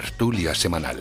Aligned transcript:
tertulia 0.00 0.54
semanal. 0.54 0.98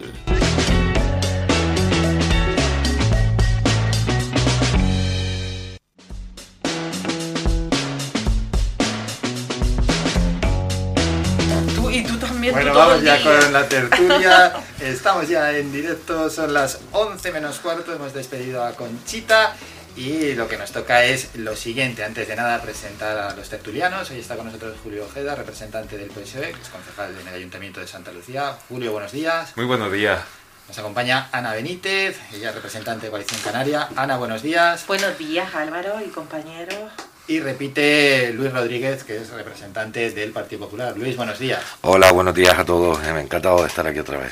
Tú 11.75 11.89
y 11.89 12.03
tú 12.03 12.17
también. 12.17 12.53
Bueno, 12.53 12.73
tú 12.73 12.77
vamos 12.77 13.01
ya 13.01 13.23
con 13.23 13.53
la 13.53 13.69
tertulia. 13.69 14.53
Estamos 14.81 15.29
ya 15.29 15.57
en 15.57 15.71
directo, 15.71 16.29
son 16.29 16.53
las 16.53 16.79
11 16.91 17.31
menos 17.31 17.59
cuarto. 17.59 17.93
Hemos 17.93 18.13
despedido 18.13 18.65
a 18.65 18.73
Conchita. 18.73 19.55
Y 19.99 20.33
lo 20.33 20.47
que 20.47 20.57
nos 20.57 20.71
toca 20.71 21.03
es 21.03 21.35
lo 21.35 21.57
siguiente. 21.57 22.05
Antes 22.05 22.25
de 22.25 22.33
nada, 22.33 22.61
presentar 22.61 23.17
a 23.17 23.35
los 23.35 23.49
tertulianos. 23.49 24.09
Hoy 24.09 24.19
está 24.19 24.37
con 24.37 24.45
nosotros 24.45 24.77
Julio 24.81 25.03
Ojeda, 25.03 25.35
representante 25.35 25.97
del 25.97 26.07
PSOE, 26.07 26.53
que 26.53 26.61
es 26.61 26.69
concejal 26.69 27.13
en 27.19 27.27
el 27.27 27.33
Ayuntamiento 27.33 27.81
de 27.81 27.87
Santa 27.87 28.13
Lucía. 28.13 28.57
Julio, 28.69 28.93
buenos 28.93 29.11
días. 29.11 29.51
Muy 29.57 29.65
buenos 29.65 29.91
días. 29.91 30.21
Nos 30.69 30.79
acompaña 30.79 31.27
Ana 31.33 31.51
Benítez, 31.51 32.17
ella 32.33 32.49
es 32.49 32.55
representante 32.55 33.07
de 33.07 33.09
Coalición 33.09 33.41
Canaria. 33.41 33.89
Ana, 33.97 34.15
buenos 34.15 34.41
días. 34.41 34.87
Buenos 34.87 35.17
días, 35.17 35.53
Álvaro 35.53 35.99
y 35.99 36.07
compañeros. 36.07 36.93
Y 37.27 37.41
repite 37.41 38.31
Luis 38.31 38.53
Rodríguez, 38.53 39.03
que 39.03 39.17
es 39.17 39.29
representante 39.31 40.11
del 40.11 40.31
Partido 40.31 40.61
Popular. 40.61 40.95
Luis, 40.95 41.17
buenos 41.17 41.39
días. 41.39 41.61
Hola, 41.81 42.13
buenos 42.13 42.33
días 42.33 42.57
a 42.57 42.63
todos. 42.63 43.01
Me 43.01 43.09
ha 43.09 43.19
encantado 43.19 43.63
de 43.63 43.67
estar 43.67 43.85
aquí 43.85 43.99
otra 43.99 44.19
vez. 44.19 44.31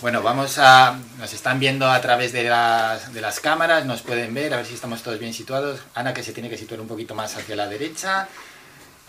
Bueno, 0.00 0.22
vamos 0.22 0.58
a. 0.58 0.96
Nos 1.18 1.32
están 1.32 1.58
viendo 1.58 1.90
a 1.90 2.00
través 2.00 2.32
de 2.32 2.44
las, 2.44 3.12
de 3.12 3.20
las 3.20 3.40
cámaras, 3.40 3.84
nos 3.84 4.02
pueden 4.02 4.32
ver, 4.32 4.54
a 4.54 4.58
ver 4.58 4.66
si 4.66 4.74
estamos 4.74 5.02
todos 5.02 5.18
bien 5.18 5.34
situados. 5.34 5.80
Ana, 5.92 6.14
que 6.14 6.22
se 6.22 6.32
tiene 6.32 6.48
que 6.48 6.56
situar 6.56 6.80
un 6.80 6.86
poquito 6.86 7.16
más 7.16 7.36
hacia 7.36 7.56
la 7.56 7.66
derecha. 7.66 8.28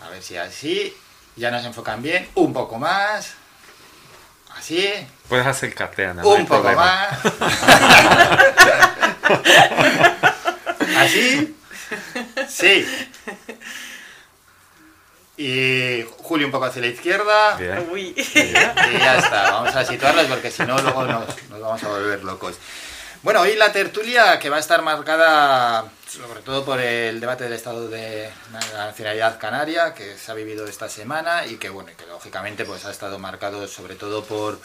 A 0.04 0.08
ver 0.08 0.20
si 0.20 0.36
así. 0.36 0.92
Ya 1.36 1.52
nos 1.52 1.64
enfocan 1.64 2.02
bien. 2.02 2.28
Un 2.34 2.52
poco 2.52 2.76
más. 2.76 3.34
Así. 4.56 4.90
Puedes 5.28 5.46
no 6.24 6.32
hay 6.32 6.40
un 6.40 6.46
poco 6.46 6.62
problema. 6.62 7.08
más. 7.20 7.24
así. 10.98 11.56
Sí. 12.48 12.84
Y 15.42 16.04
Julio 16.18 16.44
un 16.44 16.52
poco 16.52 16.66
hacia 16.66 16.82
la 16.82 16.88
izquierda. 16.88 17.56
Bien. 17.56 17.88
Uy. 17.90 18.14
Y 18.14 18.52
ya 18.52 19.16
está, 19.16 19.52
vamos 19.52 19.74
a 19.74 19.86
situarlos 19.86 20.26
porque 20.26 20.50
si 20.50 20.64
no 20.64 20.78
luego 20.78 21.04
nos, 21.04 21.24
nos 21.48 21.60
vamos 21.60 21.82
a 21.82 21.88
volver 21.88 22.22
locos. 22.22 22.56
Bueno, 23.22 23.40
hoy 23.40 23.56
la 23.56 23.72
tertulia 23.72 24.38
que 24.38 24.50
va 24.50 24.58
a 24.58 24.60
estar 24.60 24.82
marcada 24.82 25.90
sobre 26.06 26.42
todo 26.42 26.62
por 26.62 26.78
el 26.78 27.20
debate 27.20 27.44
del 27.44 27.54
estado 27.54 27.88
de 27.88 28.30
la 28.52 28.86
nacionalidad 28.86 29.38
canaria 29.38 29.94
que 29.94 30.18
se 30.18 30.30
ha 30.30 30.34
vivido 30.34 30.66
esta 30.66 30.90
semana 30.90 31.46
y 31.46 31.56
que 31.56 31.70
bueno, 31.70 31.90
y 31.90 31.94
que 31.94 32.04
lógicamente 32.04 32.66
pues 32.66 32.84
ha 32.84 32.90
estado 32.90 33.18
marcado 33.18 33.66
sobre 33.66 33.94
todo 33.94 34.22
por 34.22 34.58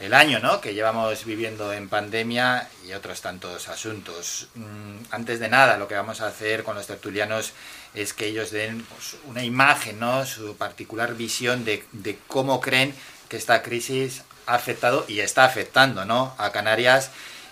el 0.00 0.14
año 0.14 0.40
¿no? 0.40 0.60
que 0.60 0.74
llevamos 0.74 1.24
viviendo 1.24 1.72
en 1.72 1.88
pandemia 1.88 2.68
y 2.86 2.92
otros 2.92 3.20
tantos 3.20 3.68
asuntos. 3.68 4.48
Mm, 4.54 4.96
Antes 5.10 5.40
de 5.40 5.48
nada, 5.48 5.76
lo 5.76 5.88
que 5.88 5.94
vamos 5.94 6.20
a 6.20 6.26
hacer 6.26 6.64
con 6.64 6.74
los 6.74 6.86
tertulianos 6.86 7.52
es 7.94 8.12
que 8.12 8.26
ellos 8.26 8.50
den 8.50 8.82
pues, 8.84 9.16
una 9.26 9.44
imagen, 9.44 10.00
¿no? 10.00 10.26
su 10.26 10.56
particular 10.56 11.14
visión 11.14 11.64
de, 11.64 11.84
de 11.92 12.18
cómo 12.26 12.60
creen 12.60 12.94
que 13.28 13.36
esta 13.36 13.62
crisis 13.62 14.22
ha 14.46 14.54
afectado 14.54 15.04
y 15.08 15.20
está 15.20 15.44
afectando 15.44 16.04
¿no? 16.04 16.34
a 16.38 16.50
Canarias 16.50 17.10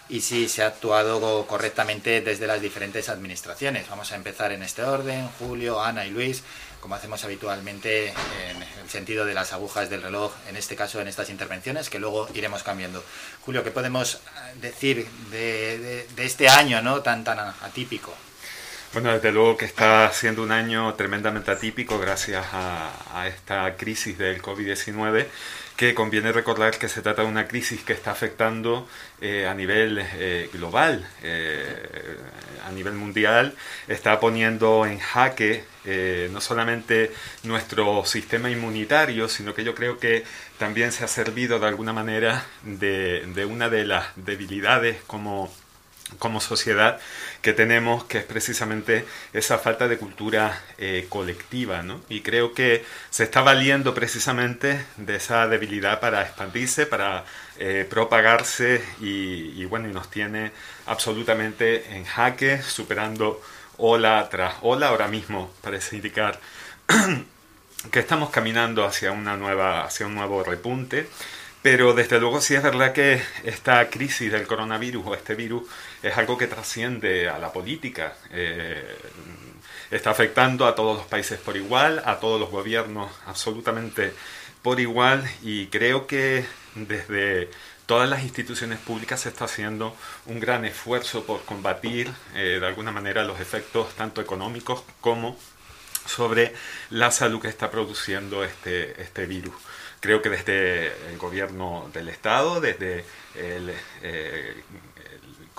y 0.09 0.23
si 0.23 0.49
se 0.49 0.65
ha 0.65 0.67
actuado 0.67 1.47
correctamente 1.47 2.21
desde 2.21 2.49
las 2.49 2.61
diferentes 2.61 3.09
administraciones. 3.09 3.89
Vamos 3.89 4.11
a 4.11 4.17
empezar 4.17 4.51
en 4.51 4.65
este 4.65 4.83
orden, 4.83 5.29
Julio, 5.39 5.81
Ana 5.81 6.05
y 6.05 6.11
Luis, 6.11 6.43
como 6.81 6.95
hacemos 6.95 7.25
habitualmente 7.25 8.09
en 8.09 8.63
el 8.83 8.89
sentido 8.89 9.25
de 9.25 9.35
las 9.35 9.53
agujas 9.53 9.91
del 9.91 10.03
reloj, 10.03 10.33
en 10.49 10.57
este 10.57 10.77
caso 10.77 11.01
en 11.01 11.09
estas 11.09 11.31
intervenciones, 11.31 11.91
que 11.91 11.99
luego 11.99 12.29
iremos 12.35 12.63
cambiando. 12.63 13.05
Julio, 13.43 13.63
¿qué 13.63 13.71
podemos 13.71 14.15
eh, 14.15 14.19
decir 14.61 15.07
de, 15.31 16.07
este 16.17 16.49
año 16.49 16.83
¿no? 16.83 17.03
tan, 17.03 17.25
tan 17.25 17.39
atípico? 17.39 18.13
Bueno, 18.93 19.13
desde 19.13 19.31
luego 19.31 19.57
que 19.57 19.67
está 19.67 20.11
siendo 20.13 20.43
un 20.43 20.51
año 20.51 20.95
tremendamente 20.95 21.51
atípico 21.53 21.99
gracias 21.99 22.45
a, 22.53 22.91
a 23.15 23.29
esta 23.29 23.77
crisis 23.77 24.19
del 24.19 24.43
COVID-19, 24.43 25.27
que 25.81 25.95
conviene 25.95 26.31
recordar 26.31 26.77
que 26.77 26.91
se 26.91 27.01
trata 27.01 27.23
de 27.23 27.29
una 27.29 27.49
crisis 27.49 27.83
que 27.83 27.95
está 27.95 28.11
afectando 28.11 28.87
eh, 29.23 29.47
a 29.47 29.55
nivel 29.55 29.99
eh, 29.99 30.51
global, 30.53 31.09
eh, 31.23 32.19
a 32.69 32.71
nivel 32.71 32.93
mundial, 32.93 33.55
está 33.89 34.21
poniendo 34.21 34.85
en 34.85 34.99
jaque 34.99 35.65
no 36.31 36.43
solamente 36.43 37.11
nuestro 37.45 38.05
sistema 38.05 38.51
inmunitario, 38.51 39.27
sino 39.31 39.55
que 39.55 39.65
yo 39.65 39.75
creo 39.75 39.99
que 39.99 40.25
también 40.59 40.93
se 40.93 41.03
ha 41.05 41.09
servido 41.09 41.59
de 41.59 41.69
alguna 41.69 41.95
manera 41.95 42.45
de, 42.63 43.25
de 43.35 43.47
una 43.47 43.71
de 43.71 43.87
las 43.87 44.09
debilidades 44.17 44.99
como 45.07 45.51
como 46.19 46.41
sociedad 46.41 46.99
que 47.43 47.53
tenemos, 47.53 48.05
que 48.05 48.19
es 48.19 48.25
precisamente 48.25 49.07
esa 49.33 49.59
falta 49.59 49.89
de 49.89 49.99
cultura 49.99 50.63
eh, 50.79 51.07
colectiva, 51.09 51.83
¿no? 51.83 52.01
Y 52.09 52.21
creo 52.21 52.53
que 52.53 52.85
se 53.11 53.25
está 53.25 53.41
valiendo 53.43 53.95
precisamente 53.95 54.85
de 54.97 55.17
esa 55.17 55.47
debilidad 55.49 56.01
para 56.01 56.23
expandirse, 56.23 56.87
para 56.87 57.25
eh, 57.59 57.87
propagarse 57.89 58.83
y, 59.01 59.65
bueno, 59.67 59.89
y 59.89 59.93
nos 59.93 60.11
tiene 60.11 60.53
absolutamente 60.87 61.97
en 61.97 62.05
jaque, 62.05 62.63
superando 62.63 63.41
ola 63.79 64.29
tras 64.31 64.55
ola. 64.63 64.89
Ahora 64.89 65.09
mismo 65.09 65.53
parece 65.63 65.97
indicar 65.97 66.41
que 67.91 67.99
estamos 67.99 68.31
caminando 68.31 68.85
hacia 68.85 69.13
una 69.13 69.37
nueva, 69.37 69.85
hacia 69.85 70.07
un 70.07 70.15
nuevo 70.15 70.43
repunte. 70.43 71.09
Pero 71.63 71.93
desde 71.93 72.19
luego 72.19 72.41
sí 72.41 72.55
es 72.55 72.63
verdad 72.63 72.93
que 72.93 73.23
esta 73.45 73.91
crisis 73.91 74.33
del 74.33 74.47
coronavirus 74.47 75.07
o 75.07 75.15
este 75.15 75.35
virus 75.35 75.65
es 76.03 76.17
algo 76.17 76.39
que 76.39 76.47
trasciende 76.47 77.29
a 77.29 77.39
la 77.39 77.53
política. 77.53 78.15
Eh, 78.31 78.97
está 79.91 80.11
afectando 80.11 80.67
a 80.67 80.75
todos 80.75 80.97
los 80.99 81.07
países 81.07 81.39
por 81.39 81.57
igual, 81.57 82.03
a 82.05 82.21
todos 82.21 82.41
los 82.41 82.51
gobiernos 82.51 83.11
absolutamente 83.27 84.13
por 84.63 84.79
igual 84.81 85.29
y 85.43 85.67
creo 85.67 86.07
que 86.07 86.45
desde 86.75 87.51
todas 87.87 88.09
las 88.09 88.23
instituciones 88.23 88.79
públicas 88.79 89.21
se 89.21 89.31
está 89.31 89.47
haciendo 89.47 89.97
un 90.27 90.39
gran 90.39 90.65
esfuerzo 90.65 91.25
por 91.25 91.45
combatir 91.45 92.13
eh, 92.35 92.59
de 92.61 92.67
alguna 92.67 92.93
manera 92.93 93.25
los 93.25 93.41
efectos 93.41 93.95
tanto 93.97 94.21
económicos 94.21 94.85
como 95.01 95.37
sobre 96.07 96.55
la 96.91 97.11
salud 97.11 97.41
que 97.41 97.49
está 97.49 97.71
produciendo 97.71 98.45
este, 98.45 99.01
este 99.03 99.27
virus 99.27 99.55
creo 100.01 100.23
que 100.23 100.31
desde 100.31 100.87
el 101.11 101.19
gobierno 101.19 101.89
del 101.93 102.09
Estado, 102.09 102.61
desde 102.61 103.05
el, 103.35 103.71
eh, 104.03 104.63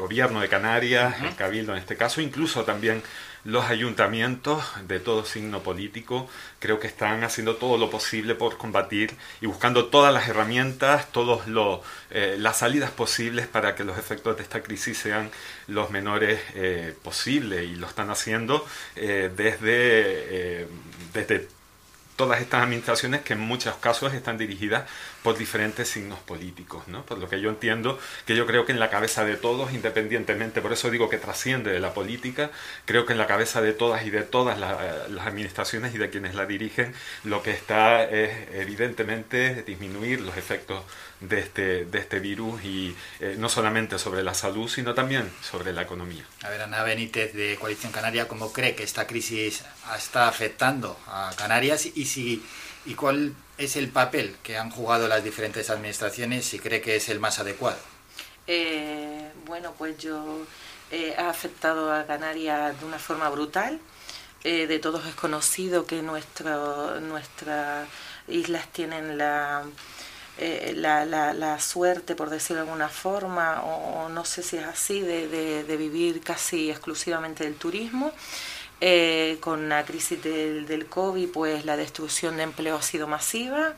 gobierno 0.01 0.41
de 0.41 0.49
Canarias, 0.49 1.13
uh 1.13 1.23
-huh. 1.23 1.27
el 1.29 1.35
Cabildo 1.35 1.71
en 1.73 1.79
este 1.79 1.95
caso, 1.95 2.21
incluso 2.21 2.63
también 2.63 3.03
los 3.43 3.65
ayuntamientos 3.65 4.63
de 4.87 4.99
todo 4.99 5.25
signo 5.25 5.61
político, 5.63 6.29
creo 6.59 6.79
que 6.79 6.87
están 6.87 7.23
haciendo 7.23 7.55
todo 7.55 7.77
lo 7.77 7.89
posible 7.89 8.35
por 8.35 8.57
combatir 8.57 9.15
y 9.41 9.47
buscando 9.47 9.85
todas 9.85 10.13
las 10.13 10.27
herramientas, 10.27 11.11
todas 11.11 11.47
eh, 12.11 12.35
las 12.37 12.57
salidas 12.57 12.91
posibles 12.91 13.47
para 13.47 13.73
que 13.75 13.83
los 13.83 13.97
efectos 13.97 14.37
de 14.37 14.43
esta 14.43 14.61
crisis 14.61 14.97
sean 14.97 15.31
los 15.67 15.89
menores 15.89 16.39
eh, 16.55 16.93
posibles 17.03 17.63
y 17.63 17.75
lo 17.75 17.87
están 17.87 18.09
haciendo 18.09 18.65
eh, 18.95 19.31
desde, 19.35 20.67
desde 21.13 21.47
todas 22.15 22.41
estas 22.41 22.61
administraciones 22.63 23.21
que 23.21 23.33
en 23.33 23.39
muchos 23.39 23.75
casos 23.77 24.13
están 24.13 24.37
dirigidas 24.37 24.83
por 25.23 25.37
diferentes 25.37 25.87
signos 25.89 26.19
políticos, 26.19 26.87
¿no? 26.87 27.05
Por 27.05 27.17
lo 27.19 27.29
que 27.29 27.39
yo 27.39 27.49
entiendo 27.49 27.99
que 28.25 28.35
yo 28.35 28.45
creo 28.45 28.65
que 28.65 28.71
en 28.71 28.79
la 28.79 28.89
cabeza 28.89 29.23
de 29.23 29.37
todos, 29.37 29.73
independientemente, 29.73 30.61
por 30.61 30.73
eso 30.73 30.89
digo 30.89 31.09
que 31.09 31.17
trasciende 31.17 31.71
de 31.71 31.79
la 31.79 31.93
política, 31.93 32.51
creo 32.85 33.05
que 33.05 33.13
en 33.13 33.19
la 33.19 33.27
cabeza 33.27 33.61
de 33.61 33.73
todas 33.73 34.05
y 34.05 34.09
de 34.09 34.23
todas 34.23 34.57
la, 34.59 35.07
las 35.09 35.27
administraciones 35.27 35.93
y 35.93 35.97
de 35.97 36.09
quienes 36.09 36.35
la 36.35 36.45
dirigen, 36.45 36.93
lo 37.23 37.43
que 37.43 37.51
está 37.51 38.03
es 38.03 38.31
evidentemente 38.53 39.63
disminuir 39.63 40.21
los 40.21 40.37
efectos 40.37 40.83
de 41.19 41.39
este, 41.39 41.85
de 41.85 41.99
este 41.99 42.19
virus 42.19 42.63
y 42.63 42.95
eh, 43.19 43.35
no 43.37 43.47
solamente 43.47 43.99
sobre 43.99 44.23
la 44.23 44.33
salud, 44.33 44.67
sino 44.67 44.93
también 44.93 45.31
sobre 45.41 45.71
la 45.71 45.83
economía. 45.83 46.25
A 46.43 46.49
ver, 46.49 46.61
Ana 46.61 46.83
Benítez 46.83 47.33
de 47.33 47.57
Coalición 47.57 47.91
Canaria, 47.91 48.27
¿cómo 48.27 48.51
cree 48.51 48.75
que 48.75 48.83
esta 48.83 49.05
crisis 49.05 49.63
está 49.95 50.27
afectando 50.27 50.99
a 51.07 51.31
Canarias 51.37 51.85
y 51.85 52.05
si 52.05 52.43
y 52.85 52.95
cuál 52.95 53.35
es 53.65 53.75
el 53.75 53.89
papel 53.89 54.35
que 54.43 54.57
han 54.57 54.69
jugado 54.69 55.07
las 55.07 55.23
diferentes 55.23 55.69
administraciones 55.69 56.45
si 56.45 56.59
cree 56.59 56.81
que 56.81 56.95
es 56.95 57.09
el 57.09 57.19
más 57.19 57.39
adecuado? 57.39 57.79
Eh, 58.47 59.29
bueno, 59.45 59.73
pues 59.77 59.97
yo 59.97 60.45
eh, 60.91 61.15
ha 61.17 61.29
afectado 61.29 61.93
a 61.93 62.05
Canarias 62.05 62.79
de 62.79 62.85
una 62.85 62.99
forma 62.99 63.29
brutal. 63.29 63.79
Eh, 64.43 64.65
de 64.67 64.79
todos 64.79 65.05
es 65.05 65.15
conocido 65.15 65.85
que 65.85 66.01
nuestro, 66.01 66.99
nuestras 66.99 67.87
islas 68.27 68.67
tienen 68.71 69.17
la, 69.17 69.63
eh, 70.37 70.73
la, 70.75 71.59
suerte, 71.59 72.15
por 72.15 72.29
decirlo 72.29 72.63
de 72.63 72.67
alguna 72.67 72.89
forma, 72.89 73.61
o, 73.63 74.05
o 74.05 74.09
no 74.09 74.25
sé 74.25 74.41
si 74.41 74.57
es 74.57 74.65
así, 74.65 75.01
de, 75.01 75.27
de, 75.27 75.63
de, 75.63 75.77
vivir 75.77 76.21
casi 76.21 76.71
exclusivamente 76.71 77.43
del 77.43 77.55
turismo. 77.55 78.11
Eh, 78.83 79.37
con 79.41 79.69
la 79.69 79.85
crisis 79.85 80.23
del, 80.23 80.87
COVID, 80.87 81.29
pues 81.29 81.65
la 81.65 81.77
destrucción 81.77 82.37
de 82.37 82.43
empleo 82.43 82.77
ha 82.77 82.81
sido 82.81 83.05
masiva. 83.05 83.75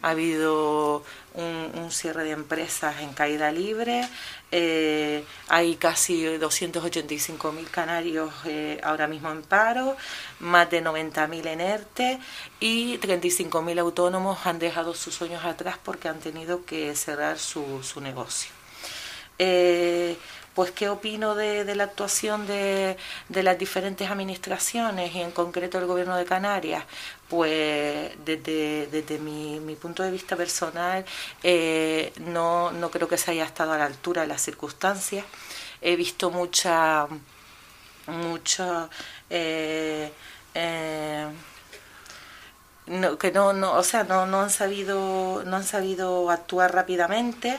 ha 0.00 0.10
habido 0.10 1.02
un, 1.34 1.90
cierre 1.90 2.22
de 2.22 2.30
empresas 2.30 3.00
en 3.00 3.12
caída 3.14 3.50
libre, 3.50 4.08
eh, 4.52 5.24
hay 5.48 5.76
casi 5.76 6.24
285.000 6.24 7.68
canarios 7.70 8.32
eh, 8.44 8.80
ahora 8.84 9.08
mismo 9.08 9.30
en 9.32 9.42
paro, 9.42 9.96
más 10.38 10.70
de 10.70 10.84
90.000 10.84 11.46
en 11.46 11.60
ERTE 11.60 12.20
y 12.60 12.98
35.000 12.98 13.80
autónomos 13.80 14.46
han 14.46 14.58
dejado 14.60 14.94
sus 14.94 15.14
sueños 15.14 15.44
atrás 15.44 15.78
porque 15.82 16.08
han 16.08 16.20
tenido 16.20 16.64
que 16.64 16.94
cerrar 16.94 17.38
su 17.38 18.00
negocio. 18.00 18.52
Pues 20.54 20.70
qué 20.70 20.88
opino 20.88 21.34
de, 21.34 21.74
la 21.74 21.84
actuación 21.84 22.46
de, 22.46 22.96
las 23.28 23.58
diferentes 23.58 24.08
administraciones 24.08 25.14
y 25.14 25.20
en 25.20 25.32
concreto 25.32 25.78
el 25.78 25.86
gobierno 25.86 26.16
de 26.16 26.24
Canarias 26.24 26.84
pues 27.28 28.12
desde, 28.24 29.18
mi, 29.18 29.76
punto 29.80 30.04
de 30.04 30.12
vista 30.12 30.36
personal 30.36 31.04
eh, 31.42 32.12
no, 32.18 32.70
creo 32.92 33.08
que 33.08 33.18
se 33.18 33.32
haya 33.32 33.44
estado 33.44 33.72
a 33.72 33.78
la 33.78 33.86
altura 33.86 34.22
de 34.22 34.28
las 34.28 34.42
circunstancias. 34.42 35.24
He 35.80 35.96
visto 35.96 36.30
mucha 36.30 37.08
mucha 38.06 38.88
eh, 39.30 40.12
eh, 40.54 41.26
que 43.18 43.32
no, 43.32 43.52
no, 43.52 43.72
o 43.72 43.82
sea, 43.82 44.04
no, 44.04 44.26
no 44.26 44.42
han 44.42 44.50
sabido, 44.50 45.42
no 45.44 45.56
han 45.56 45.64
sabido 45.64 46.30
actuar 46.30 46.74
rápidamente 46.74 47.58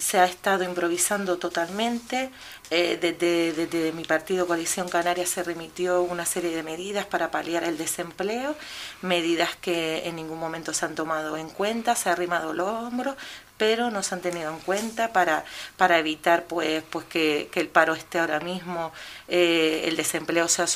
se 0.00 0.18
ha 0.18 0.24
estado 0.24 0.64
improvisando 0.64 1.38
totalmente. 1.38 2.30
Eh, 2.70 2.98
desde, 3.00 3.92
mi 3.92 4.04
partido 4.04 4.46
Coalición 4.46 4.88
Canaria 4.88 5.26
se 5.26 5.42
remitió 5.42 6.02
una 6.02 6.24
serie 6.24 6.50
de 6.50 6.62
medidas 6.62 7.04
para 7.04 7.30
paliar 7.30 7.64
el 7.64 7.76
desempleo, 7.76 8.56
medidas 9.02 9.56
que 9.56 10.08
en 10.08 10.16
ningún 10.16 10.38
momento 10.38 10.72
se 10.72 10.86
han 10.86 10.94
tomado 10.94 11.36
en 11.36 11.50
cuenta, 11.50 11.94
se 11.96 12.08
ha 12.08 12.12
arrimado 12.12 12.52
los 12.54 12.68
hombros, 12.68 13.16
pero 13.58 13.90
no 13.90 14.02
se 14.02 14.14
han 14.14 14.22
tenido 14.22 14.50
en 14.50 14.60
cuenta 14.60 15.12
para, 15.12 15.44
para 15.76 15.98
evitar 15.98 16.44
pues, 16.44 16.82
pues 16.88 17.04
que, 17.06 17.50
el 17.54 17.68
paro 17.68 17.94
esté 17.94 18.18
ahora 18.18 18.40
mismo, 18.40 18.92
eh, 19.28 19.82
el 19.84 19.96
desempleo 19.96 20.48
sea 20.48 20.66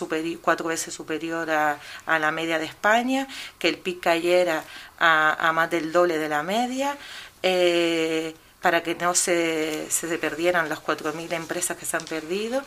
cuatro 0.43 0.67
veces 0.69 0.93
superior 0.93 1.51
a, 1.51 1.79
la 2.07 2.31
media 2.31 2.59
de 2.59 2.67
España, 2.67 3.27
que 3.59 3.69
el 3.69 3.79
PIB 3.79 4.01
cayera 4.01 4.65
a, 4.99 5.51
más 5.55 5.71
del 5.71 5.93
doble 5.93 6.19
de 6.19 6.29
la 6.29 6.43
media. 6.43 6.99
Eh, 7.43 8.35
para 8.65 8.83
que 8.83 8.95
no 8.95 9.15
se, 9.15 9.91
se 9.91 10.17
perdieran 10.17 10.71
las 10.71 10.79
4.000 10.79 11.35
empresas 11.35 11.77
que 11.77 11.85
se 11.85 11.99
han 11.99 12.05
perdido 12.07 12.63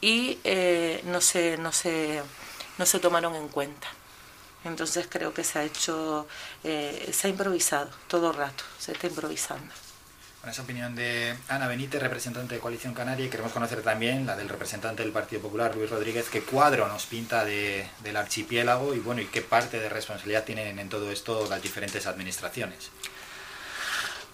y 0.00 0.38
eh, 0.44 1.02
no, 1.06 1.20
se, 1.20 1.58
no, 1.58 1.72
se, 1.72 2.22
no 2.78 2.86
se 2.86 3.00
tomaron 3.00 3.34
en 3.34 3.48
cuenta. 3.48 3.88
Entonces 4.64 5.08
creo 5.10 5.34
que 5.34 5.42
se 5.42 5.58
ha 5.58 5.64
hecho, 5.64 6.28
eh, 6.62 7.10
se 7.12 7.26
ha 7.26 7.30
improvisado 7.30 7.90
todo 8.06 8.30
el 8.30 8.36
rato, 8.36 8.62
se 8.78 8.92
está 8.92 9.08
improvisando. 9.08 9.74
Con 10.40 10.50
esa 10.50 10.62
opinión 10.62 10.94
de 10.94 11.36
Ana 11.48 11.66
Benítez, 11.66 12.00
representante 12.00 12.54
de 12.54 12.60
Coalición 12.60 12.94
Canaria, 12.94 13.26
y 13.26 13.28
queremos 13.28 13.50
conocer 13.50 13.82
también 13.82 14.26
la 14.26 14.36
del 14.36 14.48
representante 14.48 15.02
del 15.02 15.10
Partido 15.10 15.42
Popular, 15.42 15.74
Luis 15.74 15.90
Rodríguez, 15.90 16.28
qué 16.30 16.42
cuadro 16.42 16.86
nos 16.86 17.06
pinta 17.06 17.44
de, 17.44 17.88
del 18.04 18.16
archipiélago 18.16 18.94
y 18.94 19.00
bueno, 19.00 19.20
y 19.20 19.26
qué 19.26 19.42
parte 19.42 19.80
de 19.80 19.88
responsabilidad 19.88 20.44
tienen 20.44 20.78
en 20.78 20.88
todo 20.88 21.10
esto 21.10 21.48
las 21.50 21.60
diferentes 21.60 22.06
administraciones. 22.06 22.92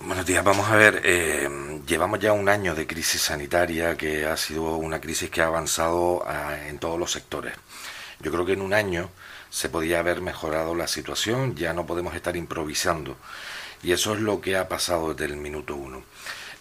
Buenos 0.06 0.24
días, 0.24 0.44
vamos 0.44 0.70
a 0.70 0.76
ver, 0.76 1.02
eh, 1.02 1.48
llevamos 1.84 2.20
ya 2.20 2.32
un 2.32 2.48
año 2.48 2.76
de 2.76 2.86
crisis 2.86 3.22
sanitaria 3.22 3.96
que 3.96 4.24
ha 4.24 4.36
sido 4.36 4.76
una 4.76 5.00
crisis 5.00 5.30
que 5.30 5.42
ha 5.42 5.48
avanzado 5.48 6.22
ah, 6.24 6.56
en 6.68 6.78
todos 6.78 6.96
los 6.96 7.10
sectores. 7.10 7.54
Yo 8.20 8.30
creo 8.30 8.46
que 8.46 8.52
en 8.52 8.60
un 8.62 8.72
año 8.72 9.10
se 9.50 9.68
podía 9.68 9.98
haber 9.98 10.20
mejorado 10.20 10.76
la 10.76 10.86
situación, 10.86 11.56
ya 11.56 11.72
no 11.72 11.86
podemos 11.86 12.14
estar 12.14 12.36
improvisando. 12.36 13.16
Y 13.82 13.90
eso 13.90 14.14
es 14.14 14.20
lo 14.20 14.40
que 14.40 14.56
ha 14.56 14.68
pasado 14.68 15.12
desde 15.12 15.34
el 15.34 15.40
minuto 15.40 15.74
uno. 15.74 16.04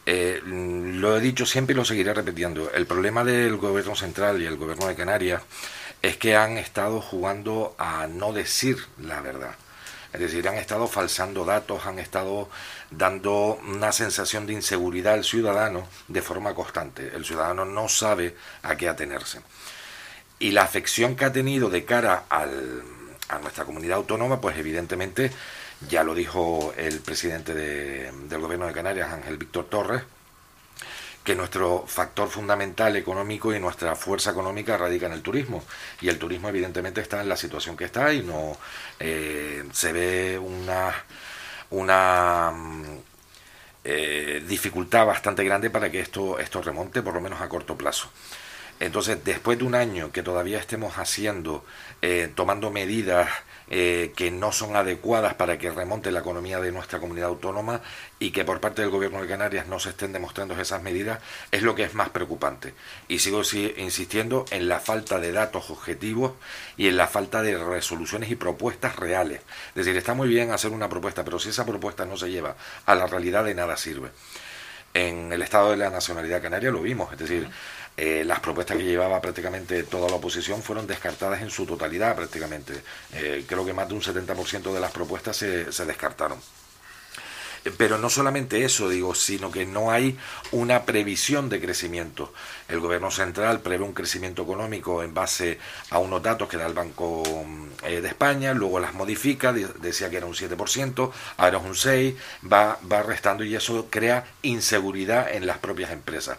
Eh, 0.07 0.41
lo 0.43 1.15
he 1.15 1.21
dicho 1.21 1.45
siempre 1.45 1.73
y 1.73 1.77
lo 1.77 1.85
seguiré 1.85 2.15
repitiendo. 2.15 2.71
El 2.71 2.87
problema 2.87 3.23
del 3.23 3.57
gobierno 3.57 3.95
central 3.95 4.41
y 4.41 4.47
el 4.47 4.57
gobierno 4.57 4.87
de 4.87 4.95
Canarias 4.95 5.43
es 6.01 6.17
que 6.17 6.35
han 6.35 6.57
estado 6.57 6.99
jugando 6.99 7.75
a 7.77 8.07
no 8.07 8.33
decir 8.33 8.77
la 8.97 9.21
verdad. 9.21 9.55
Es 10.15 10.21
decir, 10.21 10.47
han 10.47 10.55
estado 10.55 10.87
falsando 10.87 11.43
datos, 11.43 11.85
han 11.85 11.99
estado 11.99 12.47
dando 12.97 13.59
una 13.67 13.91
sensación 13.91 14.45
de 14.45 14.53
inseguridad 14.53 15.13
al 15.13 15.23
ciudadano 15.23 15.87
de 16.07 16.21
forma 16.21 16.53
constante. 16.53 17.11
El 17.13 17.25
ciudadano 17.25 17.65
no 17.65 17.89
sabe 17.89 18.35
a 18.63 18.75
qué 18.75 18.87
atenerse. 18.87 19.41
Y 20.39 20.51
la 20.51 20.63
afección 20.63 21.15
que 21.15 21.25
ha 21.25 21.31
tenido 21.31 21.69
de 21.69 21.85
cara 21.85 22.25
al, 22.29 22.83
a 23.29 23.39
nuestra 23.39 23.65
comunidad 23.65 23.97
autónoma, 23.97 24.41
pues 24.41 24.57
evidentemente, 24.57 25.31
ya 25.89 26.03
lo 26.03 26.13
dijo 26.13 26.73
el 26.77 26.99
presidente 26.99 27.53
del 27.53 28.41
gobierno 28.41 28.67
de 28.67 28.73
Canarias, 28.73 29.11
Ángel 29.11 29.37
Víctor 29.37 29.65
Torres, 29.65 30.03
que 31.23 31.35
nuestro 31.35 31.85
factor 31.87 32.29
fundamental 32.29 32.95
económico 32.95 33.53
y 33.53 33.59
nuestra 33.59 33.95
fuerza 33.95 34.29
económica 34.29 34.77
radica 34.77 35.07
en 35.07 35.13
el 35.13 35.23
turismo. 35.23 35.63
Y 35.99 36.09
el 36.09 36.19
turismo 36.19 36.49
evidentemente 36.49 37.01
está 37.01 37.19
en 37.21 37.29
la 37.29 37.35
situación 37.35 37.75
que 37.75 37.85
está 37.85 38.13
y 38.13 38.21
no 38.21 38.55
eh, 38.99 39.63
se 39.73 39.91
ve 39.91 40.37
una, 40.37 40.93
una 41.75 42.51
mm, 42.51 42.83
eh, 43.83 44.43
dificultad 44.47 45.05
bastante 45.05 45.43
grande 45.43 45.69
para 45.69 45.91
que 45.91 45.99
esto, 45.99 46.39
esto 46.39 46.61
remonte, 46.61 47.01
por 47.01 47.13
lo 47.13 47.21
menos 47.21 47.41
a 47.41 47.49
corto 47.49 47.77
plazo. 47.77 48.09
Entonces, 48.79 49.23
después 49.23 49.57
de 49.57 49.63
un 49.63 49.75
año 49.75 50.11
que 50.11 50.23
todavía 50.23 50.59
estemos 50.59 50.97
haciendo, 50.97 51.63
eh, 52.01 52.31
tomando 52.35 52.71
medidas 52.71 53.29
eh, 53.67 54.13
que 54.15 54.29
no 54.29 54.51
son 54.51 54.75
adecuadas 54.75 55.33
para 55.33 55.57
que 55.57 55.71
remonte 55.71 56.11
la 56.11 56.19
economía 56.19 56.59
de 56.59 56.71
nuestra 56.71 56.99
comunidad 56.99 57.29
autónoma 57.29 57.81
y 58.19 58.29
que 58.29 58.45
por 58.45 58.59
parte 58.59 58.83
del 58.83 58.91
gobierno 58.91 59.21
de 59.21 59.27
Canarias 59.27 59.67
no 59.67 59.79
se 59.79 59.89
estén 59.89 60.13
demostrando 60.13 60.59
esas 60.59 60.83
medidas, 60.83 61.19
es 61.51 61.63
lo 61.63 61.73
que 61.73 61.83
es 61.83 61.95
más 61.95 62.09
preocupante. 62.09 62.75
Y 63.07 63.19
sigo 63.19 63.41
insistiendo 63.77 64.45
en 64.51 64.67
la 64.67 64.79
falta 64.79 65.19
de 65.19 65.31
datos 65.31 65.71
objetivos 65.71 66.33
y 66.77 66.89
en 66.89 66.97
la 66.97 67.07
falta 67.07 67.41
de 67.41 67.57
resoluciones 67.57 68.29
y 68.29 68.35
propuestas 68.35 68.97
reales. 68.97 69.41
Es 69.69 69.85
decir, 69.85 69.97
está 69.97 70.13
muy 70.13 70.27
bien 70.27 70.51
hacer 70.51 70.71
una 70.71 70.89
propuesta, 70.89 71.23
pero 71.23 71.39
si 71.39 71.49
esa 71.49 71.65
propuesta 71.65 72.05
no 72.05 72.17
se 72.17 72.29
lleva 72.29 72.55
a 72.85 72.93
la 72.93 73.07
realidad, 73.07 73.45
de 73.45 73.55
nada 73.55 73.77
sirve. 73.77 74.11
En 74.93 75.33
el 75.33 75.41
estado 75.41 75.71
de 75.71 75.77
la 75.77 75.89
nacionalidad 75.89 76.41
canaria 76.41 76.71
lo 76.71 76.81
vimos, 76.81 77.11
es 77.11 77.19
decir, 77.19 77.49
eh, 77.97 78.23
las 78.25 78.41
propuestas 78.41 78.75
que 78.75 78.83
llevaba 78.83 79.21
prácticamente 79.21 79.83
toda 79.83 80.09
la 80.09 80.15
oposición 80.15 80.61
fueron 80.61 80.85
descartadas 80.85 81.41
en 81.41 81.49
su 81.49 81.65
totalidad 81.65 82.15
prácticamente. 82.15 82.73
Eh, 83.13 83.45
creo 83.47 83.65
que 83.65 83.73
más 83.73 83.87
de 83.87 83.93
un 83.93 84.01
70% 84.01 84.73
de 84.73 84.79
las 84.81 84.91
propuestas 84.91 85.37
se, 85.37 85.71
se 85.71 85.85
descartaron. 85.85 86.37
Eh, 87.63 87.71
pero 87.77 87.97
no 87.97 88.09
solamente 88.09 88.65
eso, 88.65 88.89
digo, 88.89 89.15
sino 89.15 89.49
que 89.49 89.65
no 89.65 89.91
hay 89.91 90.17
una 90.51 90.83
previsión 90.83 91.47
de 91.47 91.61
crecimiento. 91.61 92.33
El 92.67 92.81
gobierno 92.81 93.11
central 93.11 93.61
prevé 93.61 93.85
un 93.85 93.93
crecimiento 93.93 94.43
económico 94.43 95.01
en 95.01 95.13
base 95.13 95.57
a 95.89 95.99
unos 95.99 96.21
datos 96.21 96.49
que 96.49 96.57
da 96.57 96.67
el 96.67 96.73
Banco 96.73 97.23
de 97.81 98.07
España, 98.07 98.53
luego 98.53 98.79
las 98.79 98.93
modifica, 98.93 99.53
decía 99.53 100.09
que 100.09 100.17
era 100.17 100.25
un 100.25 100.33
7%, 100.33 101.11
ahora 101.37 101.57
es 101.59 101.63
un 101.63 101.75
6%, 101.75 102.15
va, 102.51 102.77
va 102.91 103.03
restando 103.03 103.45
y 103.45 103.55
eso 103.55 103.87
crea 103.89 104.25
inseguridad 104.41 105.31
en 105.31 105.45
las 105.45 105.59
propias 105.59 105.91
empresas 105.91 106.37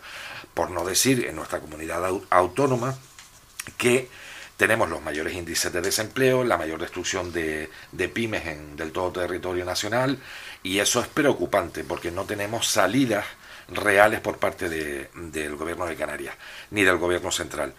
por 0.56 0.70
no 0.70 0.86
decir 0.86 1.26
en 1.26 1.36
nuestra 1.36 1.60
comunidad 1.60 2.02
autónoma, 2.30 2.96
que 3.76 4.08
tenemos 4.56 4.88
los 4.88 5.02
mayores 5.02 5.34
índices 5.34 5.70
de 5.70 5.82
desempleo, 5.82 6.44
la 6.44 6.56
mayor 6.56 6.80
destrucción 6.80 7.30
de, 7.30 7.68
pymes 8.14 8.46
en 8.46 8.74
del 8.74 8.90
todo 8.90 9.12
territorio 9.12 9.66
nacional, 9.66 10.18
y 10.62 10.78
eso 10.78 11.02
es 11.02 11.08
preocupante 11.08 11.84
porque 11.84 12.10
no 12.10 12.24
tenemos 12.24 12.68
salidas 12.68 13.26
reales 13.68 14.20
por 14.20 14.38
parte 14.38 14.70
del 14.70 15.56
gobierno 15.56 15.84
de 15.84 15.94
Canarias, 15.94 16.34
ni 16.70 16.84
del 16.84 16.96
gobierno 16.96 17.30
central. 17.30 17.74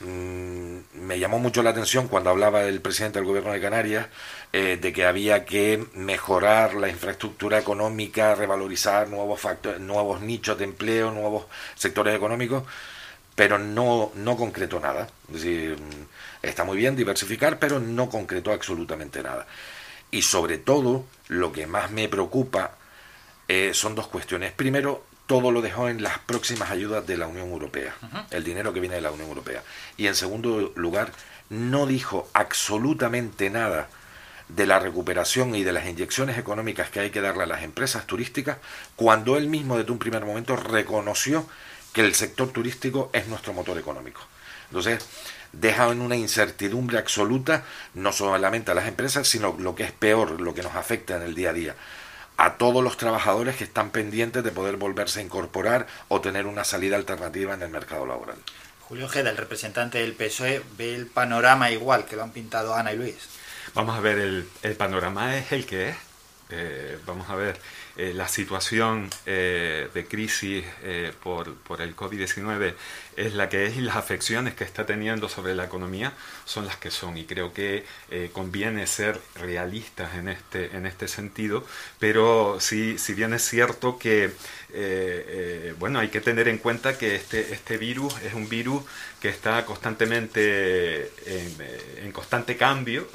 Mm, 0.00 0.80
me 1.06 1.18
llamó 1.18 1.38
mucho 1.38 1.62
la 1.62 1.70
atención 1.70 2.08
cuando 2.08 2.28
hablaba 2.28 2.64
el 2.64 2.82
presidente 2.82 3.18
del 3.18 3.26
gobierno 3.26 3.52
de 3.52 3.60
Canarias 3.62 4.08
eh, 4.52 4.78
de 4.80 4.92
que 4.92 5.06
había 5.06 5.46
que 5.46 5.86
mejorar 5.94 6.74
la 6.74 6.88
infraestructura 6.90 7.58
económica, 7.58 8.34
revalorizar 8.34 9.08
nuevos 9.08 9.40
factores, 9.40 9.80
nuevos 9.80 10.20
nichos 10.20 10.58
de 10.58 10.64
empleo, 10.64 11.10
nuevos 11.12 11.46
sectores 11.74 12.14
económicos, 12.14 12.64
pero 13.34 13.58
no, 13.58 14.12
no 14.16 14.36
concretó 14.36 14.80
nada. 14.80 15.08
Es 15.28 15.34
decir, 15.34 15.78
mm, 15.80 16.46
está 16.46 16.64
muy 16.64 16.76
bien 16.76 16.96
diversificar, 16.96 17.58
pero 17.58 17.80
no 17.80 18.10
concretó 18.10 18.52
absolutamente 18.52 19.22
nada. 19.22 19.46
Y 20.10 20.22
sobre 20.22 20.58
todo, 20.58 21.04
lo 21.28 21.52
que 21.52 21.66
más 21.66 21.90
me 21.90 22.08
preocupa 22.08 22.76
eh, 23.48 23.72
son 23.74 23.94
dos 23.94 24.08
cuestiones. 24.08 24.52
Primero, 24.52 25.04
todo 25.26 25.50
lo 25.50 25.60
dejó 25.62 25.88
en 25.88 26.02
las 26.02 26.18
próximas 26.20 26.70
ayudas 26.70 27.06
de 27.06 27.16
la 27.16 27.26
Unión 27.26 27.50
Europea, 27.50 27.94
el 28.30 28.44
dinero 28.44 28.72
que 28.72 28.80
viene 28.80 28.96
de 28.96 29.00
la 29.00 29.10
Unión 29.10 29.28
Europea. 29.28 29.62
Y 29.96 30.06
en 30.06 30.14
segundo 30.14 30.72
lugar, 30.76 31.12
no 31.50 31.86
dijo 31.86 32.28
absolutamente 32.32 33.50
nada 33.50 33.88
de 34.48 34.66
la 34.66 34.78
recuperación 34.78 35.54
y 35.56 35.64
de 35.64 35.72
las 35.72 35.86
inyecciones 35.86 36.38
económicas 36.38 36.90
que 36.90 37.00
hay 37.00 37.10
que 37.10 37.20
darle 37.20 37.42
a 37.42 37.46
las 37.46 37.62
empresas 37.62 38.06
turísticas, 38.06 38.58
cuando 38.94 39.36
él 39.36 39.48
mismo 39.48 39.76
desde 39.76 39.92
un 39.92 39.98
primer 39.98 40.24
momento 40.24 40.56
reconoció 40.56 41.48
que 41.92 42.02
el 42.02 42.14
sector 42.14 42.50
turístico 42.50 43.10
es 43.12 43.26
nuestro 43.26 43.52
motor 43.52 43.78
económico. 43.78 44.20
Entonces, 44.68 45.04
deja 45.52 45.88
en 45.90 46.00
una 46.00 46.16
incertidumbre 46.16 46.98
absoluta 46.98 47.64
no 47.94 48.12
solamente 48.12 48.70
a 48.70 48.74
las 48.74 48.86
empresas, 48.86 49.26
sino 49.26 49.56
lo 49.58 49.74
que 49.74 49.84
es 49.84 49.92
peor, 49.92 50.40
lo 50.40 50.54
que 50.54 50.62
nos 50.62 50.74
afecta 50.74 51.16
en 51.16 51.22
el 51.22 51.34
día 51.34 51.50
a 51.50 51.54
día, 51.54 51.74
a 52.36 52.54
todos 52.54 52.82
los 52.84 52.96
trabajadores 52.96 53.56
que 53.56 53.64
están 53.64 53.90
pendientes 53.90 54.44
de 54.44 54.50
poder 54.50 54.76
volverse 54.76 55.20
a 55.20 55.22
incorporar 55.22 55.86
o 56.08 56.20
tener 56.20 56.46
una 56.46 56.64
salida 56.64 56.96
alternativa 56.96 57.54
en 57.54 57.62
el 57.62 57.70
mercado 57.70 58.06
laboral. 58.06 58.36
Julio 58.88 59.08
Geda, 59.08 59.30
el 59.30 59.36
representante 59.36 59.98
del 59.98 60.12
PSOE, 60.12 60.62
ve 60.76 60.94
el 60.94 61.06
panorama 61.06 61.70
igual 61.70 62.04
que 62.04 62.14
lo 62.14 62.22
han 62.22 62.30
pintado 62.30 62.74
Ana 62.74 62.92
y 62.92 62.96
Luis. 62.96 63.16
Vamos 63.74 63.96
a 63.96 64.00
ver, 64.00 64.18
el, 64.18 64.48
el 64.62 64.76
panorama 64.76 65.36
es 65.36 65.50
el 65.52 65.66
que 65.66 65.90
es. 65.90 65.96
Eh, 66.50 66.98
vamos 67.04 67.28
a 67.28 67.34
ver, 67.34 67.58
eh, 67.96 68.12
la 68.14 68.28
situación 68.28 69.10
eh, 69.24 69.88
de 69.92 70.06
crisis 70.06 70.64
por, 71.22 71.54
por, 71.54 71.80
el 71.80 71.96
COVID-19 71.96 72.74
es 73.16 73.34
la 73.34 73.48
que 73.48 73.66
es 73.66 73.76
y 73.76 73.80
las 73.80 73.96
afecciones 73.96 74.54
que 74.54 74.64
está 74.64 74.84
teniendo 74.86 75.28
sobre 75.28 75.54
la 75.54 75.64
economía 75.64 76.12
son 76.44 76.66
las 76.66 76.76
que 76.76 76.90
son. 76.90 77.16
Y 77.16 77.24
creo 77.24 77.52
que 77.52 77.84
eh, 78.10 78.30
conviene 78.32 78.86
ser 78.86 79.20
realistas 79.34 80.14
en 80.14 80.28
este, 80.28 80.76
en 80.76 80.86
este 80.86 81.08
sentido, 81.08 81.64
pero 81.98 82.58
sí, 82.60 82.98
si 82.98 83.14
bien 83.14 83.32
es 83.32 83.42
cierto 83.42 83.98
que 83.98 84.32
eh, 84.76 85.24
eh, 85.28 85.74
bueno, 85.78 85.98
hay 85.98 86.08
que 86.08 86.20
tener 86.20 86.48
en 86.48 86.58
cuenta 86.58 86.98
que 86.98 87.14
este, 87.14 87.52
este 87.52 87.78
virus 87.78 88.14
es 88.22 88.34
un 88.34 88.48
virus 88.48 88.82
que 89.20 89.28
está 89.28 89.64
constantemente 89.64 91.10
en, 91.26 91.56
en 92.04 92.12
constante 92.12 92.56
cambio, 92.56 93.08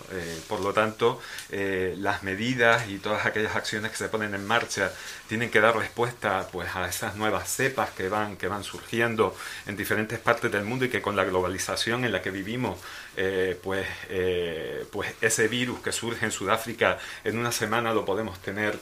por 0.48 0.60
lo 0.60 0.74
tanto 0.74 1.22
las 1.52 2.24
medidas 2.24 2.90
y 2.90 2.98
todas 2.98 3.26
aquellas 3.26 3.56
acciones 3.56 3.92
que 3.92 3.98
se 3.98 4.10
ponen 4.10 4.34
en 4.34 4.46
marcha 4.46 4.92
tienen 5.32 5.50
que 5.50 5.62
dar 5.62 5.78
respuesta 5.78 6.50
pues, 6.52 6.76
a 6.76 6.88
esas 6.90 7.16
nuevas 7.16 7.50
cepas 7.50 7.92
que 7.92 8.10
van, 8.10 8.36
que 8.36 8.48
van 8.48 8.66
surgiendo 8.66 9.34
en 9.66 9.78
diferentes 9.78 10.20
partes 10.20 10.52
del 10.52 10.66
mundo 10.66 10.84
y 10.84 10.90
que 10.90 11.02
con 11.02 11.16
la 11.16 11.24
globalización 11.24 12.04
en 12.04 12.12
la 12.12 12.22
que 12.22 12.32
vivimos, 12.32 12.78
eh, 13.16 13.58
pues, 13.64 13.88
eh, 14.10 14.86
pues 14.92 15.14
ese 15.22 15.48
virus 15.48 15.80
que 15.80 15.92
surge 15.92 16.26
en 16.26 16.32
Sudáfrica 16.32 16.98
en 17.24 17.38
una 17.38 17.52
semana 17.52 17.94
lo 17.94 18.04
podemos 18.04 18.40
tener 18.42 18.78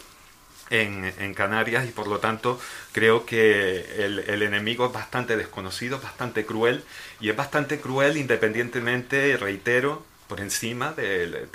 en, 0.70 1.34
Canarias 1.34 1.88
y 1.88 1.92
por 1.92 2.08
lo 2.08 2.20
tanto 2.20 2.60
creo 2.92 3.26
que 3.26 4.04
el, 4.04 4.42
enemigo 4.42 4.88
es 4.88 4.94
bastante 4.94 5.38
desconocido, 5.38 6.00
bastante 6.00 6.46
cruel 6.46 6.84
y 7.20 7.30
es 7.30 7.36
bastante 7.36 7.80
cruel 7.80 8.18
independientemente, 8.18 9.38
reitero, 9.38 10.04
por 10.30 10.42
encima 10.42 10.94
de, 10.94 11.48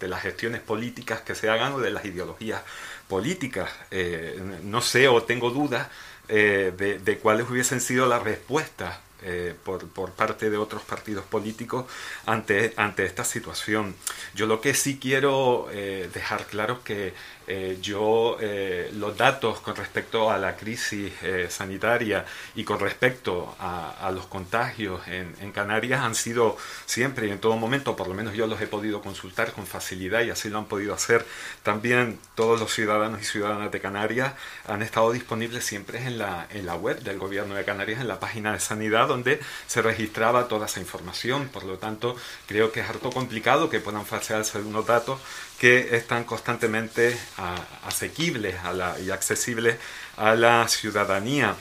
las 0.00 0.22
gestiones 0.22 0.60
políticas 0.60 1.22
que 1.22 1.34
se 1.34 1.48
hagan 1.48 1.72
o 1.72 1.80
de 1.80 1.90
las 1.90 2.04
ideologías 2.04 2.62
políticas. 3.08 3.70
Eh, 3.90 4.38
no 4.62 4.82
sé 4.82 5.08
o 5.08 5.22
tengo 5.22 5.50
dudas 5.50 5.88
eh, 6.28 7.00
de, 7.02 7.18
cuáles 7.18 7.48
hubiesen 7.48 7.80
sido 7.80 8.06
las 8.06 8.22
respuestas 8.22 8.98
eh, 9.22 9.54
por, 9.64 10.12
parte 10.12 10.50
de 10.50 10.58
otros 10.58 10.82
partidos 10.82 11.24
políticos 11.24 11.86
ante, 12.26 12.74
esta 12.98 13.24
situación. 13.24 13.94
Yo 14.34 14.46
lo 14.46 14.60
que 14.60 14.74
sí 14.74 14.98
quiero 15.00 15.68
dejar 16.12 16.44
claro 16.44 16.74
es 16.74 16.80
que 16.80 17.14
eh, 17.52 17.78
yo 17.82 18.36
eh, 18.40 18.92
los 18.94 19.16
datos 19.16 19.58
con 19.58 19.74
respecto 19.74 20.30
a 20.30 20.38
la 20.38 20.54
crisis 20.54 21.12
eh, 21.20 21.48
sanitaria 21.50 22.24
y 22.54 22.62
con 22.62 22.78
respecto 22.78 23.56
a, 23.58 24.06
a 24.06 24.12
los 24.12 24.26
contagios 24.26 25.00
en, 25.08 25.34
en, 25.40 25.50
Canarias 25.50 26.00
han 26.02 26.14
sido 26.14 26.56
siempre 26.86 27.26
y 27.26 27.30
en 27.30 27.40
todo 27.40 27.56
momento, 27.56 27.96
por 27.96 28.06
lo 28.06 28.14
menos 28.14 28.34
yo 28.34 28.46
los 28.46 28.60
he 28.60 28.68
podido 28.68 29.02
consultar 29.02 29.52
con 29.52 29.66
facilidad 29.66 30.22
y 30.22 30.30
así 30.30 30.48
lo 30.48 30.58
han 30.58 30.66
podido 30.66 30.94
hacer 30.94 31.26
también 31.64 32.20
todos 32.36 32.60
los 32.60 32.72
ciudadanos 32.72 33.20
y 33.20 33.24
ciudadanas 33.24 33.72
de 33.72 33.80
Canarias, 33.80 34.34
han 34.68 34.82
estado 34.82 35.10
disponibles 35.10 35.64
siempre 35.64 36.06
en 36.06 36.18
la, 36.18 36.46
en 36.50 36.66
la 36.66 36.76
web 36.76 37.00
del 37.00 37.18
gobierno 37.18 37.56
de 37.56 37.64
Canarias, 37.64 38.00
en 38.00 38.06
la 38.06 38.20
página 38.20 38.52
de 38.52 38.60
sanidad 38.60 39.08
donde 39.08 39.40
se 39.66 39.82
registraba 39.82 40.46
toda 40.46 40.66
esa 40.66 40.78
información. 40.78 41.48
Por 41.48 41.64
lo 41.64 41.78
tanto, 41.78 42.14
creo 42.46 42.70
que 42.70 42.78
es 42.78 42.88
harto 42.88 43.10
complicado 43.10 43.68
que 43.68 43.80
puedan 43.80 44.06
falsearse 44.06 44.58
algunos 44.58 44.86
datos 44.86 45.18
que 45.60 45.94
están 45.94 46.24
constantemente 46.24 47.14
a, 47.36 47.54
asequibles 47.86 48.56
a 48.64 48.72
la, 48.72 48.98
y 48.98 49.10
accesibles 49.10 49.76
a 50.16 50.34
la 50.34 50.66
ciudadanía. 50.66 51.54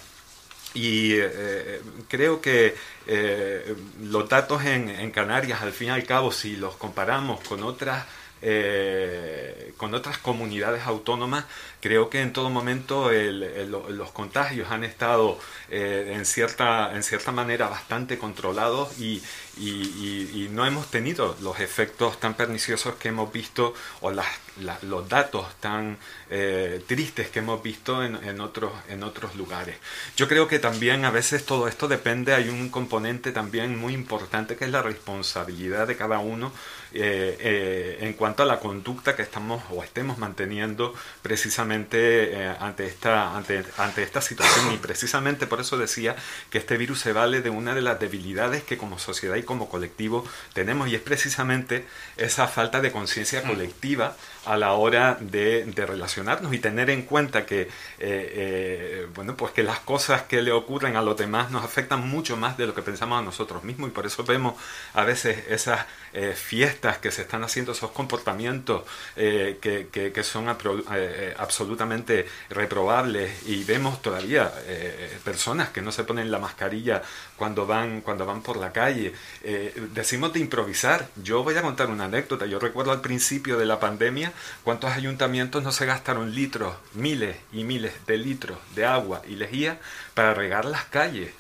Y 0.74 1.16
eh, 1.16 1.82
creo 2.08 2.40
que 2.40 2.76
eh, 3.08 3.76
los 4.04 4.30
datos 4.30 4.64
en, 4.64 4.90
en, 4.90 5.12
Canarias, 5.12 5.62
al 5.62 5.74
fin 5.74 5.88
y 5.88 5.92
al 5.92 6.06
cabo, 6.06 6.32
si 6.32 6.56
los 6.56 6.78
comparamos 6.78 7.42
con 7.42 7.62
otras, 7.62 8.06
eh, 8.42 9.74
con 9.78 9.94
otras 9.94 10.18
comunidades 10.18 10.86
autónomas, 10.86 11.46
creo 11.82 12.10
que 12.10 12.22
en 12.22 12.34
todo 12.34 12.50
momento 12.50 13.12
el, 13.12 13.44
el, 13.44 13.72
los 13.72 14.12
contagios 14.12 14.72
han 14.72 14.84
estado 14.84 15.40
eh, 15.70 16.14
en, 16.16 16.26
cierta, 16.26 16.94
en 16.96 17.04
cierta 17.04 17.32
manera 17.32 17.70
bastante 17.70 18.18
controlados 18.18 19.00
y, 19.00 19.22
y, 19.58 19.70
y, 19.70 20.32
y, 20.34 20.50
no 20.52 20.66
hemos 20.66 20.92
tenido 20.92 21.36
los 21.42 21.60
efectos 21.60 22.20
tan 22.20 22.34
perniciosos 22.34 22.96
que 22.96 23.10
hemos 23.10 23.32
visto 23.32 23.74
o 24.02 24.12
las, 24.12 24.28
la, 24.62 24.78
los 24.84 25.08
datos 25.08 25.48
tan 25.60 25.98
eh, 26.30 26.84
tristes 26.88 27.30
que 27.30 27.40
hemos 27.40 27.64
visto 27.64 28.04
en, 28.04 28.16
en, 28.24 28.42
otros, 28.42 28.72
en 28.90 29.04
otros 29.04 29.36
lugares. 29.36 29.78
Yo 30.18 30.28
creo 30.28 30.48
que 30.48 30.60
también 30.60 31.06
a 31.06 31.12
veces 31.12 31.46
todo 31.46 31.68
esto 31.68 31.88
depende, 31.88 32.34
hay 32.34 32.50
un 32.50 32.70
componente 32.70 33.32
también 33.32 33.78
muy 33.78 33.94
importante 33.94 34.56
que 34.56 34.66
es 34.66 34.72
la 34.72 34.82
responsabilidad 34.82 35.88
de 35.88 35.96
cada 35.96 36.20
uno 36.20 36.52
eh, 36.94 37.38
eh, 37.40 37.98
en 38.02 38.14
cuanto 38.14 38.44
a 38.44 38.46
la 38.46 38.60
conducta 38.60 39.16
que 39.16 39.22
estamos 39.22 39.64
o 39.70 39.84
estemos 39.84 40.18
manteniendo 40.18 40.94
precisamente 41.22 41.98
eh, 42.34 42.56
ante, 42.60 42.86
esta, 42.86 43.36
ante, 43.36 43.64
ante 43.78 44.04
esta 44.04 44.22
situación. 44.22 44.74
Y 44.74 44.78
precisamente 44.78 45.48
por 45.48 45.60
eso 45.60 45.78
decía 45.78 46.16
que 46.50 46.58
este 46.58 46.78
virus 46.78 47.00
se 47.00 47.14
vale 47.14 47.42
de 47.42 47.50
una 47.50 47.76
de 47.76 47.82
las 47.82 48.00
debilidades 48.00 48.64
que 48.64 48.78
como 48.78 49.00
sociedad 49.00 49.36
y 49.36 49.44
como 49.44 49.70
colectivo 49.70 50.26
tenemos 50.54 50.90
y 50.90 50.96
es 50.96 51.02
precisamente 51.02 51.86
esa 52.18 52.48
falta 52.48 52.82
de 52.82 52.92
conciencia 52.92 53.44
colectiva 53.44 54.16
a 54.46 54.58
la 54.58 54.74
hora 54.74 55.18
de, 55.20 55.66
de, 55.66 55.86
relacionarnos 55.86 56.54
y 56.54 56.60
tener 56.60 56.90
en 56.90 57.04
cuenta 57.04 57.46
que, 57.46 57.62
eh, 57.62 57.68
eh, 58.00 59.08
bueno, 59.14 59.36
pues 59.36 59.52
que 59.52 59.64
las 59.64 59.80
cosas 59.80 60.24
que 60.24 60.42
le 60.42 60.52
ocurren 60.52 60.96
a 60.96 61.02
los 61.02 61.18
demás 61.18 61.52
nos 61.52 61.64
afectan 61.64 62.08
mucho 62.10 62.38
más 62.38 62.58
de 62.58 62.66
lo 62.66 62.74
que 62.74 62.82
pensamos 62.82 63.20
a 63.20 63.22
nosotros 63.22 63.64
mismos. 63.64 63.90
Y 63.90 63.92
por 63.92 64.06
eso 64.06 64.24
vemos 64.24 64.56
a 64.94 65.04
veces 65.04 65.46
esas 65.50 65.86
eh, 66.14 66.34
fiestas 66.36 66.79
que 66.98 67.12
se 67.12 67.22
están 67.22 67.44
haciendo, 67.44 67.72
esos 67.72 67.92
comportamientos 67.92 68.84
que, 69.16 69.88
que, 69.92 70.12
que, 70.12 70.24
son 70.24 70.48
absolutamente 71.38 72.28
reprobables 72.50 73.48
y 73.48 73.64
vemos 73.64 74.02
todavía 74.02 74.52
personas 75.24 75.70
que 75.70 75.82
no 75.82 75.92
se 75.92 76.04
ponen 76.04 76.32
la 76.32 76.40
mascarilla 76.40 77.02
cuando 77.36 77.66
van, 77.66 78.02
cuando 78.02 78.26
van 78.26 78.42
por 78.42 78.58
la 78.58 78.72
calle. 78.72 79.14
decimos 79.94 80.34
de 80.34 80.40
improvisar. 80.40 81.08
Yo 81.24 81.44
voy 81.44 81.56
a 81.58 81.62
contar 81.62 81.88
una 81.88 82.06
anécdota. 82.06 82.46
Yo 82.46 82.60
recuerdo 82.60 82.92
al 82.92 83.02
principio 83.02 83.58
de 83.58 83.66
la 83.66 83.80
pandemia 83.80 84.34
cuántos 84.64 84.92
ayuntamientos 84.92 85.64
no 85.64 85.72
se 85.72 85.86
gastaron 85.86 86.34
litros, 86.34 86.76
miles 86.94 87.38
y 87.52 87.64
miles 87.64 87.94
de 88.06 88.18
litros 88.18 88.58
de 88.76 88.86
agua 88.86 89.22
y 89.28 89.36
lejía 89.36 89.80
para 90.14 90.34
regar 90.34 90.66
las 90.66 90.86
calles. 90.86 91.32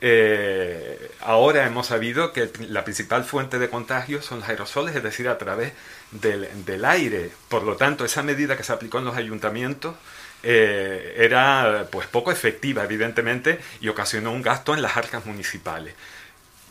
Eh, 0.00 1.10
ahora 1.20 1.66
hemos 1.66 1.86
sabido 1.86 2.32
que 2.32 2.50
la 2.68 2.84
principal 2.84 3.24
fuente 3.24 3.58
de 3.58 3.70
contagio 3.70 4.20
son 4.20 4.40
los 4.40 4.48
aerosoles, 4.48 4.94
es 4.94 5.02
decir, 5.02 5.28
a 5.28 5.38
través 5.38 5.72
del, 6.10 6.84
aire. 6.84 7.30
Por 7.48 7.62
lo 7.62 7.76
tanto, 7.76 8.04
esa 8.04 8.22
medida 8.22 8.56
que 8.56 8.62
se 8.62 8.72
aplicó 8.72 8.98
en 8.98 9.06
los 9.06 9.16
ayuntamientos 9.16 9.94
eh, 10.42 11.14
era 11.18 11.88
pues 11.90 12.06
poco 12.08 12.30
efectiva, 12.30 12.84
evidentemente, 12.84 13.58
y 13.80 13.88
ocasionó 13.88 14.32
un 14.32 14.42
gasto 14.42 14.74
en 14.74 14.82
las 14.82 14.96
arcas 14.96 15.24
municipales. 15.26 15.94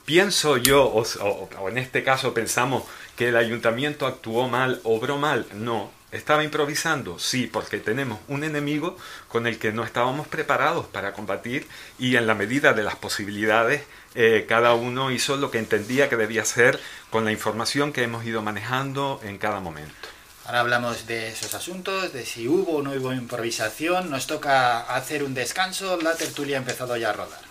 Pienso 0.06 0.58
yo, 0.58 0.86
o, 0.86 1.02
o, 1.02 1.50
o 1.60 1.70
en 1.70 1.80
este 1.80 2.04
caso 2.04 2.34
pensamos 2.34 2.84
que 3.16 3.30
el 3.30 3.38
ayuntamiento 3.38 4.06
actuó 4.06 4.48
mal, 4.48 4.80
obró 4.84 5.18
mal. 5.18 5.48
No, 5.54 5.92
¿Estaba 6.16 6.46
improvisando? 6.46 7.20
Sí, 7.20 7.46
porque 7.46 7.78
tenemos 7.78 8.20
un 8.30 8.46
enemigo 8.46 8.98
con 9.28 9.48
el 9.48 9.60
que 9.60 9.74
no 9.74 9.84
estábamos 9.84 10.30
preparados 10.30 10.86
para 10.86 11.12
combatir 11.12 11.68
y 12.00 12.16
en 12.16 12.26
la 12.26 12.34
medida 12.34 12.72
de 12.72 12.84
las 12.84 12.96
posibilidades 12.96 13.84
eh, 14.16 14.46
cada 14.48 14.76
uno 14.76 15.12
hizo 15.12 15.36
lo 15.36 15.52
que 15.52 15.60
entendía 15.60 16.08
que 16.08 16.16
debía 16.16 16.44
hacer 16.44 16.80
con 17.10 17.26
la 17.26 17.34
información 17.34 17.92
que 17.92 18.04
hemos 18.04 18.24
ido 18.24 18.42
manejando 18.42 19.20
en 19.24 19.38
cada 19.38 19.60
momento. 19.60 20.08
Ahora 20.46 20.62
hablamos 20.62 21.06
de 21.06 21.28
esos 21.28 21.54
asuntos, 21.54 22.14
de 22.14 22.26
si 22.26 22.48
hubo 22.48 22.78
o 22.78 22.82
no 22.82 22.92
hubo 22.92 23.12
improvisación. 23.12 24.10
Nos 24.10 24.26
toca 24.26 24.82
hacer 24.96 25.22
un 25.22 25.34
descanso. 25.34 26.00
La 26.02 26.16
tertulia 26.16 26.56
ha 26.56 26.60
empezado 26.60 26.96
ya 26.96 27.10
a 27.10 27.14
rodar. 27.14 27.42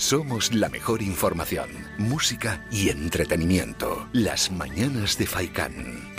Somos 0.00 0.54
la 0.54 0.70
mejor 0.70 1.02
información, 1.02 1.68
música 1.98 2.66
y 2.72 2.88
entretenimiento. 2.88 4.08
Las 4.14 4.50
mañanas 4.50 5.18
de 5.18 5.26
Faikán. 5.26 6.09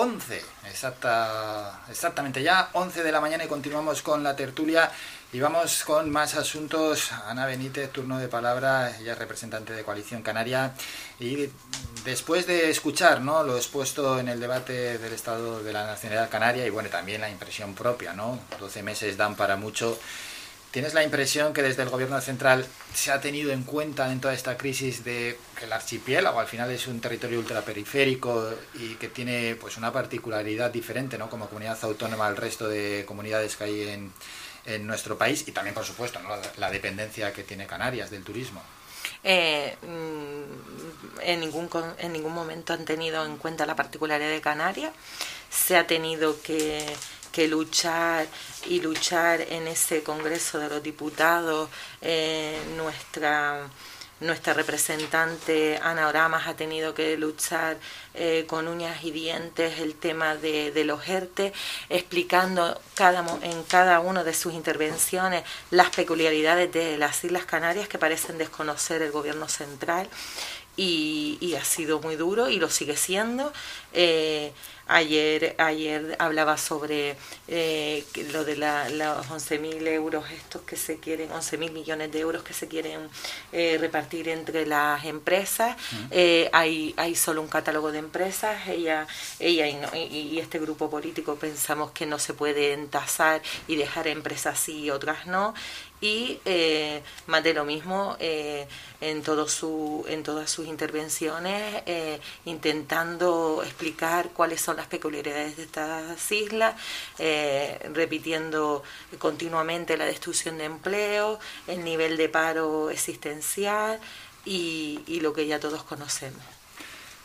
11, 0.00 0.40
exacta, 0.70 1.80
exactamente 1.90 2.40
ya, 2.40 2.70
11 2.72 3.02
de 3.02 3.10
la 3.10 3.20
mañana 3.20 3.42
y 3.42 3.48
continuamos 3.48 4.00
con 4.00 4.22
la 4.22 4.36
tertulia 4.36 4.92
y 5.32 5.40
vamos 5.40 5.82
con 5.82 6.08
más 6.08 6.36
asuntos. 6.36 7.10
Ana 7.26 7.46
Benítez, 7.46 7.90
turno 7.90 8.16
de 8.16 8.28
palabra, 8.28 8.96
ella 8.96 9.14
es 9.14 9.18
representante 9.18 9.72
de 9.72 9.82
Coalición 9.82 10.22
Canaria 10.22 10.72
y 11.18 11.50
después 12.04 12.46
de 12.46 12.70
escuchar 12.70 13.22
¿no? 13.22 13.42
lo 13.42 13.56
expuesto 13.56 14.20
en 14.20 14.28
el 14.28 14.38
debate 14.38 14.98
del 14.98 15.12
Estado 15.12 15.64
de 15.64 15.72
la 15.72 15.84
Nacionalidad 15.84 16.30
Canaria 16.30 16.64
y 16.64 16.70
bueno, 16.70 16.90
también 16.90 17.20
la 17.20 17.28
impresión 17.28 17.74
propia, 17.74 18.12
¿no? 18.12 18.38
12 18.60 18.84
meses 18.84 19.16
dan 19.16 19.34
para 19.34 19.56
mucho. 19.56 19.98
¿Tienes 20.70 20.92
la 20.92 21.02
impresión 21.02 21.54
que 21.54 21.62
desde 21.62 21.82
el 21.82 21.88
gobierno 21.88 22.20
central 22.20 22.66
se 22.92 23.10
ha 23.10 23.20
tenido 23.22 23.52
en 23.52 23.62
cuenta 23.62 24.12
en 24.12 24.20
toda 24.20 24.34
esta 24.34 24.58
crisis 24.58 25.02
de 25.02 25.38
que 25.58 25.64
el 25.64 25.72
archipiélago 25.72 26.38
al 26.40 26.46
final 26.46 26.70
es 26.70 26.86
un 26.86 27.00
territorio 27.00 27.38
ultraperiférico 27.38 28.52
y 28.74 28.96
que 28.96 29.08
tiene 29.08 29.56
pues 29.58 29.78
una 29.78 29.90
particularidad 29.92 30.70
diferente 30.70 31.16
¿no? 31.16 31.30
como 31.30 31.48
comunidad 31.48 31.78
autónoma 31.82 32.26
al 32.26 32.36
resto 32.36 32.68
de 32.68 33.04
comunidades 33.06 33.56
que 33.56 33.64
hay 33.64 33.88
en, 33.88 34.12
en 34.66 34.86
nuestro 34.86 35.16
país 35.16 35.42
y 35.48 35.52
también 35.52 35.74
por 35.74 35.86
supuesto 35.86 36.20
¿no? 36.20 36.28
la, 36.58 36.70
dependencia 36.70 37.32
que 37.32 37.44
tiene 37.44 37.66
Canarias 37.66 38.10
del 38.10 38.22
turismo? 38.22 38.62
Eh, 39.24 39.74
mm, 39.80 41.20
en, 41.22 41.40
ningún, 41.40 41.70
en 41.98 42.12
ningún 42.12 42.34
momento 42.34 42.74
han 42.74 42.84
tenido 42.84 43.24
en 43.24 43.38
cuenta 43.38 43.64
la 43.64 43.74
particularidad 43.74 44.30
de 44.30 44.42
Canarias. 44.42 44.92
Se 45.48 45.78
ha 45.78 45.86
tenido 45.86 46.40
que 46.42 46.84
que 47.28 47.48
luchar 47.48 48.26
y 48.66 48.80
luchar 48.80 49.40
en 49.40 49.66
ese 49.68 50.02
Congreso 50.02 50.58
de 50.58 50.68
los 50.68 50.82
Diputados, 50.82 51.68
eh, 52.00 52.58
nuestra 52.76 53.68
nuestra 54.20 54.52
representante 54.52 55.78
Ana 55.80 56.08
Oramas 56.08 56.48
ha 56.48 56.54
tenido 56.54 56.92
que 56.92 57.16
luchar 57.16 57.78
eh, 58.14 58.46
con 58.48 58.66
uñas 58.66 59.04
y 59.04 59.12
dientes 59.12 59.78
el 59.78 59.94
tema 59.94 60.34
de, 60.34 60.72
de 60.72 60.84
los 60.84 61.08
ERTE, 61.08 61.52
explicando 61.88 62.80
cada, 62.94 63.24
en 63.42 63.62
cada 63.64 64.00
una 64.00 64.24
de 64.24 64.34
sus 64.34 64.54
intervenciones 64.54 65.44
las 65.70 65.90
peculiaridades 65.90 66.72
de 66.72 66.98
las 66.98 67.22
Islas 67.22 67.44
Canarias 67.44 67.86
que 67.86 67.98
parecen 67.98 68.38
desconocer 68.38 69.02
el 69.02 69.12
gobierno 69.12 69.48
central 69.48 70.08
y, 70.76 71.38
y 71.40 71.54
ha 71.54 71.64
sido 71.64 72.00
muy 72.00 72.16
duro 72.16 72.48
y 72.48 72.58
lo 72.58 72.70
sigue 72.70 72.96
siendo. 72.96 73.52
Eh, 73.92 74.52
Ayer, 74.90 75.54
ayer 75.58 76.16
hablaba 76.18 76.56
sobre 76.56 77.14
eh, 77.46 78.04
lo 78.32 78.44
de 78.44 78.56
la, 78.56 78.88
los 78.88 79.26
11.000 79.26 79.86
euros 79.88 80.30
estos 80.30 80.62
que 80.62 80.76
se 80.76 80.98
quieren, 80.98 81.28
11.000 81.28 81.72
millones 81.72 82.10
de 82.10 82.20
euros 82.20 82.42
que 82.42 82.54
se 82.54 82.68
quieren 82.68 83.08
eh, 83.52 83.76
repartir 83.78 84.30
entre 84.30 84.64
las 84.64 85.04
empresas. 85.04 85.76
Eh, 86.10 86.48
hay, 86.54 86.94
hay 86.96 87.14
solo 87.14 87.42
un 87.42 87.48
catálogo 87.48 87.92
de 87.92 87.98
empresas. 87.98 88.66
Ella, 88.66 89.06
ella 89.38 89.68
y, 89.68 90.06
y, 90.16 90.38
este 90.38 90.58
grupo 90.58 90.88
político 90.88 91.36
pensamos 91.36 91.90
que 91.90 92.06
no 92.06 92.18
se 92.18 92.32
puede 92.32 92.72
entasar 92.72 93.42
y 93.66 93.76
dejar 93.76 94.08
empresas 94.08 94.58
sí 94.58 94.84
y 94.84 94.90
otras 94.90 95.26
no 95.26 95.52
y 96.00 96.40
eh, 96.44 97.02
más 97.26 97.42
de 97.42 97.54
lo 97.54 97.64
mismo 97.64 98.16
eh, 98.20 98.68
en, 99.00 99.22
todo 99.22 99.48
su, 99.48 100.04
en 100.08 100.22
todas 100.22 100.50
sus 100.50 100.66
intervenciones, 100.66 101.82
eh, 101.86 102.20
intentando 102.44 103.62
explicar 103.64 104.30
cuáles 104.30 104.60
son 104.60 104.76
las 104.76 104.86
peculiaridades 104.86 105.56
de 105.56 105.64
estas 105.64 106.32
islas, 106.32 106.74
eh, 107.18 107.90
repitiendo 107.92 108.82
continuamente 109.18 109.96
la 109.96 110.04
destrucción 110.04 110.58
de 110.58 110.64
empleo, 110.64 111.38
el 111.66 111.82
nivel 111.84 112.16
de 112.16 112.28
paro 112.28 112.90
existencial 112.90 113.98
y, 114.44 115.00
y 115.06 115.20
lo 115.20 115.32
que 115.32 115.46
ya 115.46 115.58
todos 115.58 115.82
conocemos. 115.82 116.42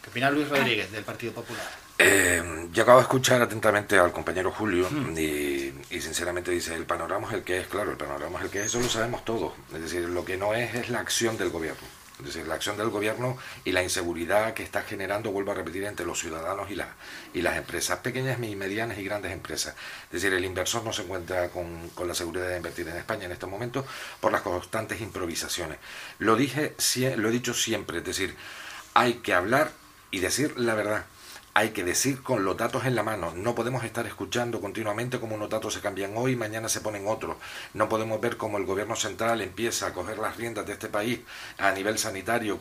¿Qué 0.01 0.09
opina 0.09 0.29
Luis 0.31 0.49
Rodríguez 0.49 0.91
del 0.91 1.03
Partido 1.03 1.33
Popular? 1.33 1.82
Eh, 1.97 2.69
yo 2.71 2.83
acabo 2.83 2.97
de 2.97 3.03
escuchar 3.03 3.41
atentamente 3.41 3.97
al 3.99 4.11
compañero 4.11 4.51
Julio 4.51 4.89
hmm. 4.89 5.17
y, 5.17 5.73
y, 5.91 6.01
sinceramente 6.01 6.51
dice, 6.51 6.75
el 6.75 6.85
panorama 6.85 7.27
es 7.27 7.33
el 7.35 7.43
que 7.43 7.59
es, 7.59 7.67
claro, 7.67 7.91
el 7.91 7.97
panorama 7.97 8.39
es 8.39 8.45
el 8.45 8.51
que 8.51 8.59
es, 8.61 8.65
eso 8.65 8.79
lo 8.79 8.89
sabemos 8.89 9.23
todos. 9.23 9.53
Es 9.73 9.81
decir, 9.81 10.09
lo 10.09 10.25
que 10.25 10.37
no 10.37 10.53
es 10.53 10.73
es 10.73 10.89
la 10.89 10.99
acción 10.99 11.37
del 11.37 11.49
gobierno. 11.49 11.87
Es 12.19 12.27
decir, 12.27 12.47
la 12.47 12.55
acción 12.55 12.77
del 12.77 12.89
gobierno 12.89 13.37
y 13.65 13.71
la 13.71 13.81
inseguridad 13.81 14.53
que 14.53 14.63
está 14.63 14.83
generando, 14.83 15.31
vuelvo 15.31 15.51
a 15.51 15.55
repetir, 15.55 15.83
entre 15.83 16.05
los 16.05 16.19
ciudadanos 16.19 16.69
y, 16.69 16.75
la, 16.75 16.87
y 17.33 17.41
las 17.41 17.57
empresas, 17.57 17.99
pequeñas 17.99 18.37
medianas 18.37 18.97
y 18.99 19.03
grandes 19.03 19.31
empresas. 19.31 19.75
Es 20.05 20.21
decir, 20.21 20.31
el 20.31 20.45
inversor 20.45 20.83
no 20.83 20.93
se 20.93 21.01
encuentra 21.01 21.49
con, 21.49 21.89
con 21.89 22.07
la 22.07 22.13
seguridad 22.13 22.47
de 22.47 22.57
invertir 22.57 22.87
en 22.87 22.97
España 22.97 23.25
en 23.25 23.31
estos 23.31 23.49
momentos 23.49 23.85
por 24.19 24.31
las 24.31 24.41
constantes 24.41 25.01
improvisaciones. 25.01 25.79
Lo, 26.19 26.35
dije, 26.35 26.75
lo 27.17 27.29
he 27.29 27.31
dicho 27.31 27.53
siempre, 27.53 27.97
es 27.97 28.05
decir, 28.05 28.35
hay 28.93 29.15
que 29.15 29.33
hablar 29.33 29.71
y 30.11 30.19
decir 30.19 30.53
la 30.57 30.75
verdad 30.75 31.05
hay 31.55 31.69
que 31.69 31.83
decir 31.83 32.23
con 32.23 32.43
los 32.45 32.57
datos 32.57 32.85
en 32.85 32.95
la 32.95 33.03
mano. 33.03 33.31
No 33.35 33.53
podemos 33.53 33.83
estar 33.83 34.07
escuchando 34.07 34.59
continuamente 34.59 35.19
cómo 35.19 35.35
unos 35.35 35.49
datos 35.49 35.75
se 35.75 35.81
cambian 35.81 36.13
hoy 36.15 36.31
y 36.31 36.35
mañana 36.35 36.67
se 36.67 36.81
ponen 36.81 37.07
otros. 37.07 37.37
No 37.75 37.87
podemos 37.89 38.19
ver 38.19 38.37
cómo 38.37 38.57
el 38.57 38.65
gobierno 38.65 38.95
central 38.95 39.39
empieza 39.41 39.87
a 39.87 39.93
coger 39.93 40.17
las 40.17 40.37
riendas 40.37 40.65
de 40.65 40.73
este 40.73 40.87
país 40.87 41.19
a 41.59 41.71
nivel 41.71 41.99
sanitario. 41.99 42.59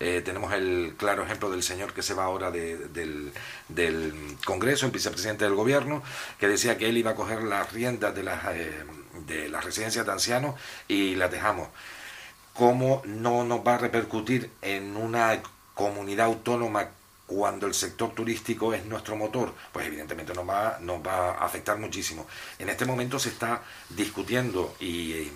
Eh, 0.00 0.22
tenemos 0.24 0.52
el 0.54 0.94
claro 0.96 1.24
ejemplo 1.24 1.50
del 1.50 1.62
señor 1.62 1.92
que 1.92 2.02
se 2.02 2.14
va 2.14 2.24
ahora 2.24 2.50
de, 2.50 2.78
del, 2.88 3.32
del, 3.68 4.36
Congreso, 4.46 4.86
el 4.86 4.92
vicepresidente 4.92 5.44
del 5.44 5.54
gobierno, 5.54 6.02
que 6.38 6.48
decía 6.48 6.78
que 6.78 6.88
él 6.88 6.96
iba 6.96 7.10
a 7.10 7.14
coger 7.14 7.42
las 7.42 7.70
riendas 7.72 8.14
de 8.14 8.22
las, 8.22 8.44
eh, 8.54 8.84
de 9.26 9.48
las 9.50 9.62
residencias 9.62 10.06
de 10.06 10.12
ancianos 10.12 10.54
y 10.88 11.16
las 11.16 11.30
dejamos. 11.30 11.68
¿Cómo 12.54 13.02
no 13.04 13.44
nos 13.44 13.60
va 13.60 13.74
a 13.74 13.78
repercutir 13.78 14.50
en 14.62 14.96
una 14.96 15.42
comunidad 15.74 16.26
autónoma 16.26 16.88
cuando 17.26 17.66
el 17.66 17.74
sector 17.74 18.14
turístico 18.14 18.72
es 18.72 18.84
nuestro 18.86 19.16
motor, 19.16 19.52
pues 19.72 19.86
evidentemente 19.86 20.32
nos 20.32 20.48
va, 20.48 20.78
nos 20.80 21.04
va 21.04 21.32
a 21.32 21.44
afectar 21.44 21.76
muchísimo. 21.78 22.26
En 22.58 22.68
este 22.68 22.84
momento 22.84 23.18
se 23.18 23.30
está 23.30 23.62
discutiendo 23.90 24.76
y, 24.80 25.28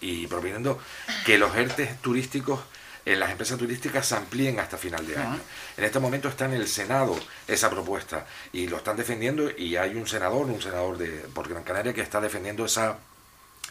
y 0.00 0.26
proponiendo 0.26 0.78
que 1.24 1.38
los 1.38 1.54
ERTES 1.56 2.00
turísticos 2.00 2.60
en 3.04 3.20
las 3.20 3.30
empresas 3.30 3.56
turísticas 3.56 4.06
se 4.06 4.16
amplíen 4.16 4.60
hasta 4.60 4.76
final 4.76 5.06
de 5.06 5.16
año. 5.16 5.40
En 5.78 5.84
este 5.84 5.98
momento 5.98 6.28
está 6.28 6.44
en 6.44 6.52
el 6.52 6.68
Senado 6.68 7.18
esa 7.46 7.70
propuesta 7.70 8.26
y 8.52 8.66
lo 8.66 8.76
están 8.76 8.98
defendiendo 8.98 9.50
y 9.50 9.76
hay 9.76 9.94
un 9.94 10.06
senador, 10.06 10.44
un 10.44 10.60
senador 10.60 10.98
de 10.98 11.08
por 11.32 11.48
Gran 11.48 11.62
Canaria 11.62 11.94
que 11.94 12.02
está 12.02 12.20
defendiendo 12.20 12.66
esa, 12.66 12.98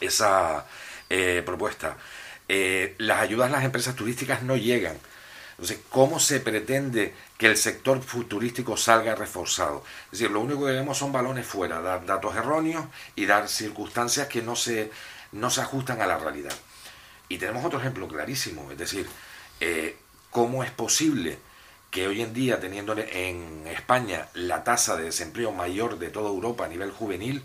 esa 0.02 0.66
eh, 1.10 1.44
propuesta. 1.46 1.98
Eh, 2.50 2.96
las 2.98 3.22
ayudas 3.22 3.50
a 3.50 3.52
las 3.52 3.64
empresas 3.64 3.96
turísticas 3.96 4.42
no 4.42 4.58
llegan 4.58 4.98
entonces, 5.58 5.80
¿cómo 5.90 6.20
se 6.20 6.40
pretende 6.40 7.16
que 7.36 7.48
el 7.48 7.58
sector 7.58 8.04
futurístico 8.04 8.78
salga 8.78 9.16
reforzado? 9.16 9.84
Es 10.06 10.20
decir, 10.20 10.30
lo 10.30 10.42
único 10.42 10.68
que 10.68 10.74
vemos 10.74 11.00
son 11.00 11.12
balones 11.12 11.48
fuera, 11.48 11.82
dar 11.82 12.06
datos 12.06 12.36
erróneos 12.36 12.86
y 13.16 13.26
dar 13.26 13.50
circunstancias 13.50 14.28
que 14.28 14.44
no 14.44 14.56
se, 14.56 14.92
no 15.32 15.50
se 15.50 15.62
ajustan 15.62 16.00
a 16.00 16.06
la 16.06 16.20
realidad. 16.20 16.54
Y 17.28 17.40
tenemos 17.40 17.66
otro 17.66 17.80
ejemplo 17.80 18.08
clarísimo, 18.08 18.72
es 18.72 18.78
decir, 18.78 19.08
eh, 19.60 19.98
¿cómo 20.30 20.64
es 20.64 20.70
posible 20.70 21.40
que 21.90 22.08
hoy 22.08 22.22
en 22.22 22.36
día, 22.36 22.60
teniendo 22.60 22.96
en 22.96 23.66
España 23.66 24.28
la 24.36 24.64
tasa 24.64 24.96
de 24.96 25.06
desempleo 25.06 25.52
mayor 25.52 25.98
de 25.98 26.10
toda 26.10 26.30
Europa 26.30 26.66
a 26.66 26.70
nivel 26.70 26.92
juvenil, 26.92 27.44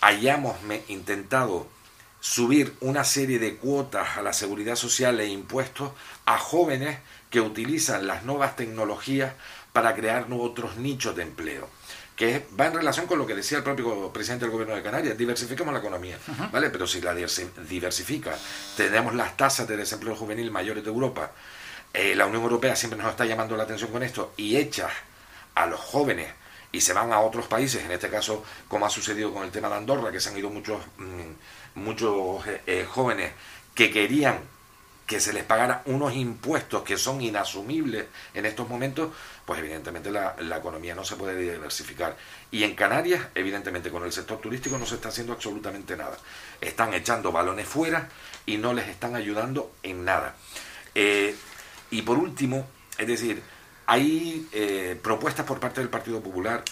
hayamos 0.00 0.56
intentado 0.88 1.68
subir 2.20 2.74
una 2.80 3.04
serie 3.04 3.38
de 3.38 3.56
cuotas 3.56 4.16
a 4.16 4.22
la 4.22 4.32
seguridad 4.32 4.74
social 4.74 5.20
e 5.20 5.28
impuestos 5.28 5.92
a 6.24 6.38
jóvenes 6.38 6.98
que 7.30 7.40
utilizan 7.40 8.06
las 8.06 8.24
nuevas 8.24 8.56
tecnologías 8.56 9.32
para 9.72 9.94
crear 9.94 10.26
otros 10.30 10.76
nichos 10.76 11.16
de 11.16 11.22
empleo 11.22 11.68
que 12.16 12.46
va 12.58 12.66
en 12.66 12.74
relación 12.74 13.06
con 13.06 13.18
lo 13.18 13.26
que 13.26 13.34
decía 13.34 13.58
el 13.58 13.64
propio 13.64 14.10
presidente 14.10 14.46
del 14.46 14.52
gobierno 14.52 14.74
de 14.74 14.82
Canarias, 14.82 15.18
diversifiquemos 15.18 15.72
la 15.72 15.80
economía, 15.80 16.18
¿vale? 16.50 16.70
Pero 16.70 16.86
si 16.86 17.02
la 17.02 17.14
diversifica, 17.14 18.34
tenemos 18.74 19.14
las 19.14 19.36
tasas 19.36 19.68
de 19.68 19.76
desempleo 19.76 20.16
juvenil 20.16 20.50
mayores 20.50 20.82
de 20.82 20.88
Europa, 20.88 21.32
eh, 21.92 22.14
la 22.14 22.24
Unión 22.24 22.42
Europea 22.42 22.74
siempre 22.74 22.98
nos 22.98 23.10
está 23.10 23.26
llamando 23.26 23.54
la 23.54 23.64
atención 23.64 23.90
con 23.90 24.02
esto, 24.02 24.32
y 24.38 24.56
echas 24.56 24.90
a 25.54 25.66
los 25.66 25.78
jóvenes 25.78 26.32
y 26.72 26.80
se 26.80 26.94
van 26.94 27.12
a 27.12 27.20
otros 27.20 27.46
países, 27.48 27.84
en 27.84 27.90
este 27.90 28.08
caso, 28.08 28.42
como 28.66 28.86
ha 28.86 28.90
sucedido 28.90 29.32
con 29.32 29.44
el 29.44 29.50
tema 29.50 29.68
de 29.68 29.76
Andorra, 29.76 30.10
que 30.10 30.20
se 30.20 30.30
han 30.30 30.38
ido 30.38 30.48
muchos, 30.48 30.82
mm, 30.96 31.80
muchos 31.80 32.46
eh, 32.46 32.62
eh, 32.66 32.86
jóvenes 32.88 33.32
que 33.74 33.90
querían 33.90 34.40
que 35.06 35.20
se 35.20 35.32
les 35.32 35.44
pagara 35.44 35.82
unos 35.86 36.14
impuestos 36.14 36.82
que 36.82 36.96
son 36.96 37.20
inasumibles 37.22 38.06
en 38.34 38.44
estos 38.44 38.68
momentos, 38.68 39.12
pues 39.44 39.60
evidentemente 39.60 40.10
la, 40.10 40.34
la, 40.40 40.56
economía 40.56 40.96
no 40.96 41.04
se 41.04 41.14
puede 41.14 41.40
diversificar. 41.40 42.16
Y 42.50 42.64
en 42.64 42.74
Canarias, 42.74 43.28
evidentemente 43.34 43.90
con 43.90 44.02
el 44.04 44.12
sector 44.12 44.40
turístico 44.40 44.78
no 44.78 44.84
se 44.84 44.96
está 44.96 45.10
haciendo 45.10 45.32
absolutamente 45.32 45.96
nada. 45.96 46.18
Están 46.60 46.92
echando 46.92 47.30
balones 47.30 47.68
fuera 47.68 48.08
y 48.46 48.56
no 48.56 48.74
les 48.74 48.88
están 48.88 49.14
ayudando 49.14 49.72
en 49.84 50.04
nada. 50.04 50.34
Eh, 50.94 51.36
y 51.90 52.02
por 52.02 52.18
último, 52.18 52.66
es 52.98 53.06
decir, 53.06 53.42
hay 53.86 54.48
eh, 54.52 54.98
propuestas 55.00 55.46
por 55.46 55.60
parte 55.60 55.80
del 55.80 55.88
Partido 55.88 56.20
Popular 56.20 56.64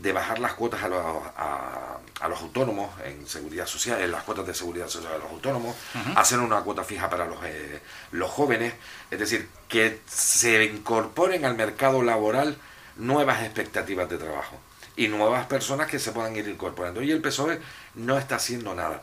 de 0.00 0.12
bajar 0.12 0.38
las 0.38 0.54
cuotas 0.54 0.82
a 0.82 0.88
los, 0.88 1.04
a, 1.36 1.98
a 2.20 2.28
los, 2.28 2.40
autónomos 2.40 2.90
en 3.04 3.26
seguridad 3.26 3.66
social, 3.66 4.00
en 4.00 4.10
las 4.12 4.22
cuotas 4.22 4.46
de 4.46 4.54
seguridad 4.54 4.88
social 4.88 5.12
de 5.12 5.18
los 5.18 5.30
autónomos, 5.30 5.76
uh 5.94 5.98
-huh. 5.98 6.16
hacer 6.16 6.38
una 6.38 6.60
cuota 6.60 6.84
fija 6.84 7.10
para 7.10 7.26
los, 7.26 7.38
eh, 7.44 7.80
los 8.12 8.30
jóvenes, 8.30 8.74
es 9.10 9.18
decir, 9.18 9.48
que 9.68 10.00
se 10.06 10.64
incorporen 10.64 11.44
al 11.44 11.56
mercado 11.56 12.02
laboral 12.02 12.56
nuevas 12.96 13.42
expectativas 13.42 14.08
de 14.08 14.18
trabajo 14.18 14.58
y 14.96 15.08
nuevas 15.08 15.46
personas 15.46 15.88
que 15.88 15.98
se 15.98 16.12
puedan 16.12 16.34
ir 16.36 16.48
incorporando. 16.48 17.02
Y 17.02 17.10
el 17.10 17.20
PSOE 17.20 17.60
no 17.94 18.18
está 18.18 18.36
haciendo 18.36 18.74
nada. 18.74 19.00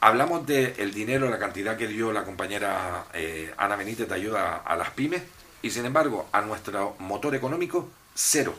Hablamos 0.00 0.46
del 0.46 0.92
dinero, 0.92 1.28
la 1.30 1.38
cantidad 1.38 1.76
que 1.76 1.88
dio 1.88 2.12
la 2.12 2.24
compañera 2.24 3.06
eh, 3.14 3.52
Ana 3.56 3.74
Benítez 3.76 4.08
de 4.08 4.14
ayuda 4.14 4.56
a 4.58 4.76
las 4.76 4.90
pymes 4.90 5.22
y 5.62 5.70
sin 5.70 5.86
embargo 5.86 6.28
a 6.30 6.42
nuestro 6.42 6.94
motor 6.98 7.34
económico 7.34 7.88
cero. 8.14 8.54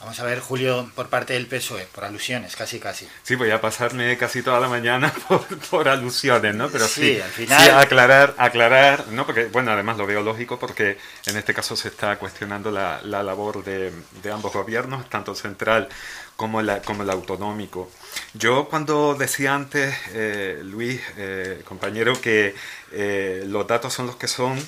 Vamos 0.00 0.18
a 0.18 0.24
ver, 0.24 0.40
Julio, 0.40 0.90
por 0.94 1.10
parte 1.10 1.34
del 1.34 1.46
PSOE, 1.46 1.86
por 1.94 2.04
alusiones, 2.04 2.56
casi 2.56 2.80
casi. 2.80 3.06
Sí, 3.22 3.34
voy 3.34 3.50
a 3.50 3.60
pasarme 3.60 4.16
casi 4.16 4.42
toda 4.42 4.58
la 4.58 4.66
mañana 4.66 5.12
por, 5.70 5.88
alusiones, 5.90 6.54
¿no? 6.54 6.70
Pero 6.70 6.88
sí, 6.88 7.20
al 7.20 7.30
final... 7.30 7.78
aclarar, 7.78 8.34
aclarar, 8.38 9.08
¿no? 9.08 9.26
Porque, 9.26 9.44
bueno, 9.46 9.72
además 9.72 9.98
lo 9.98 10.06
veo 10.06 10.22
lógico 10.22 10.58
porque 10.58 10.96
en 11.26 11.36
este 11.36 11.52
caso 11.52 11.76
se 11.76 11.88
está 11.88 12.18
cuestionando 12.18 12.70
la, 12.70 13.02
labor 13.02 13.62
de, 13.62 13.92
ambos 14.32 14.54
gobiernos, 14.54 15.06
tanto 15.10 15.32
el 15.32 15.36
central 15.36 15.88
como, 16.34 16.62
la, 16.62 16.80
como 16.80 17.02
el 17.02 17.10
autonómico. 17.10 17.90
Yo 18.32 18.70
cuando 18.70 19.14
decía 19.14 19.54
antes, 19.54 19.94
eh, 20.14 20.62
Luis, 20.64 21.02
eh, 21.18 21.60
compañero, 21.66 22.18
que 22.18 22.54
eh, 22.92 23.44
los 23.46 23.66
datos 23.66 23.92
son 23.92 24.06
los 24.06 24.16
que 24.16 24.28
son, 24.28 24.58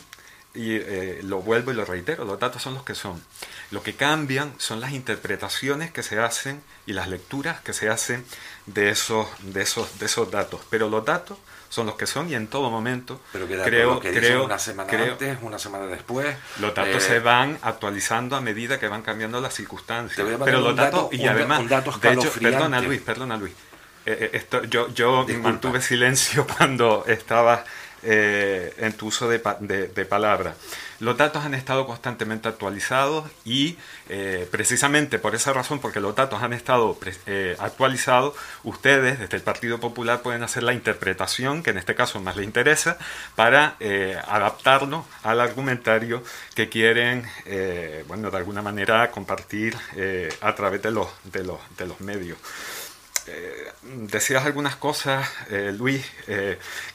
y 0.55 0.79
lo 1.23 1.41
vuelvo 1.41 1.71
y 1.71 1.75
lo 1.75 1.87
reitero, 1.87 2.27
los 2.27 2.39
datos 2.39 2.61
son 2.61 2.75
los 2.75 2.83
que 2.83 2.95
son. 2.95 3.23
Lo 3.73 3.83
que 3.83 3.95
cambian 3.95 4.53
son 4.59 4.81
las 4.81 4.93
interpretaciones 4.93 5.91
que 5.91 6.03
se 6.03 6.21
hacen 6.21 6.63
y 6.87 6.93
las 6.93 7.09
lecturas 7.09 7.61
que 7.63 7.73
se 7.73 7.89
hacen 7.89 8.23
de 8.67 8.91
esos, 8.91 9.27
de 9.41 9.63
esos, 9.63 9.99
de 9.99 10.07
esos 10.07 10.31
datos. 10.31 10.61
Pero 10.69 10.91
los 10.91 11.05
datos 11.05 11.39
son 11.71 11.87
los 11.87 11.95
que 11.95 12.07
son 12.07 12.29
y 12.29 12.35
en 12.35 12.49
todo 12.49 12.71
momento 12.71 13.19
Pero 13.33 13.47
creo, 13.47 13.99
que 13.99 14.13
creo, 14.13 14.45
una 14.45 14.59
semana 14.59 14.93
antes, 14.93 15.39
una 15.41 15.59
semana 15.59 15.87
después. 15.87 16.37
Los 16.61 16.75
datos 16.75 16.97
eh, 16.97 17.01
se 17.01 17.19
van 17.21 17.59
actualizando 17.63 18.37
a 18.37 18.43
medida 18.43 18.79
que 18.79 18.89
van 18.89 19.01
cambiando 19.01 19.41
las 19.41 19.55
circunstancias. 19.55 20.29
Pero 20.45 20.61
los 20.61 20.77
datos 20.77 21.09
y 21.11 21.27
además, 21.27 21.67
de 21.67 22.13
hecho, 22.13 22.31
perdona 22.31 22.79
Luis, 22.83 23.01
perdona 23.01 23.39
Luis. 23.39 23.55
Eh, 24.05 24.19
eh, 24.21 24.31
esto, 24.35 24.65
yo 24.65 24.93
yo 24.93 25.27
mantuve 25.41 25.81
silencio 25.81 26.47
cuando 26.59 27.05
estaba 27.07 27.65
en 28.03 28.93
tu 28.95 29.07
uso 29.07 29.29
de, 29.29 29.41
de, 29.61 29.89
de 29.89 30.05
palabra. 30.05 30.55
Los 31.03 31.17
datos 31.17 31.45
han 31.45 31.55
estado 31.55 31.85
constantemente 31.85 32.47
actualizados 32.49 33.29
y 33.45 33.77
eh, 34.09 34.47
precisamente 34.53 35.19
por 35.19 35.35
esa 35.35 35.53
razón, 35.53 35.81
porque 35.81 35.99
los 35.99 36.15
datos 36.15 36.45
han 36.45 36.53
estado 36.53 36.97
eh, 37.27 37.57
actualizados, 37.59 38.35
ustedes 38.63 39.19
desde 39.19 39.37
el 39.37 39.43
Partido 39.43 39.81
Popular 39.81 40.23
pueden 40.23 40.45
hacer 40.45 40.63
la 40.63 40.75
interpretación, 40.75 41.65
que 41.65 41.71
en 41.71 41.79
este 41.79 41.97
caso 41.97 42.21
más 42.21 42.37
les 42.37 42.45
interesa, 42.45 42.99
para 43.35 43.75
eh, 43.81 44.17
adaptarlo 44.29 45.05
al 45.25 45.41
argumentario 45.41 46.23
que 46.55 46.69
quieren, 46.69 47.27
bueno, 48.07 48.31
de 48.31 48.37
alguna 48.37 48.63
manera 48.63 49.11
compartir 49.11 49.77
a 50.41 50.55
través 50.55 50.83
de 50.83 50.93
los, 50.93 51.09
de 51.25 51.43
los, 51.43 51.59
de 51.79 51.87
los 51.89 52.01
medios. 52.01 52.39
Decías 53.83 54.45
algunas 54.45 54.77
cosas, 54.77 55.29
Luis, 55.79 56.05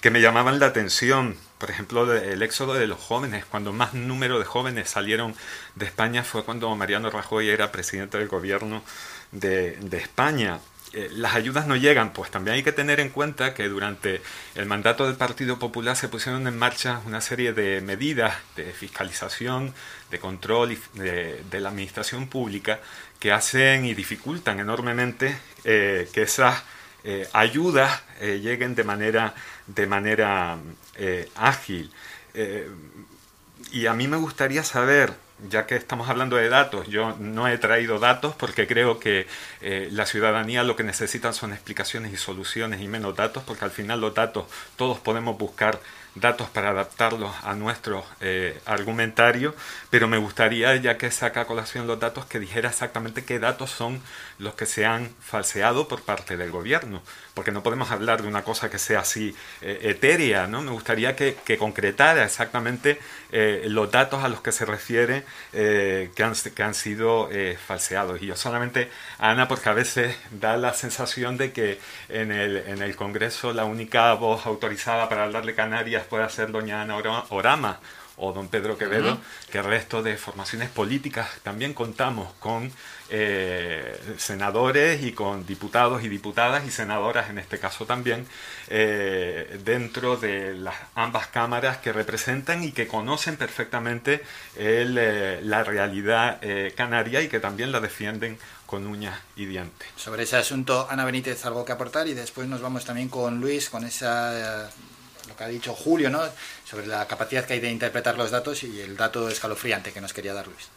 que 0.02 0.12
me 0.12 0.22
llamaban 0.22 0.60
la 0.60 0.68
atención 0.68 1.38
por 1.58 1.72
ejemplo, 1.72 2.14
el 2.14 2.42
éxodo 2.44 2.76
de 2.76 2.86
los 2.86 3.00
jóvenes, 3.00 3.46
cuando 3.46 3.74
más 3.74 3.94
número 3.94 4.38
de 4.38 4.46
jóvenes 4.46 4.90
salieron 4.90 5.36
de 5.76 5.86
España 5.86 6.24
fue 6.24 6.44
cuando 6.44 6.74
Mariano 6.76 7.10
Rajoy 7.10 7.50
era 7.50 7.72
presidente 7.72 8.20
del 8.20 8.28
gobierno 8.28 8.84
de, 9.32 9.78
España. 9.94 10.60
Eh, 10.94 11.10
las 11.12 11.36
ayudas 11.36 11.68
no 11.68 11.76
llegan, 11.76 12.14
pues 12.14 12.30
también 12.30 12.56
hay 12.56 12.64
que 12.64 12.72
tener 12.72 13.00
en 13.00 13.10
cuenta 13.10 13.56
que 13.56 13.68
durante 13.68 14.22
el 14.56 14.68
mandato 14.68 15.06
del 15.06 15.16
Partido 15.16 15.58
Popular 15.58 15.96
se 15.96 16.10
pusieron 16.10 16.48
en 16.48 16.58
marcha 16.58 17.02
una 17.06 17.22
serie 17.22 17.54
de 17.54 17.82
medidas 17.82 18.36
de 18.56 18.72
fiscalización, 18.72 19.74
de 20.12 20.20
control 20.20 20.78
de, 20.94 21.60
la 21.60 21.70
administración 21.70 22.28
pública 22.28 22.80
que 23.20 23.32
hacen 23.32 23.86
y 23.86 23.94
dificultan 23.94 24.60
enormemente 24.60 25.38
eh, 25.64 26.08
que 26.14 26.24
esas 26.24 26.64
eh, 27.04 27.28
ayudas 27.34 28.04
lleguen 28.20 28.76
de 28.76 28.84
manera, 28.84 29.34
de 29.68 29.86
manera 29.88 30.58
eh, 30.96 31.30
ágil. 31.36 31.92
Eh, 32.34 32.70
y 33.72 33.86
a 33.86 33.94
mí 33.94 34.08
me 34.08 34.18
gustaría 34.18 34.64
saber, 34.64 35.14
ya 35.50 35.66
que 35.68 35.76
estamos 35.76 36.10
hablando 36.10 36.36
de 36.36 36.50
datos, 36.50 36.88
yo 36.88 37.16
no 37.20 37.48
he 37.48 37.58
traído 37.58 38.00
datos 38.00 38.36
porque 38.36 38.66
creo 38.66 39.00
que 39.00 39.28
eh, 39.62 39.90
la 39.92 40.06
ciudadanía 40.06 40.64
lo 40.64 40.76
que 40.76 40.84
necesita 40.84 41.34
son 41.34 41.54
explicaciones 41.54 42.12
y 42.14 42.18
soluciones 42.18 42.82
y 42.82 42.88
menos 42.88 43.16
datos, 43.16 43.44
porque 43.44 43.66
al 43.66 43.72
final 43.72 44.02
los 44.02 44.14
datos 44.14 44.46
todos 44.76 45.00
podemos 45.00 45.38
buscar 45.38 45.80
datos 46.20 46.50
para 46.50 46.70
adaptarlos 46.70 47.32
a 47.44 47.54
nuestro 47.56 48.04
eh, 48.22 48.60
argumentario, 48.66 49.56
pero 49.90 50.08
me 50.08 50.18
gustaría, 50.18 50.76
ya 50.76 50.98
que 50.98 51.12
saca 51.12 51.42
a 51.42 51.46
colación 51.46 51.88
los 51.88 52.00
datos, 52.00 52.26
que 52.26 52.40
dijera 52.40 52.70
exactamente 52.70 53.26
qué 53.26 53.40
datos 53.40 53.72
son 53.72 54.02
los 54.40 54.56
que 54.56 54.66
se 54.66 54.86
han 54.86 55.10
falseado 55.22 55.88
por 55.88 56.02
parte 56.02 56.38
del 56.38 56.52
gobierno, 56.52 57.02
porque 57.38 57.52
no 57.52 57.62
podemos 57.62 57.92
hablar 57.92 58.24
de 58.24 58.28
una 58.28 58.44
cosa 58.44 58.68
que 58.68 58.80
sea 58.80 59.02
así 59.02 59.36
eh, 59.62 59.78
etérea, 59.84 60.48
¿no? 60.48 60.64
Me 60.64 60.72
gustaría 60.72 61.16
que, 61.16 61.36
concretara 61.60 62.24
exactamente 62.26 62.98
eh, 63.32 63.66
los 63.68 63.92
datos 63.92 64.24
a 64.24 64.28
los 64.28 64.42
que 64.42 64.52
se 64.52 64.66
refiere 64.66 65.24
que 65.52 66.24
han, 66.24 66.34
que, 66.34 66.64
han, 66.64 66.74
sido 66.74 67.30
falseados. 67.68 68.24
Y 68.24 68.26
yo 68.26 68.36
solamente, 68.36 68.90
Ana, 69.20 69.48
porque 69.48 69.70
a 69.70 69.74
veces 69.74 70.18
da 70.32 70.58
la 70.58 70.74
sensación 70.74 71.38
de 71.38 71.52
que 71.52 71.80
en 72.10 72.32
el, 72.32 72.58
en 72.58 72.82
el 72.82 72.96
Congreso 72.96 73.54
la 73.54 73.66
única 73.66 74.12
voz 74.16 74.48
autorizada 74.48 75.08
para 75.08 75.26
hablar 75.26 75.46
de 75.46 75.54
Canarias 75.54 76.06
puede 76.10 76.28
ser 76.30 76.52
doña 76.52 76.82
Ana 76.82 76.98
Orama 77.30 77.80
o 78.18 78.34
don 78.34 78.48
Pedro 78.48 78.78
Quevedo, 78.78 79.20
que 79.52 79.60
el 79.60 79.64
resto 79.64 80.02
de 80.02 80.18
formaciones 80.18 80.70
políticas 80.70 81.30
también 81.44 81.74
contamos 81.74 82.34
con 82.40 82.72
eh, 83.10 83.98
senadores 84.18 85.04
y 85.04 85.14
con 85.14 85.46
diputados 85.46 86.04
y 86.04 86.10
diputadas 86.10 86.66
y 86.66 86.72
senadoras 86.72 87.30
en 87.30 87.38
este 87.38 87.60
caso 87.60 87.86
también 87.86 88.26
eh, 88.70 89.60
dentro 89.64 90.18
de 90.18 90.56
las 90.56 90.76
ambas 90.96 91.28
cámaras 91.28 91.78
que 91.78 91.94
representan 91.94 92.64
y 92.64 92.72
que 92.72 92.88
conocen 92.88 93.38
perfectamente 93.38 94.24
eh, 94.56 95.40
la 95.44 95.64
realidad 95.64 96.42
canaria 96.76 97.22
y 97.22 97.28
que 97.28 97.40
también 97.40 97.72
la 97.72 97.80
defienden 97.80 98.38
con 98.66 98.86
uñas 98.88 99.20
y 99.36 99.46
dientes. 99.46 99.88
Sobre 99.96 100.24
ese 100.24 100.38
asunto, 100.38 100.88
Ana 100.90 101.06
Benítez, 101.06 101.46
algo 101.46 101.64
que 101.64 101.72
aportar 101.72 102.08
y 102.08 102.14
después 102.14 102.48
nos 102.48 102.62
vamos 102.62 102.84
también 102.84 103.10
con 103.10 103.40
Luis, 103.40 103.70
con 103.70 103.86
esa 103.86 104.70
lo 105.28 105.36
que 105.36 105.44
ha 105.44 105.48
dicho 105.48 105.74
Julio, 105.74 106.10
¿no? 106.10 106.22
Sobre 106.70 106.88
la 106.88 107.08
capacidad 107.08 107.46
que 107.46 107.54
hay 107.54 107.60
de 107.60 107.70
interpretar 107.70 108.18
los 108.18 108.32
datos 108.32 108.64
y 108.64 108.82
el 108.82 108.96
dato 108.96 109.30
escalofriante 109.30 109.92
que 109.92 110.02
nos 110.02 110.14
quería 110.14 110.34
dar 110.34 110.48
Luis. 110.48 110.68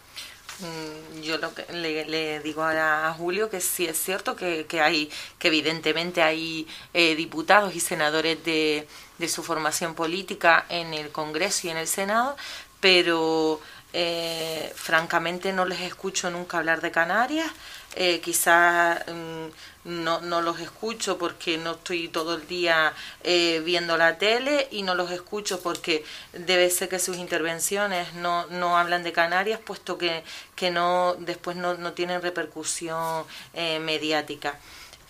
Mm, 0.61 1.23
yo 1.23 1.39
lo 1.39 1.55
que 1.55 1.65
le, 1.73 2.41
digo 2.41 2.63
a 2.63 3.15
Julio 3.17 3.49
que 3.49 3.61
sí 3.61 3.87
es 3.87 3.99
cierto 3.99 4.37
que, 4.37 4.67
hay, 4.81 5.11
que 5.39 5.49
evidentemente 5.49 6.23
hay 6.23 6.67
eh, 6.93 7.15
diputados 7.15 7.75
y 7.75 7.81
senadores 7.81 8.45
de, 8.45 8.87
de 9.19 9.29
su 9.29 9.43
formación 9.43 9.95
política 9.95 10.67
en 10.69 10.93
el 10.93 11.11
Congreso 11.11 11.67
y 11.67 11.71
en 11.71 11.79
el 11.79 11.87
Senado, 11.87 12.37
pero 12.81 13.61
eh, 13.93 14.73
francamente 14.77 15.53
no 15.53 15.65
les 15.65 15.81
escucho 15.81 16.31
nunca 16.31 16.59
hablar 16.59 16.81
de 16.81 16.91
Canarias. 16.91 17.51
Eh, 17.97 18.21
quizás 18.21 19.01
mm, 19.09 19.47
no, 19.85 20.21
no, 20.21 20.43
los 20.43 20.61
escucho 20.61 21.19
porque 21.19 21.59
no 21.59 21.73
estoy 21.73 22.09
todo 22.09 22.35
el 22.35 22.47
día 22.47 22.93
eh, 23.25 23.63
viendo 23.65 23.97
la 23.97 24.19
tele 24.19 24.69
y 24.71 24.83
no 24.83 24.95
los 24.95 25.11
escucho 25.11 25.61
porque 25.61 26.05
debe 26.33 26.69
ser 26.71 26.89
que 26.89 26.99
sus 26.99 27.17
intervenciones 27.17 28.15
no, 28.15 28.47
no 28.49 28.77
hablan 28.77 29.03
de 29.03 29.13
Canarias 29.13 29.61
puesto 29.65 29.99
que, 29.99 30.23
que 30.55 30.71
no 30.71 31.17
después 31.19 31.57
no, 31.57 31.75
no 31.75 31.93
tienen 31.93 32.23
repercusión 32.23 33.25
eh, 33.55 33.79
mediática. 33.81 34.59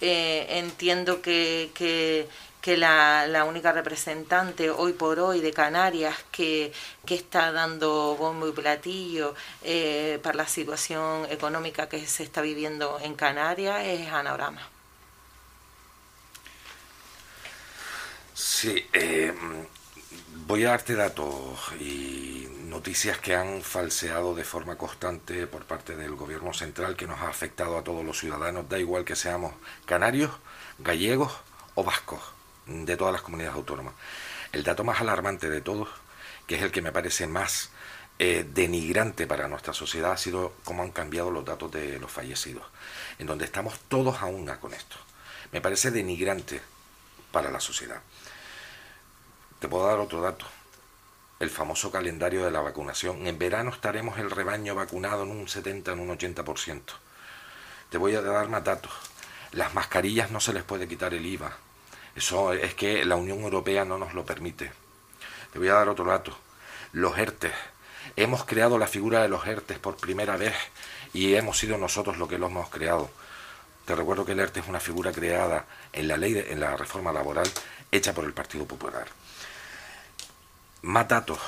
entiendo 0.00 1.20
que, 1.20 1.70
que 1.74 2.28
que 2.60 2.76
la, 2.76 3.26
la, 3.26 3.44
única 3.44 3.72
representante 3.72 4.70
hoy 4.70 4.92
por 4.92 5.18
hoy 5.18 5.40
de 5.40 5.52
Canarias 5.52 6.16
que, 6.30 6.72
que 7.06 7.14
está 7.14 7.52
dando 7.52 8.16
bombo 8.16 8.48
y 8.48 8.52
platillo 8.52 9.34
eh, 9.62 10.18
para 10.22 10.36
la 10.36 10.46
situación 10.46 11.26
económica 11.30 11.88
que 11.88 12.06
se 12.06 12.22
está 12.22 12.42
viviendo 12.42 12.98
en 13.02 13.14
Canarias 13.14 13.84
es 13.84 14.12
Ana 14.12 14.34
Brama. 14.34 14.68
Sí, 18.34 18.86
eh, 18.92 19.34
voy 20.46 20.64
a 20.64 20.70
darte 20.70 20.94
datos 20.94 21.72
y 21.78 22.46
noticias 22.64 23.18
que 23.18 23.34
han 23.34 23.62
falseado 23.62 24.34
de 24.34 24.44
forma 24.44 24.76
constante 24.76 25.46
por 25.46 25.64
parte 25.64 25.96
del 25.96 26.14
gobierno 26.14 26.52
central 26.54 26.96
que 26.96 27.06
nos 27.06 27.20
ha 27.20 27.28
afectado 27.28 27.76
a 27.76 27.84
todos 27.84 28.04
los 28.04 28.18
ciudadanos, 28.18 28.68
da 28.68 28.78
igual 28.78 29.04
que 29.04 29.16
seamos 29.16 29.54
canarios, 29.86 30.30
gallegos 30.78 31.32
o 31.74 31.84
vascos 31.84 32.39
de 32.66 32.96
todas 32.96 33.12
las 33.12 33.22
comunidades 33.22 33.56
autónomas. 33.56 33.94
El 34.52 34.62
dato 34.62 34.84
más 34.84 35.00
alarmante 35.00 35.48
de 35.48 35.60
todos, 35.60 35.88
que 36.46 36.56
es 36.56 36.62
el 36.62 36.72
que 36.72 36.82
me 36.82 36.92
parece 36.92 37.26
más 37.26 37.70
eh, 38.18 38.44
denigrante 38.52 39.26
para 39.26 39.48
nuestra 39.48 39.72
sociedad, 39.72 40.12
ha 40.12 40.16
sido 40.16 40.54
cómo 40.64 40.82
han 40.82 40.90
cambiado 40.90 41.30
los 41.30 41.44
datos 41.44 41.70
de 41.70 41.98
los 41.98 42.10
fallecidos, 42.10 42.64
en 43.18 43.26
donde 43.26 43.44
estamos 43.44 43.78
todos 43.88 44.20
a 44.22 44.26
una 44.26 44.60
con 44.60 44.74
esto. 44.74 44.96
Me 45.52 45.60
parece 45.60 45.90
denigrante 45.90 46.60
para 47.32 47.50
la 47.50 47.60
sociedad. 47.60 48.02
Te 49.58 49.68
puedo 49.68 49.86
dar 49.86 49.98
otro 49.98 50.20
dato. 50.20 50.46
el 51.38 51.48
famoso 51.48 51.90
calendario 51.90 52.44
de 52.44 52.50
la 52.50 52.60
vacunación. 52.60 53.26
En 53.26 53.38
verano 53.38 53.70
estaremos 53.70 54.18
el 54.18 54.30
rebaño 54.30 54.74
vacunado 54.74 55.22
en 55.22 55.30
un 55.30 55.48
70, 55.48 55.92
en 55.92 56.00
un 56.00 56.10
80%. 56.18 56.82
Te 57.88 57.96
voy 57.96 58.14
a 58.14 58.20
dar 58.20 58.48
más 58.50 58.62
datos. 58.62 58.92
Las 59.52 59.72
mascarillas 59.72 60.30
no 60.30 60.40
se 60.40 60.52
les 60.52 60.64
puede 60.64 60.86
quitar 60.86 61.14
el 61.14 61.24
IVA. 61.24 61.56
Es 62.20 62.74
que 62.74 63.02
la 63.06 63.16
Unión 63.16 63.40
Europea 63.40 63.86
no 63.86 63.96
nos 63.96 64.12
lo 64.12 64.26
permite. 64.26 64.70
Te 65.52 65.58
voy 65.58 65.68
a 65.68 65.74
dar 65.74 65.88
otro 65.88 66.04
dato. 66.04 66.36
Los 66.92 67.16
ERTES. 67.16 67.54
Hemos 68.14 68.44
creado 68.44 68.76
la 68.76 68.86
figura 68.86 69.22
de 69.22 69.28
los 69.30 69.46
ERTES 69.46 69.78
por 69.78 69.96
primera 69.96 70.36
vez 70.36 70.54
y 71.14 71.34
hemos 71.34 71.56
sido 71.56 71.78
nosotros 71.78 72.18
los 72.18 72.28
que 72.28 72.36
los 72.36 72.50
hemos 72.50 72.68
creado. 72.68 73.10
Te 73.86 73.94
recuerdo 73.94 74.26
que 74.26 74.32
el 74.32 74.40
ERTE 74.40 74.60
es 74.60 74.68
una 74.68 74.80
figura 74.80 75.12
creada 75.12 75.64
en 75.94 76.08
la 76.08 76.18
ley, 76.18 76.44
en 76.46 76.60
la 76.60 76.76
reforma 76.76 77.10
laboral 77.10 77.50
hecha 77.90 78.12
por 78.12 78.24
el 78.26 78.34
Partido 78.34 78.66
Popular. 78.66 79.06
Más 80.82 81.08
datos. 81.08 81.38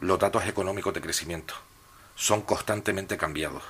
Los 0.00 0.18
datos 0.18 0.44
económicos 0.46 0.92
de 0.92 1.00
crecimiento 1.00 1.54
son 2.16 2.42
constantemente 2.42 3.16
cambiados. 3.16 3.62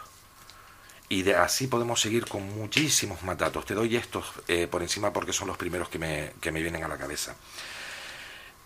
Y 1.08 1.22
de 1.22 1.36
así 1.36 1.68
podemos 1.68 2.00
seguir 2.00 2.26
con 2.26 2.42
muchísimos 2.56 3.22
más 3.22 3.38
datos. 3.38 3.64
Te 3.64 3.74
doy 3.74 3.94
estos 3.96 4.26
eh, 4.48 4.66
por 4.66 4.82
encima 4.82 5.12
porque 5.12 5.32
son 5.32 5.48
los 5.48 5.56
primeros 5.56 5.88
que 5.88 5.98
me, 5.98 6.32
que 6.40 6.50
me 6.50 6.60
vienen 6.60 6.82
a 6.82 6.88
la 6.88 6.96
cabeza. 6.96 7.36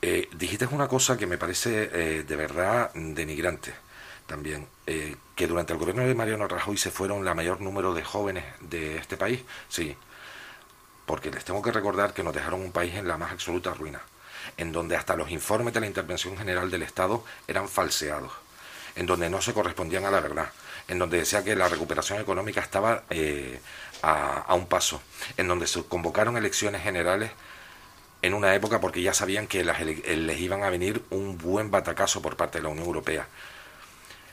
Eh, 0.00 0.28
dijiste 0.32 0.66
una 0.66 0.88
cosa 0.88 1.18
que 1.18 1.26
me 1.26 1.36
parece 1.36 1.90
eh, 1.92 2.22
de 2.22 2.36
verdad 2.36 2.90
denigrante 2.94 3.74
también, 4.26 4.68
que 4.86 5.46
durante 5.48 5.72
el 5.72 5.78
gobierno 5.80 6.04
de 6.04 6.14
Mariano 6.14 6.46
Rajoy 6.46 6.76
se 6.76 6.92
fueron 6.92 7.24
la 7.24 7.34
mayor 7.34 7.60
número 7.60 7.94
de 7.94 8.04
jóvenes 8.04 8.44
de 8.60 8.96
este 8.96 9.16
país. 9.16 9.40
Sí, 9.68 9.96
porque 11.04 11.32
les 11.32 11.44
tengo 11.44 11.60
que 11.60 11.72
recordar 11.72 12.14
que 12.14 12.22
nos 12.22 12.32
dejaron 12.32 12.60
un 12.60 12.70
país 12.70 12.94
en 12.94 13.08
la 13.08 13.18
más 13.18 13.32
absoluta 13.32 13.74
ruina, 13.74 14.00
en 14.56 14.70
donde 14.70 14.94
hasta 14.94 15.16
los 15.16 15.32
informes 15.32 15.74
de 15.74 15.80
la 15.80 15.88
Intervención 15.88 16.38
General 16.38 16.70
del 16.70 16.84
Estado 16.84 17.24
eran 17.48 17.68
falseados, 17.68 18.30
en 18.94 19.06
donde 19.06 19.28
no 19.28 19.42
se 19.42 19.52
correspondían 19.52 20.04
a 20.04 20.12
la 20.12 20.20
verdad, 20.20 20.52
en 20.90 20.98
donde 20.98 21.18
decía 21.18 21.44
que 21.44 21.54
la 21.54 21.68
recuperación 21.68 22.20
económica 22.20 22.60
estaba 22.60 23.04
eh, 23.10 23.60
a, 24.02 24.52
un 24.54 24.66
paso, 24.66 25.00
en 25.36 25.46
donde 25.46 25.68
se 25.68 25.84
convocaron 25.84 26.36
elecciones 26.36 26.82
generales 26.82 27.30
en 28.22 28.34
una 28.34 28.54
época 28.56 28.80
porque 28.80 29.00
ya 29.00 29.14
sabían 29.14 29.46
que 29.46 29.64
les 29.64 30.40
iban 30.40 30.64
a 30.64 30.70
venir 30.70 31.02
un 31.10 31.38
buen 31.38 31.70
batacazo 31.70 32.20
por 32.20 32.36
parte 32.36 32.58
de 32.58 32.64
la 32.64 32.70
Unión 32.70 32.86
Europea. 32.86 33.28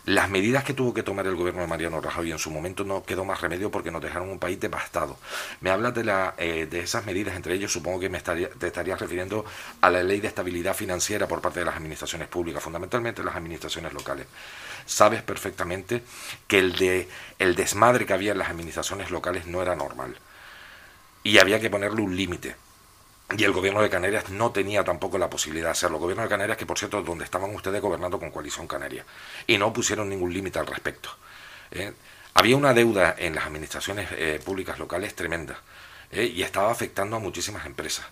Las 0.08 0.30
medidas 0.30 0.64
que 0.64 0.74
tuvo 0.74 0.94
que 0.94 1.04
tomar 1.04 1.28
el 1.28 1.36
gobierno 1.36 1.60
de 1.60 1.68
Mariano 1.68 2.00
Rajoy 2.00 2.32
en 2.32 2.40
su 2.40 2.50
momento 2.50 2.86
no 2.86 3.04
quedó 3.04 3.26
más 3.26 3.42
remedio 3.42 3.70
porque 3.70 3.92
nos 3.92 4.02
dejaron 4.02 4.30
un 4.30 4.40
país 4.40 4.58
devastado. 4.58 5.18
Me 5.60 5.70
hablas 5.70 5.94
de, 5.96 6.06
la, 6.06 6.34
eh, 6.38 6.66
de 6.66 6.80
esas 6.80 7.06
medidas, 7.06 7.36
entre 7.36 7.56
ellos 7.56 7.74
supongo 7.74 8.00
que 8.00 8.08
me 8.08 8.18
estaría, 8.18 8.48
te 8.48 8.68
estarías 8.68 9.02
refiriendo 9.02 9.44
a 9.82 9.90
la 9.90 10.02
ley 10.04 10.22
de 10.22 10.30
estabilidad 10.30 10.76
financiera 10.76 11.28
por 11.28 11.42
parte 11.42 11.60
de 11.60 11.66
las 11.66 11.76
administraciones 11.76 12.30
públicas, 12.30 12.64
fundamentalmente 12.64 13.22
las 13.22 13.36
administraciones 13.36 13.92
locales. 13.92 14.28
Sabes 14.86 15.24
perfectamente 15.24 16.02
que 16.48 16.60
el, 16.60 16.78
de, 16.78 17.10
el 17.38 17.56
desmadre 17.58 18.06
que 18.06 18.14
había 18.14 18.32
en 18.32 18.38
las 18.38 18.50
administraciones 18.50 19.12
locales 19.12 19.46
no 19.46 19.62
era 19.62 19.76
normal 19.76 20.16
y 21.22 21.40
había 21.40 21.60
que 21.60 21.70
ponerle 21.70 22.02
un 22.02 22.16
límite 22.16 22.56
y 23.36 23.44
el 23.44 23.52
gobierno 23.52 23.82
de 23.82 23.90
Canarias 23.90 24.30
no 24.30 24.52
tenía 24.52 24.84
tampoco 24.86 25.18
la 25.18 25.30
posibilidad 25.30 25.68
de 25.68 25.72
hacerlo. 25.72 25.98
El 25.98 26.02
gobierno 26.02 26.24
de 26.24 26.30
Canarias, 26.30 26.58
que 26.58 26.66
por 26.66 26.80
cierto, 26.80 27.02
donde 27.02 27.26
estaban 27.26 27.54
ustedes 27.54 27.82
gobernando 27.82 28.20
con 28.20 28.32
Coalición 28.32 28.68
Canaria, 28.68 29.06
y 29.46 29.58
no 29.58 29.74
pusieron 29.74 30.08
ningún 30.08 30.34
límite 30.34 30.60
al 30.60 30.68
respecto. 30.68 31.10
¿eh? 31.72 31.94
Había 32.34 32.56
una 32.56 32.74
deuda 32.74 33.16
en 33.18 33.36
las 33.36 33.46
administraciones 33.46 34.08
eh, 34.12 34.40
públicas 34.44 34.80
locales 34.80 35.14
tremenda 35.16 35.60
¿eh? 36.12 36.24
y 36.26 36.44
estaba 36.44 36.72
afectando 36.72 37.18
a 37.18 37.20
muchísimas 37.20 37.66
empresas. 37.66 38.06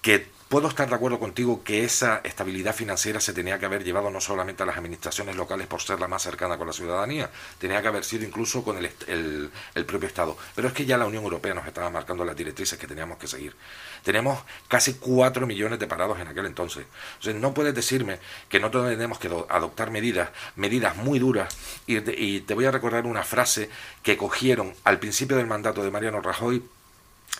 Que 0.00 0.26
puedo 0.48 0.68
estar 0.68 0.88
de 0.88 0.94
acuerdo 0.94 1.18
contigo 1.18 1.62
que 1.62 1.84
esa 1.84 2.20
estabilidad 2.24 2.74
financiera 2.74 3.20
se 3.20 3.32
tenía 3.32 3.58
que 3.58 3.66
haber 3.66 3.84
llevado 3.84 4.10
no 4.10 4.20
solamente 4.20 4.62
a 4.62 4.66
las 4.66 4.76
administraciones 4.76 5.36
locales 5.36 5.66
por 5.66 5.80
ser 5.80 6.00
la 6.00 6.08
más 6.08 6.22
cercana 6.22 6.58
con 6.58 6.66
la 6.66 6.72
ciudadanía, 6.72 7.30
tenía 7.58 7.80
que 7.82 7.88
haber 7.88 8.04
sido 8.04 8.24
incluso 8.24 8.64
con 8.64 8.78
el, 8.78 9.50
el 9.74 9.84
propio 9.86 10.08
Estado. 10.08 10.36
Pero 10.54 10.68
es 10.68 10.74
que 10.74 10.84
ya 10.84 10.98
la 10.98 11.06
Unión 11.06 11.24
Europea 11.24 11.54
nos 11.54 11.66
estaba 11.66 11.90
marcando 11.90 12.24
las 12.24 12.36
directrices 12.36 12.78
que 12.78 12.86
teníamos 12.86 13.18
que 13.18 13.28
seguir. 13.28 13.54
Tenemos 14.02 14.42
casi 14.68 14.94
4 14.94 15.46
millones 15.46 15.78
de 15.78 15.86
parados 15.86 16.18
en 16.18 16.28
aquel 16.28 16.46
entonces. 16.46 16.86
Entonces 17.14 17.40
no 17.40 17.54
puedes 17.54 17.74
decirme 17.74 18.18
que 18.48 18.58
no 18.58 18.70
tenemos 18.70 19.18
que 19.18 19.28
adoptar 19.48 19.90
medidas, 19.90 20.30
medidas 20.56 20.96
muy 20.96 21.18
duras. 21.18 21.56
Y, 21.86 22.40
te 22.40 22.54
voy 22.54 22.64
a 22.64 22.70
recordar 22.70 23.06
una 23.06 23.22
frase 23.22 23.70
que 24.02 24.16
cogieron 24.16 24.74
al 24.84 24.98
principio 24.98 25.36
del 25.36 25.46
mandato 25.46 25.84
de 25.84 25.90
Mariano 25.90 26.20
Rajoy 26.20 26.64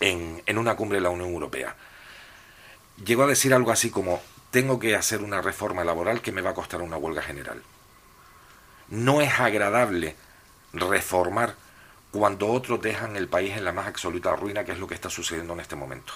en, 0.01 0.43
en 0.47 0.59
una 0.59 0.77
cumbre 0.77 0.99
de 0.99 1.03
la 1.03 1.11
Unión 1.11 1.31
Europea. 1.31 1.75
Llegó 3.05 3.25
a 3.25 3.27
decir 3.27 3.53
algo 3.55 3.73
así 3.73 3.91
como, 3.91 4.23
tengo 4.51 4.79
que 4.79 4.95
hacer 4.95 5.23
una 5.23 5.41
reforma 5.41 5.83
laboral 5.83 6.21
que 6.21 6.31
me 6.31 6.43
va 6.43 6.51
a 6.51 6.55
costar 6.55 6.83
una 6.83 6.97
huelga 6.97 7.23
general. 7.23 7.63
No 8.89 9.21
es 9.21 9.41
agradable 9.41 10.15
reformar 10.73 11.57
cuando 12.13 12.49
otros 12.49 12.81
dejan 12.83 13.17
el 13.17 13.27
país 13.27 13.57
en 13.57 13.65
la 13.65 13.73
más 13.73 13.89
absoluta 13.89 14.37
ruina, 14.37 14.65
que 14.65 14.73
es 14.73 14.79
lo 14.79 14.87
que 14.87 14.95
está 14.95 15.09
sucediendo 15.11 15.55
en 15.55 15.61
este 15.61 15.77
momento. 15.77 16.13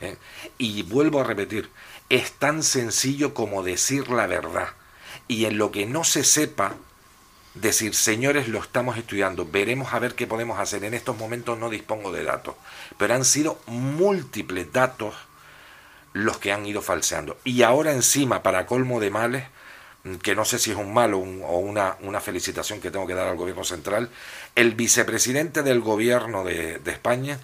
¿Eh? 0.00 0.16
Y 0.58 0.82
vuelvo 0.82 1.20
a 1.20 1.24
repetir, 1.24 1.70
es 2.08 2.32
tan 2.32 2.62
sencillo 2.62 3.34
como 3.34 3.62
decir 3.62 4.10
la 4.10 4.26
verdad. 4.26 4.68
Y 5.28 5.46
en 5.46 5.58
lo 5.58 5.72
que 5.72 5.86
no 5.86 6.04
se 6.04 6.24
sepa, 6.24 6.74
decir, 7.54 7.94
señores, 7.94 8.48
lo 8.48 8.58
estamos 8.60 8.96
estudiando, 8.96 9.46
veremos 9.46 9.92
a 9.92 9.98
ver 9.98 10.14
qué 10.14 10.26
podemos 10.26 10.58
hacer. 10.58 10.84
En 10.84 10.94
estos 10.94 11.16
momentos 11.16 11.58
no 11.58 11.70
dispongo 11.70 12.12
de 12.12 12.24
datos, 12.24 12.54
pero 12.98 13.14
han 13.14 13.24
sido 13.24 13.60
múltiples 13.66 14.72
datos 14.72 15.14
los 16.12 16.38
que 16.38 16.52
han 16.52 16.66
ido 16.66 16.82
falseando. 16.82 17.38
Y 17.44 17.62
ahora 17.62 17.92
encima, 17.92 18.42
para 18.42 18.66
colmo 18.66 19.00
de 19.00 19.10
males, 19.10 19.44
que 20.22 20.34
no 20.34 20.44
sé 20.44 20.58
si 20.58 20.72
es 20.72 20.76
un 20.76 20.92
malo 20.92 21.18
o 21.18 21.58
una, 21.58 22.20
felicitación 22.20 22.80
que 22.80 22.90
tengo 22.90 23.06
que 23.06 23.14
dar 23.14 23.28
al 23.28 23.36
gobierno 23.36 23.64
central, 23.64 24.10
el 24.54 24.74
vicepresidente 24.74 25.62
del 25.62 25.80
gobierno 25.80 26.44
de 26.44 26.80
España 26.86 27.38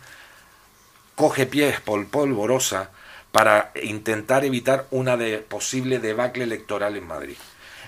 coge 1.18 1.46
pies 1.46 1.80
por 1.80 2.06
polvorosa 2.06 2.90
para 3.32 3.72
intentar 3.82 4.44
evitar 4.44 4.86
una 4.92 5.16
de, 5.16 5.38
posible 5.38 5.98
debacle 5.98 6.44
electoral 6.44 6.96
en 6.96 7.08
Madrid. 7.08 7.36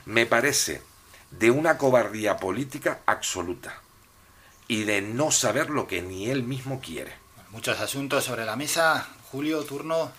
Me 0.05 0.27
parece 0.27 0.83
de 1.31 1.53
una 1.53 1.79
cobardía 1.79 2.39
política 2.39 2.99
absoluta 3.07 3.83
y 4.67 4.83
de 4.83 5.01
no 5.01 5.31
saber 5.31 5.71
lo 5.71 5.87
que 5.87 6.03
ni 6.03 6.29
él 6.29 6.43
mismo 6.43 6.81
quiere. 6.81 7.13
Muchos 7.51 7.79
asuntos 7.79 8.25
sobre 8.25 8.45
la 8.45 8.57
mesa. 8.57 9.07
Julio, 9.31 9.63
turno. 9.63 10.11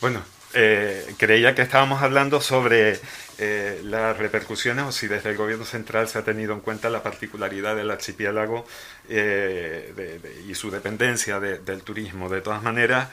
Bueno, 0.00 0.22
eh, 0.58 1.14
creía 1.18 1.54
que 1.54 1.60
estábamos 1.60 2.02
hablando 2.02 2.40
sobre 2.40 2.98
eh, 3.36 3.80
las 3.84 4.16
repercusiones 4.16 4.86
o 4.86 4.90
si 4.90 5.06
desde 5.06 5.28
el 5.28 5.36
gobierno 5.36 5.66
central 5.66 6.08
se 6.08 6.18
ha 6.18 6.24
tenido 6.24 6.54
en 6.54 6.60
cuenta 6.60 6.88
la 6.88 7.02
particularidad 7.02 7.76
del 7.76 7.90
archipiélago 7.90 8.64
eh, 9.10 10.18
y 10.48 10.54
su 10.54 10.70
dependencia 10.70 11.40
del 11.40 11.82
turismo. 11.82 12.30
De 12.30 12.40
todas 12.40 12.62
maneras, 12.62 13.10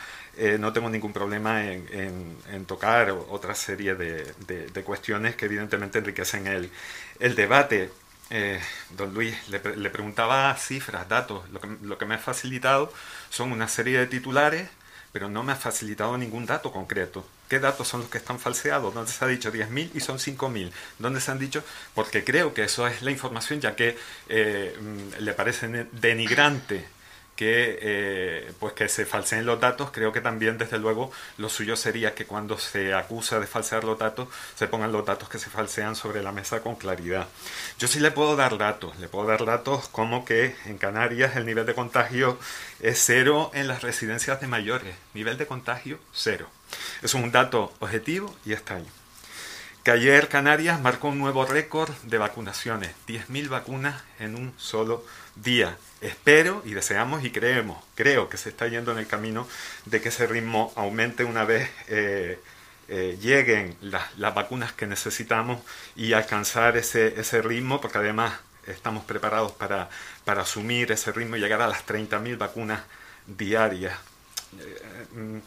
no 0.58 0.72
tengo 0.72 0.90
ningún 0.90 1.12
problema 1.12 1.66
en, 1.66 2.66
tocar 2.66 3.12
otra 3.12 3.56
serie 3.56 3.96
de, 3.96 4.84
cuestiones 4.86 5.36
que 5.36 5.46
evidentemente 5.46 6.00
enriquecen 6.00 6.48
el, 6.48 7.36
debate. 7.36 7.90
don 8.92 9.14
Luis, 9.14 9.36
le, 9.50 9.90
preguntaba 9.90 10.56
cifras, 10.56 11.10
datos. 11.10 11.44
Lo 11.82 11.98
que 11.98 12.06
me 12.06 12.16
ha 12.16 12.20
facilitado 12.20 12.94
son 13.30 13.52
una 13.52 13.68
serie 13.68 14.00
de 14.00 14.08
titulares 14.08 14.70
pero 15.14 15.30
no 15.30 15.44
me 15.44 15.54
ha 15.54 15.56
facilitado 15.56 16.18
ningún 16.18 16.48
dato 16.48 16.72
concreto. 16.74 17.24
¿Qué 17.48 17.60
datos 17.60 17.88
son 17.88 18.02
los 18.02 18.10
que 18.10 18.18
están 18.18 18.40
falseados? 18.40 18.94
¿Dónde 18.94 19.12
se 19.12 19.24
ha 19.24 19.28
dicho 19.28 19.54
10.000 19.54 19.92
y 19.94 20.00
son 20.00 20.18
5.000? 20.18 20.72
¿Dónde 20.98 21.22
se 21.22 21.30
han 21.30 21.38
dicho? 21.38 21.64
Porque 21.94 22.24
creo 22.24 22.56
que 22.56 22.64
eso 22.64 22.88
es 22.88 23.04
la 23.04 23.12
información, 23.12 23.62
ya 23.62 23.76
que 23.76 23.96
eh, 24.28 24.76
mm, 24.82 25.24
le 25.24 25.34
parece 25.34 25.88
denigrante 25.92 26.88
que, 27.36 27.80
eh, 27.82 28.52
pues 28.60 28.74
que 28.74 28.88
se 28.90 29.06
falseen 29.06 29.46
los 29.46 29.60
datos, 29.60 29.92
creo 29.92 30.12
que 30.12 30.22
también 30.22 30.58
desde 30.58 30.78
luego 30.78 31.12
lo 31.38 31.50
suyo 31.50 31.76
sería 31.76 32.14
que 32.14 32.26
cuando 32.26 32.58
se 32.58 32.94
acusa 32.94 33.40
de 33.40 33.48
falsear 33.48 33.84
los 33.84 33.98
datos, 33.98 34.28
se 34.56 34.68
pongan 34.68 34.92
los 34.92 35.06
datos 35.06 35.30
que 35.30 35.40
se 35.40 35.50
falsean 35.50 35.96
sobre 35.96 36.22
la 36.22 36.32
mesa 36.32 36.62
con 36.62 36.76
claridad. 36.76 37.28
Yo 37.80 37.88
sí 37.88 38.00
le 38.00 38.12
puedo 38.12 38.36
dar 38.36 38.58
datos, 38.58 38.98
le 39.00 39.08
puedo 39.08 39.28
dar 39.28 39.46
datos 39.46 39.88
como 39.90 40.26
que 40.26 40.56
en 40.66 40.78
Canarias 40.78 41.36
el 41.36 41.46
nivel 41.46 41.66
de 41.66 41.74
contagio 41.74 42.38
es 42.80 43.04
cero 43.04 43.52
en 43.54 43.68
las 43.68 43.82
residencias 43.82 44.40
de 44.40 44.48
mayores, 44.48 44.96
nivel 45.14 45.38
de 45.38 45.48
contagio 45.48 46.00
cero. 46.12 46.48
Es 47.02 47.14
un 47.14 47.32
dato 47.32 47.74
objetivo 47.80 48.36
y 48.46 48.54
está 48.54 48.76
ahí. 48.76 48.88
Que 49.84 49.92
ayer 49.92 50.30
Canarias 50.30 50.80
marcó 50.80 51.10
un 51.10 51.20
nuevo 51.20 51.46
récord 51.46 51.92
de 52.04 52.18
vacunaciones, 52.18 52.92
10.000 53.06 53.50
vacunas 53.50 54.02
en 54.18 54.36
un 54.36 54.54
solo 54.58 55.04
día. 55.36 55.78
Espero 56.04 56.62
y 56.66 56.74
deseamos 56.74 57.24
y 57.24 57.32
creemos, 57.32 57.82
creo 57.96 58.28
que 58.28 58.36
se 58.36 58.50
está 58.50 58.68
yendo 58.68 58.92
en 58.92 58.98
el 58.98 59.08
camino 59.08 59.48
de 59.86 60.02
que 60.02 60.10
ese 60.10 60.28
ritmo 60.28 60.74
aumente 60.76 61.24
una 61.24 61.46
vez 61.46 61.70
eh, 61.88 62.38
eh, 62.90 63.18
lleguen 63.22 63.78
las 63.82 64.36
vacunas 64.36 64.74
que 64.74 64.86
necesitamos 64.86 65.62
y 65.96 66.12
alcanzar 66.12 66.76
ese, 66.76 67.20
ese 67.20 67.42
ritmo, 67.42 67.80
porque 67.80 68.00
además 68.00 68.34
estamos 68.68 69.06
preparados 69.06 69.54
para, 69.54 69.90
para 70.26 70.42
asumir 70.42 70.92
ese 70.92 71.14
ritmo 71.14 71.38
y 71.38 71.40
llegar 71.40 71.62
a 71.62 71.68
las 71.68 71.86
30.000 71.86 72.38
vacunas 72.38 72.82
diarias. 73.26 73.98
Eh, 74.60 75.06
mm, 75.14 75.38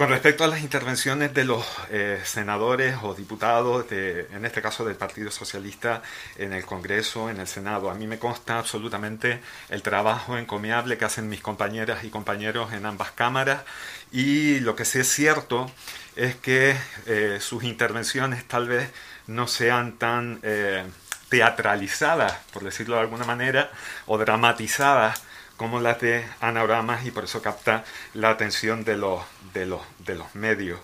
Con 0.00 0.08
respecto 0.08 0.44
a 0.44 0.46
las 0.46 0.62
intervenciones 0.62 1.34
de 1.34 1.44
los 1.44 1.62
eh, 1.90 2.22
senadores 2.24 2.96
o 3.02 3.12
diputados, 3.12 3.86
de, 3.90 4.28
en 4.32 4.46
este 4.46 4.62
caso 4.62 4.82
del 4.82 4.96
Partido 4.96 5.30
Socialista, 5.30 6.00
en 6.38 6.54
el 6.54 6.64
Congreso, 6.64 7.28
en 7.28 7.38
el 7.38 7.46
Senado, 7.46 7.90
a 7.90 7.94
mí 7.94 8.06
me 8.06 8.18
consta 8.18 8.58
absolutamente 8.58 9.40
el 9.68 9.82
trabajo 9.82 10.38
encomiable 10.38 10.96
que 10.96 11.04
hacen 11.04 11.28
mis 11.28 11.42
compañeras 11.42 12.02
y 12.02 12.08
compañeros 12.08 12.72
en 12.72 12.86
ambas 12.86 13.10
cámaras. 13.10 13.64
Y 14.10 14.60
lo 14.60 14.74
que 14.74 14.86
sí 14.86 15.00
es 15.00 15.08
cierto 15.12 15.70
es 16.16 16.34
que 16.34 16.74
eh, 17.04 17.36
sus 17.38 17.62
intervenciones 17.62 18.48
tal 18.48 18.68
vez 18.68 18.90
no 19.26 19.46
sean 19.48 19.98
tan 19.98 20.40
eh, 20.42 20.82
teatralizadas, 21.28 22.38
por 22.54 22.64
decirlo 22.64 22.94
de 22.94 23.02
alguna 23.02 23.26
manera, 23.26 23.70
o 24.06 24.16
dramatizadas 24.16 25.22
como 25.60 25.78
las 25.78 26.00
de 26.00 26.26
anagramas 26.40 27.04
y 27.04 27.10
por 27.10 27.24
eso 27.24 27.42
capta 27.42 27.84
la 28.14 28.30
atención 28.30 28.82
de 28.82 28.96
los, 28.96 29.20
de 29.52 29.66
los, 29.66 29.82
de 29.98 30.14
los 30.14 30.34
medios. 30.34 30.80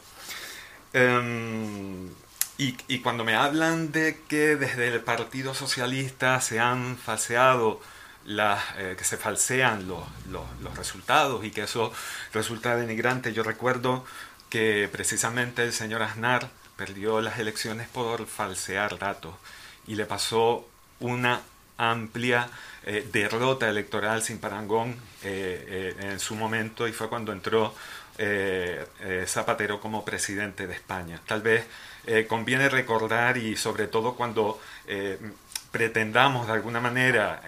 Em, 0.92 2.10
y, 2.58 2.98
cuando 2.98 3.24
me 3.24 3.34
hablan 3.34 3.90
de 3.90 4.20
que 4.28 4.56
desde 4.56 4.88
el 4.88 5.00
Partido 5.00 5.54
Socialista 5.54 6.42
se 6.42 6.60
han 6.60 6.98
falseado, 6.98 7.80
eh, 8.28 8.96
que 8.98 9.04
se 9.04 9.16
falsean 9.16 9.88
los, 9.88 10.04
los, 10.30 10.44
los, 10.60 10.76
resultados 10.76 11.42
y 11.46 11.52
que 11.52 11.62
eso 11.62 11.90
resulta 12.34 12.76
denigrante, 12.76 13.32
yo 13.32 13.44
recuerdo 13.44 14.04
que 14.50 14.90
precisamente 14.92 15.64
el 15.64 15.72
señor 15.72 16.02
Aznar 16.02 16.50
perdió 16.76 17.22
las 17.22 17.38
elecciones 17.38 17.88
por 17.88 18.26
falsear 18.26 18.98
datos 18.98 19.36
y 19.86 19.94
le 19.94 20.04
pasó 20.04 20.68
una 21.00 21.40
amplia 21.78 22.50
eh, 22.88 23.04
derrota 23.12 23.68
electoral 23.68 24.22
sin 24.22 24.38
parangón 24.38 24.92
eh, 25.24 25.94
eh, 26.00 26.12
en 26.12 26.20
su 26.20 26.36
momento 26.36 26.86
y 26.86 26.92
fue 26.92 27.08
cuando 27.08 27.32
entró 27.32 27.74
Zapatero 29.26 29.78
como 29.78 30.04
presidente 30.04 30.66
de 30.66 30.72
España. 30.72 31.20
Tal 31.26 31.42
vez 31.42 31.66
conviene 32.28 32.70
recordar 32.70 33.36
y 33.36 33.56
sobre 33.56 33.88
todo 33.88 34.14
cuando 34.14 34.58
pretendamos 35.70 36.46
de 36.46 36.54
alguna 36.54 36.80
manera 36.80 37.42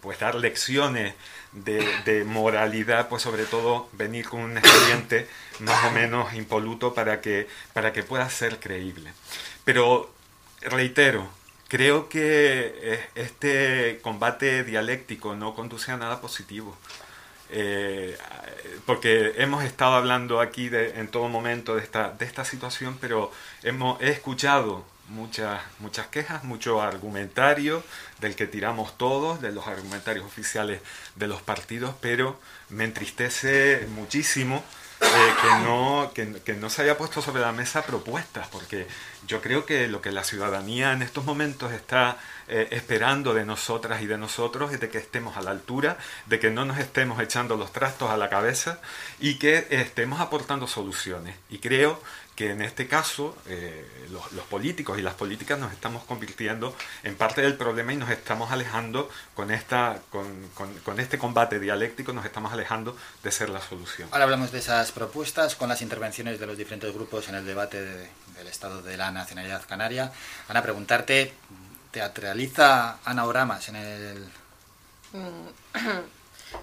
pues 0.00 0.18
dar 0.18 0.34
lecciones 0.34 1.14
de, 1.52 1.86
de, 2.04 2.24
moralidad, 2.24 3.08
pues 3.08 3.22
sobre 3.22 3.44
todo 3.44 3.88
venir 3.92 4.28
con 4.28 4.40
un 4.40 4.58
expediente 4.58 5.28
más 5.60 5.84
o 5.84 5.92
menos 5.92 6.34
impoluto 6.34 6.92
para 6.92 7.20
que, 7.20 7.46
para 7.72 7.92
que 7.92 8.02
pueda 8.02 8.28
ser 8.28 8.58
creíble. 8.58 9.12
Pero 9.64 10.12
reitero, 10.62 11.30
Creo 11.68 12.08
que 12.08 12.74
eh, 12.80 13.06
este 13.16 13.98
combate 14.02 14.62
dialéctico 14.62 15.34
no 15.34 15.54
conduce 15.54 15.90
a 15.92 15.96
nada 15.96 16.20
positivo. 16.20 16.76
Eh, 17.50 18.16
porque 18.86 19.34
hemos 19.38 19.64
estado 19.64 19.94
hablando 19.94 20.40
aquí 20.40 20.68
de, 20.68 21.00
en 21.00 21.08
todo 21.08 21.28
momento 21.28 21.74
de 21.76 21.82
esta, 21.82 22.10
de 22.10 22.24
esta 22.24 22.44
situación, 22.44 22.98
pero 23.00 23.32
hemos, 23.62 24.00
he 24.00 24.10
escuchado 24.10 24.84
muchas, 25.08 25.60
muchas 25.78 26.06
quejas, 26.08 26.44
mucho 26.44 26.82
argumentario 26.82 27.82
del 28.20 28.34
que 28.34 28.46
tiramos 28.46 28.96
todos, 28.98 29.40
de 29.40 29.52
los 29.52 29.66
argumentarios 29.66 30.24
oficiales 30.24 30.80
de 31.14 31.28
los 31.28 31.42
partidos, 31.42 31.94
pero 32.00 32.38
me 32.68 32.84
entristece 32.84 33.86
muchísimo 33.90 34.64
eh, 35.00 35.34
que, 35.42 35.48
no, 35.64 36.10
que, 36.44 36.54
no 36.54 36.70
se 36.70 36.82
haya 36.82 36.96
puesto 36.96 37.20
sobre 37.20 37.42
la 37.42 37.52
mesa 37.52 37.84
propuestas, 37.84 38.48
porque 38.48 38.86
yo 39.26 39.42
creo 39.42 39.66
que 39.66 39.88
lo 39.88 40.00
que 40.00 40.10
la 40.10 40.24
ciudadanía 40.24 40.92
en 40.92 41.02
estos 41.02 41.24
momentos 41.24 41.72
está 41.72 42.18
eh, 42.48 42.68
esperando 42.70 43.34
de 43.34 43.44
nosotras 43.44 44.00
y 44.00 44.06
de 44.06 44.16
nosotros 44.16 44.72
es 44.72 44.80
de 44.80 44.88
que 44.88 44.98
estemos 44.98 45.36
a 45.36 45.42
la 45.42 45.50
altura, 45.50 45.98
de 46.26 46.38
que 46.38 46.50
no 46.50 46.64
nos 46.64 46.78
estemos 46.78 47.20
echando 47.20 47.56
los 47.56 47.72
trastos 47.72 48.10
a 48.10 48.16
la 48.16 48.30
cabeza 48.30 48.80
y 49.20 49.34
que 49.34 49.66
estemos 49.70 50.20
aportando 50.20 50.66
soluciones. 50.66 51.36
Y 51.50 51.58
creo 51.58 52.00
que 52.36 52.50
en 52.50 52.60
este 52.60 52.86
caso 52.86 53.34
eh, 53.46 54.06
los, 54.10 54.30
los, 54.32 54.44
políticos 54.44 54.98
y 54.98 55.02
las 55.02 55.14
políticas 55.14 55.58
nos 55.58 55.72
estamos 55.72 56.04
convirtiendo 56.04 56.76
en 57.02 57.16
parte 57.16 57.40
del 57.40 57.54
problema 57.56 57.94
y 57.94 57.96
nos 57.96 58.10
estamos 58.10 58.52
alejando 58.52 59.08
con, 59.34 59.50
esta, 59.50 59.98
con, 60.10 60.48
con, 60.54 60.72
con, 60.80 61.00
este 61.00 61.18
combate 61.18 61.58
dialéctico, 61.58 62.12
nos 62.12 62.26
estamos 62.26 62.52
alejando 62.52 62.94
de 63.22 63.32
ser 63.32 63.48
la 63.48 63.62
solución. 63.62 64.10
Ahora 64.12 64.24
hablamos 64.24 64.52
de 64.52 64.58
esas 64.58 64.92
propuestas 64.92 65.56
con 65.56 65.70
las 65.70 65.80
intervenciones 65.80 66.38
de 66.38 66.46
los 66.46 66.58
diferentes 66.58 66.92
grupos 66.92 67.26
en 67.28 67.36
el 67.36 67.46
debate 67.46 67.80
de, 67.80 68.10
del 68.36 68.46
estado 68.46 68.82
de 68.82 68.98
la 68.98 69.10
nacionalidad 69.10 69.66
canaria. 69.66 70.12
Ana, 70.48 70.62
preguntarte, 70.62 71.32
¿teatraliza 71.90 72.98
Ana 73.04 73.24
Oramas 73.24 73.68
en 73.70 73.76
el...? 73.76 74.28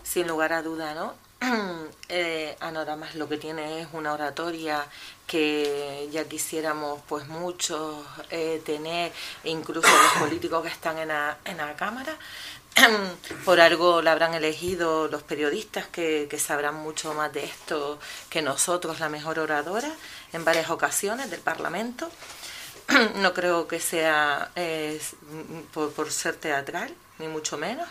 Sin 0.03 0.27
lugar 0.27 0.53
a 0.53 0.61
duda, 0.61 0.93
¿no? 0.93 1.15
eh, 2.09 2.55
Anoramas 2.59 3.15
lo 3.15 3.27
que 3.27 3.37
tiene 3.37 3.81
es 3.81 3.87
una 3.93 4.13
oratoria 4.13 4.85
que 5.27 6.07
ya 6.11 6.25
quisiéramos 6.25 7.01
pues 7.07 7.27
muchos 7.27 8.05
eh, 8.29 8.61
tener, 8.65 9.11
incluso 9.43 9.87
los 9.87 10.21
políticos 10.21 10.63
que 10.63 10.69
están 10.69 10.97
en 10.99 11.09
la, 11.09 11.37
en 11.45 11.57
la 11.57 11.75
Cámara. 11.75 12.17
Por 13.45 13.59
algo 13.59 14.01
la 14.01 14.13
habrán 14.13 14.33
elegido 14.33 15.07
los 15.07 15.23
periodistas 15.23 15.87
que, 15.87 16.29
sabrán 16.39 16.75
mucho 16.75 17.13
más 17.13 17.31
de 17.33 17.45
esto 17.45 17.99
que 18.29 18.41
nosotros, 18.41 18.99
la 18.99 19.09
mejor 19.09 19.39
oradora, 19.39 19.91
en 20.31 20.45
varias 20.45 20.69
ocasiones 20.69 21.29
del 21.29 21.41
Parlamento. 21.41 22.09
No 23.15 23.33
creo 23.33 23.67
que 23.67 23.79
sea 23.79 24.51
eh, 24.55 24.99
por 25.73 26.11
ser 26.11 26.35
teatral, 26.35 26.93
ni 27.17 27.27
mucho 27.27 27.57
menos. 27.57 27.87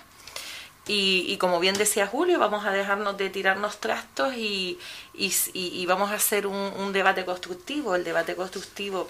Y, 0.88 1.27
y, 1.29 1.37
como 1.37 1.61
bien 1.61 1.77
decía 1.77 2.09
Julio, 2.09 2.40
vamos 2.40 2.66
a 2.66 2.73
dejarnos 2.73 3.16
de 3.16 3.31
tirarnos 3.31 3.79
trastos 3.79 4.35
y, 4.35 4.81
y, 5.14 5.87
vamos 5.87 6.11
a 6.11 6.14
hacer 6.14 6.45
un, 6.45 6.57
un, 6.57 6.92
debate 6.92 7.25
constructivo. 7.25 7.95
El 7.95 8.03
debate 8.03 8.35
constructivo, 8.35 9.09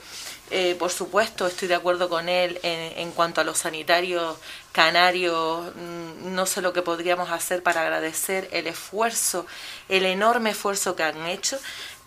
eh, 0.51 0.77
por 0.79 0.91
supuesto, 0.91 1.47
estoy 1.47 1.69
de 1.69 1.75
acuerdo 1.75 2.11
con 2.11 2.29
él 2.29 2.61
en, 2.63 2.99
en, 2.99 3.11
cuanto 3.13 3.41
a 3.41 3.45
los 3.45 3.57
sanitarios 3.57 4.37
canarios. 4.73 5.75
No 5.77 6.45
sé 6.45 6.61
lo 6.61 6.75
que 6.75 6.83
podríamos 6.83 7.31
hacer 7.31 7.63
para 7.63 7.81
agradecer 7.81 8.51
el 8.53 8.67
esfuerzo, 8.67 9.47
el 9.89 10.05
enorme 10.05 10.51
esfuerzo 10.51 10.95
que 10.95 11.05
han 11.05 11.27
hecho. 11.27 11.59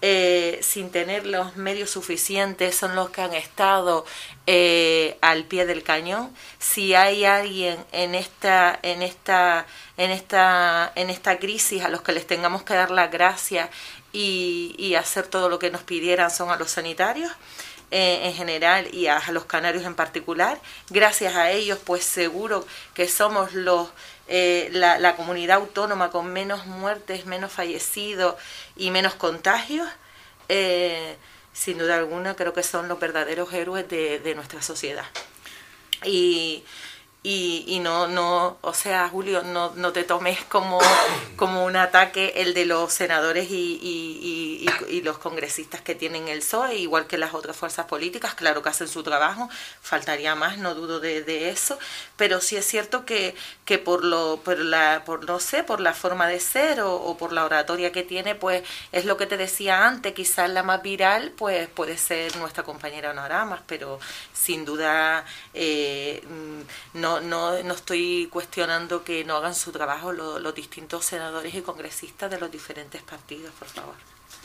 Eh, 0.02 0.60
sin 0.62 0.92
tener 0.92 1.26
los 1.26 1.56
medios 1.56 1.90
suficientes 1.90 2.76
son 2.76 2.96
los 2.96 3.10
que 3.10 3.22
han 3.22 3.34
estado 3.34 4.06
eh, 4.46 5.18
al 5.22 5.46
pie 5.46 5.66
del 5.66 5.84
cañón. 5.84 6.32
Si 6.60 6.94
hay 6.94 7.26
alguien 7.26 7.84
en 7.92 8.14
esta, 8.14 8.78
en 8.84 9.02
esta, 9.02 9.66
en 9.98 10.12
esta, 10.12 10.92
en 10.96 11.10
esta 11.10 11.40
crisis 11.40 11.84
a 11.84 11.90
los 11.90 12.02
que 12.02 12.12
les 12.12 12.28
tengamos 12.28 12.64
que 12.64 12.74
dar 12.76 12.92
las 12.92 13.10
gracias 13.10 13.70
y, 14.12 14.96
hacer 14.96 15.28
todo 15.28 15.50
lo 15.50 15.60
que 15.60 15.72
nos 15.72 15.84
pidieran 15.84 16.32
son 16.32 16.50
a 16.50 16.58
los 16.58 16.72
sanitarios. 16.72 17.32
Eh, 17.92 18.28
en 18.28 18.34
general 18.34 18.94
y 18.94 19.08
a, 19.08 19.22
los 19.32 19.46
canarios 19.46 19.86
en 19.86 19.94
particular. 19.96 20.60
Gracias 20.90 21.36
a 21.36 21.52
ellos, 21.52 21.80
pues 21.86 22.04
seguro 22.04 22.66
que 22.96 23.08
somos 23.08 23.54
los 23.54 23.90
eh, 24.28 24.70
la, 24.72 25.16
comunidad 25.16 25.58
autónoma 25.58 26.10
con 26.10 26.34
menos 26.34 26.66
muertes, 26.66 27.26
menos 27.26 27.52
fallecidos 27.52 28.36
y 28.76 28.92
menos 28.92 29.16
contagios. 29.16 29.88
Eh, 30.50 31.16
sin 31.54 31.78
duda 31.78 31.96
alguna, 31.96 32.36
creo 32.36 32.54
que 32.54 32.64
son 32.64 32.88
los 32.88 33.00
verdaderos 33.00 33.54
héroes 33.54 33.88
de, 33.88 34.34
nuestra 34.36 34.62
sociedad. 34.62 35.06
Y, 37.28 37.64
y, 37.66 37.80
no, 37.80 38.08
no, 38.08 38.60
o 38.62 38.74
sea, 38.76 39.10
Julio, 39.10 39.42
no, 39.42 39.74
no 39.76 39.92
te 39.92 40.04
tomes 40.04 40.44
como, 40.44 40.80
como 41.36 41.66
un 41.66 41.76
ataque 41.76 42.34
el 42.36 42.54
de 42.54 42.68
los 42.68 42.94
senadores 42.94 43.50
y, 43.50 43.80
y, 43.82 44.70
y, 44.90 45.02
los 45.02 45.18
congresistas 45.18 45.82
que 45.82 45.96
tienen 45.96 46.28
el 46.28 46.42
PSOE, 46.42 46.76
igual 46.76 47.08
que 47.08 47.18
las 47.18 47.34
otras 47.34 47.58
fuerzas 47.58 47.88
políticas, 47.88 48.36
claro 48.36 48.62
que 48.62 48.70
hacen 48.70 48.88
su 48.88 49.02
trabajo, 49.02 49.50
faltaría 49.82 50.36
más, 50.36 50.60
no 50.60 50.76
dudo 50.76 51.00
de, 51.00 51.24
de 51.24 51.50
eso, 51.50 51.80
pero 52.16 52.42
sí 52.42 52.58
es 52.58 52.66
cierto 52.68 53.06
que, 53.06 53.34
que 53.66 53.80
por 53.80 54.04
lo, 54.04 54.40
por 54.44 54.60
la, 54.60 55.02
por 55.04 55.26
no 55.26 55.40
sé, 55.40 55.64
por 55.64 55.80
la 55.80 55.96
forma 55.96 56.28
de 56.28 56.40
ser 56.40 56.82
o, 56.82 57.18
por 57.18 57.34
la 57.34 57.46
oratoria 57.46 57.92
que 57.92 58.04
tiene, 58.04 58.36
pues 58.36 58.62
es 58.92 59.06
lo 59.06 59.18
que 59.18 59.26
te 59.26 59.38
decía 59.38 59.88
antes, 59.88 60.14
quizás 60.14 60.48
la 60.52 60.62
más 60.62 60.84
viral, 60.84 61.32
pues 61.36 61.68
puede 61.70 61.98
ser 61.98 62.36
nuestra 62.38 62.62
compañera 62.62 63.14
Noramas, 63.14 63.62
pero 63.66 64.00
sin 64.32 64.64
duda 64.64 65.26
eh, 65.56 66.22
no 66.94 67.20
no, 67.20 67.62
no, 67.64 67.74
estoy 67.74 68.28
cuestionando 68.32 69.04
que 69.04 69.24
no 69.24 69.36
hagan 69.36 69.56
su 69.56 69.72
trabajo 69.72 70.12
los, 70.12 70.42
los 70.42 70.56
distintos 70.56 71.06
senadores 71.06 71.54
y 71.54 71.62
congresistas 71.62 72.30
de 72.32 72.40
los 72.40 72.52
diferentes 72.52 73.02
partidos, 73.02 73.54
por 73.58 73.68
favor. 73.68 73.96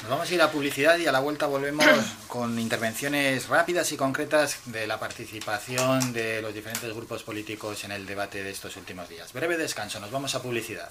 Nos 0.02 0.10
vamos 0.10 0.30
a 0.30 0.34
ir 0.34 0.40
a 0.40 0.50
publicidad 0.50 0.96
y 0.96 1.06
a 1.06 1.12
la 1.12 1.20
vuelta 1.20 1.46
volvemos 1.46 1.84
con 2.28 2.58
intervenciones 2.58 3.48
rápidas 3.48 3.92
y 3.92 3.96
concretas 3.96 4.60
de 4.64 4.86
la 4.86 4.98
participación 4.98 6.12
de 6.12 6.40
los 6.40 6.54
diferentes 6.54 6.94
grupos 6.94 7.22
políticos 7.22 7.84
en 7.84 7.92
el 7.92 8.06
debate 8.06 8.42
de 8.42 8.50
estos 8.50 8.76
últimos 8.76 9.08
días. 9.08 9.32
Breve 9.32 9.58
descanso, 9.58 10.00
nos 10.00 10.10
vamos 10.10 10.34
a 10.34 10.42
publicidad. 10.42 10.90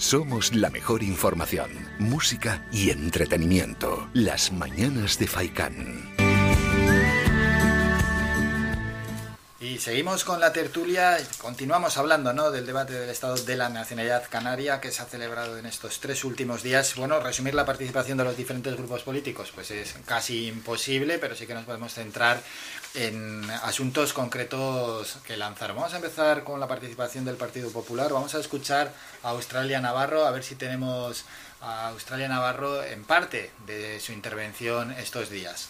Somos 0.00 0.54
la 0.54 0.70
mejor 0.70 1.02
información, 1.02 1.70
música 1.98 2.66
y 2.72 2.90
entretenimiento. 2.90 4.08
Las 4.12 4.52
mañanas 4.52 5.18
de 5.18 5.26
Faikán. 5.26 6.27
Y 9.60 9.78
seguimos 9.78 10.22
con 10.22 10.38
la 10.38 10.52
tertulia, 10.52 11.18
continuamos 11.38 11.96
hablando 11.96 12.32
¿no? 12.32 12.52
del 12.52 12.64
debate 12.64 12.92
del 12.92 13.10
Estado 13.10 13.34
de 13.34 13.56
la 13.56 13.68
Nacionalidad 13.68 14.22
Canaria 14.30 14.80
que 14.80 14.92
se 14.92 15.02
ha 15.02 15.06
celebrado 15.06 15.58
en 15.58 15.66
estos 15.66 15.98
tres 15.98 16.22
últimos 16.22 16.62
días. 16.62 16.94
Bueno, 16.94 17.18
resumir 17.18 17.54
la 17.54 17.66
participación 17.66 18.18
de 18.18 18.22
los 18.22 18.36
diferentes 18.36 18.76
grupos 18.76 19.02
políticos 19.02 19.50
pues 19.52 19.72
es 19.72 19.96
casi 20.06 20.46
imposible, 20.46 21.18
pero 21.18 21.34
sí 21.34 21.44
que 21.48 21.54
nos 21.54 21.64
podemos 21.64 21.92
centrar 21.92 22.40
en 22.94 23.50
asuntos 23.50 24.12
concretos 24.12 25.18
que 25.26 25.36
lanzaron. 25.36 25.74
Vamos 25.74 25.92
a 25.92 25.96
empezar 25.96 26.44
con 26.44 26.60
la 26.60 26.68
participación 26.68 27.24
del 27.24 27.34
Partido 27.34 27.72
Popular. 27.72 28.12
Vamos 28.12 28.36
a 28.36 28.38
escuchar 28.38 28.92
a 29.24 29.30
Australia 29.30 29.80
Navarro, 29.80 30.24
a 30.24 30.30
ver 30.30 30.44
si 30.44 30.54
tenemos 30.54 31.24
a 31.60 31.88
Australia 31.88 32.28
Navarro 32.28 32.84
en 32.84 33.02
parte 33.02 33.50
de 33.66 33.98
su 33.98 34.12
intervención 34.12 34.92
estos 34.92 35.30
días. 35.30 35.68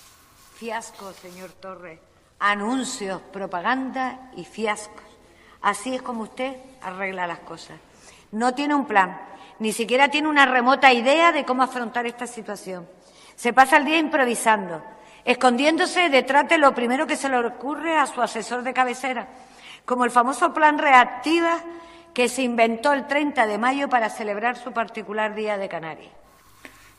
Fiasco, 0.59 1.15
señor 1.23 1.53
Torres 1.53 2.01
anuncios, 2.39 3.21
propaganda 3.33 4.31
y 4.37 4.45
fiascos. 4.45 5.05
Así 5.61 5.95
es 5.95 6.03
como 6.03 6.23
usted 6.23 6.57
arregla 6.83 7.27
las 7.27 7.41
cosas. 7.41 7.79
No 8.31 8.55
tiene 8.55 8.75
un 8.75 8.87
plan, 8.87 9.21
ni 9.59 9.73
siquiera 9.73 10.09
tiene 10.09 10.29
una 10.29 10.47
remota 10.47 10.93
idea 10.93 11.33
de 11.33 11.45
cómo 11.45 11.63
afrontar 11.63 12.07
esta 12.07 12.27
situación. 12.27 12.89
Se 13.35 13.53
pasa 13.53 13.77
el 13.77 13.85
día 13.85 13.99
improvisando, 13.99 14.83
escondiéndose 15.25 16.09
detrás 16.09 16.49
de 16.49 16.59
lo 16.59 16.75
primero 16.75 17.07
que 17.07 17.17
se 17.17 17.29
le 17.29 17.39
ocurre 17.39 17.97
a 17.97 18.07
su 18.07 18.21
asesor 18.21 18.63
de 18.63 18.75
cabecera, 18.75 19.29
como 19.85 20.05
el 20.05 20.11
famoso 20.11 20.53
plan 20.53 20.79
reactiva 20.79 21.61
que 22.13 22.29
se 22.29 22.43
inventó 22.43 22.93
el 22.93 23.07
30 23.07 23.47
de 23.47 23.59
mayo 23.59 23.89
para 23.89 24.11
celebrar 24.11 24.57
su 24.57 24.73
particular 24.73 25.35
Día 25.35 25.57
de 25.57 25.69
Canarias. 25.69 26.18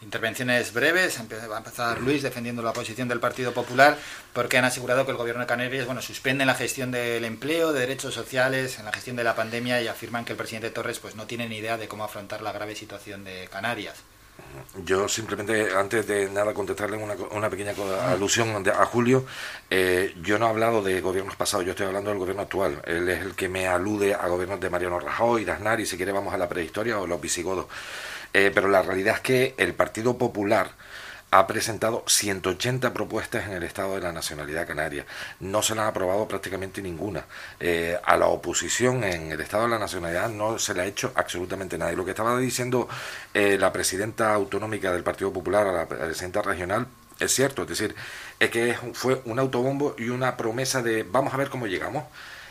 Intervenciones 0.02 0.74
breves. 0.74 1.20
Va 1.50 1.56
a 1.56 1.58
empezar 1.58 2.00
Luis 2.00 2.24
defendiendo 2.24 2.62
la 2.62 2.74
posición 2.74 3.08
del 3.08 3.20
Partido 3.20 3.54
Popular 3.54 3.97
porque 4.34 4.58
han 4.58 4.66
asegurado 4.66 5.06
que 5.06 5.12
el 5.12 5.18
Gobierno 5.18 5.41
de 5.41 5.47
Canarias 5.47 5.86
bueno, 5.86 6.02
suspende 6.02 6.45
la 6.45 6.56
gestión 6.56 6.91
del 6.91 7.26
empleo, 7.26 7.74
de 7.74 7.82
derechos 7.82 8.14
sociales, 8.14 8.80
en 8.80 8.86
la 8.86 8.93
gestión 8.93 9.16
de 9.18 9.24
la 9.24 9.36
pandemia 9.36 9.82
y 9.82 9.88
afirman 9.88 10.24
que 10.24 10.34
el 10.34 10.38
presidente 10.38 10.70
Torres 10.70 11.00
pues, 11.00 11.16
no 11.16 11.26
tiene 11.26 11.50
ni 11.50 11.58
idea 11.58 11.78
de 11.78 11.88
cómo 11.88 12.06
afrontar 12.06 12.41
la 12.41 12.54
grave 12.54 12.76
situación 12.76 13.24
de 13.24 13.50
Canarias. 13.52 13.95
Yo 14.86 15.08
simplemente, 15.08 15.76
antes 15.76 16.08
de 16.08 16.30
nada, 16.30 16.54
contestarle 16.54 16.97
una, 16.97 17.50
pequeña 17.50 17.74
alusión 18.08 18.68
a 18.68 18.86
Julio. 18.86 19.26
Eh, 19.70 20.16
yo 20.22 20.39
no 20.39 20.47
he 20.47 20.50
hablado 20.50 20.82
de 20.82 21.02
gobiernos 21.02 21.36
pasados, 21.36 21.66
yo 21.66 21.72
estoy 21.72 21.88
hablando 21.88 22.10
del 22.10 22.20
gobierno 22.20 22.43
actual. 22.43 22.82
Él 22.86 23.10
es 23.10 23.22
el 23.22 23.36
que 23.36 23.50
me 23.50 23.68
alude 23.68 24.14
a 24.14 24.28
gobiernos 24.28 24.60
de 24.60 24.70
Mariano 24.70 25.00
Rajoy, 25.00 25.43
de 25.43 25.52
Aznar, 25.52 25.80
y 25.80 25.86
si 25.86 25.97
quiere 25.97 26.12
vamos 26.12 26.34
a 26.34 26.38
la 26.38 26.47
prehistoria 26.47 27.00
o 27.00 27.08
los 27.08 27.20
visigodos. 27.20 27.66
Eh, 28.34 28.52
pero 28.54 28.68
la 28.68 28.82
realidad 28.82 29.16
es 29.16 29.22
que 29.22 29.56
el 29.58 29.74
Partido 29.74 30.18
Popular 30.18 30.72
ha 31.32 31.46
presentado 31.46 32.04
180 32.08 32.94
propuestas 32.94 33.48
en 33.48 33.54
el 33.54 33.64
Estado 33.64 33.96
de 33.96 34.02
la 34.02 34.12
Nacionalidad 34.12 34.68
Canaria. 34.68 35.06
No 35.40 35.62
se 35.62 35.76
le 35.76 35.82
ha 35.82 35.88
aprobado 35.88 36.28
prácticamente 36.28 36.82
ninguna. 36.82 37.26
Eh, 37.60 37.98
a 38.04 38.18
la 38.18 38.28
oposición 38.28 39.04
en 39.04 39.32
el 39.32 39.40
Estado 39.42 39.64
de 39.64 39.70
la 39.70 39.80
Nacionalidad 39.80 40.30
no 40.30 40.58
se 40.58 40.74
le 40.74 40.82
ha 40.82 40.86
hecho 40.86 41.12
absolutamente 41.16 41.78
nada. 41.78 41.94
Y 41.94 41.96
lo 41.96 42.06
que 42.06 42.12
estaba 42.12 42.38
diciendo 42.40 42.90
eh, 43.34 43.58
la 43.60 43.72
presidenta 43.72 44.34
autonómica 44.34 44.92
del 44.92 45.04
Partido 45.04 45.32
Popular, 45.32 45.68
a 45.68 45.72
la 45.72 45.88
presidenta 45.88 46.42
regional, 46.42 46.88
es 47.20 47.32
cierto. 47.34 47.64
Es 47.64 47.68
decir, 47.68 47.96
es 48.40 48.50
que 48.50 48.76
fue 48.94 49.22
un 49.26 49.38
autobombo 49.38 49.96
y 50.00 50.10
una 50.10 50.36
promesa 50.36 50.82
de 50.82 51.04
vamos 51.04 51.34
a 51.34 51.38
ver 51.38 51.50
cómo 51.50 51.68
llegamos 51.68 52.06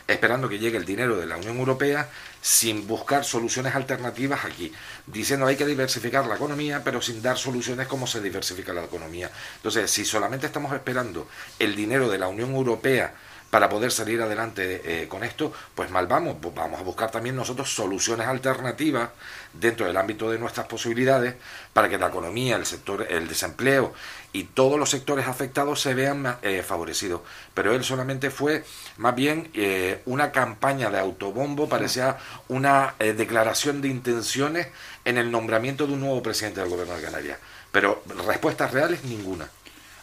esperando 0.08 0.48
que 0.48 0.58
llegue 0.58 0.78
el 0.78 0.86
dinero 0.86 1.16
de 1.16 1.26
la 1.26 1.36
Unión 1.36 1.58
Europea 1.58 2.08
sin 2.40 2.86
buscar 2.86 3.24
soluciones 3.24 3.74
alternativas 3.74 4.44
aquí, 4.44 4.72
diciendo 5.06 5.46
hay 5.46 5.56
que 5.56 5.66
diversificar 5.66 6.26
la 6.26 6.36
economía, 6.36 6.82
pero 6.82 7.02
sin 7.02 7.20
dar 7.20 7.36
soluciones 7.36 7.86
como 7.86 8.06
se 8.06 8.22
diversifica 8.22 8.72
la 8.72 8.84
economía. 8.84 9.30
Entonces, 9.56 9.90
si 9.90 10.04
solamente 10.04 10.46
estamos 10.46 10.72
esperando 10.72 11.28
el 11.58 11.76
dinero 11.76 12.08
de 12.08 12.18
la 12.18 12.28
Unión 12.28 12.54
Europea 12.54 13.12
para 13.50 13.68
poder 13.68 13.90
salir 13.90 14.20
adelante 14.20 14.82
eh, 14.84 15.08
con 15.08 15.24
esto, 15.24 15.52
pues 15.74 15.90
mal 15.90 16.06
vamos, 16.06 16.36
pues 16.40 16.54
vamos 16.54 16.80
a 16.80 16.82
buscar 16.82 17.10
también 17.10 17.36
nosotros 17.36 17.72
soluciones 17.74 18.26
alternativas 18.26 19.10
dentro 19.52 19.86
del 19.86 19.96
ámbito 19.96 20.30
de 20.30 20.38
nuestras 20.38 20.66
posibilidades 20.66 21.34
para 21.72 21.88
que 21.88 21.98
la 21.98 22.08
economía, 22.08 22.56
el 22.56 22.66
sector, 22.66 23.06
el 23.08 23.26
desempleo 23.26 23.94
y 24.32 24.44
todos 24.44 24.78
los 24.78 24.90
sectores 24.90 25.26
afectados 25.26 25.80
se 25.80 25.94
vean 25.94 26.38
eh, 26.42 26.62
favorecidos. 26.62 27.22
Pero 27.54 27.72
él 27.74 27.84
solamente 27.84 28.30
fue 28.30 28.64
más 28.96 29.14
bien 29.14 29.50
eh, 29.54 30.02
una 30.06 30.32
campaña 30.32 30.90
de 30.90 30.98
autobombo, 30.98 31.68
parecía 31.68 32.18
una 32.48 32.94
declaración 32.98 33.80
de 33.80 33.88
intenciones 33.88 34.68
en 35.04 35.18
el 35.18 35.30
nombramiento 35.30 35.86
de 35.86 35.94
un 35.94 36.00
nuevo 36.00 36.22
presidente 36.22 36.60
del 36.60 36.68
gobierno 36.68 36.94
de 36.94 37.02
Canarias. 37.02 37.38
Pero 37.72 38.02
respuestas 38.26 38.72
reales 38.72 39.04
ninguna. 39.04 39.48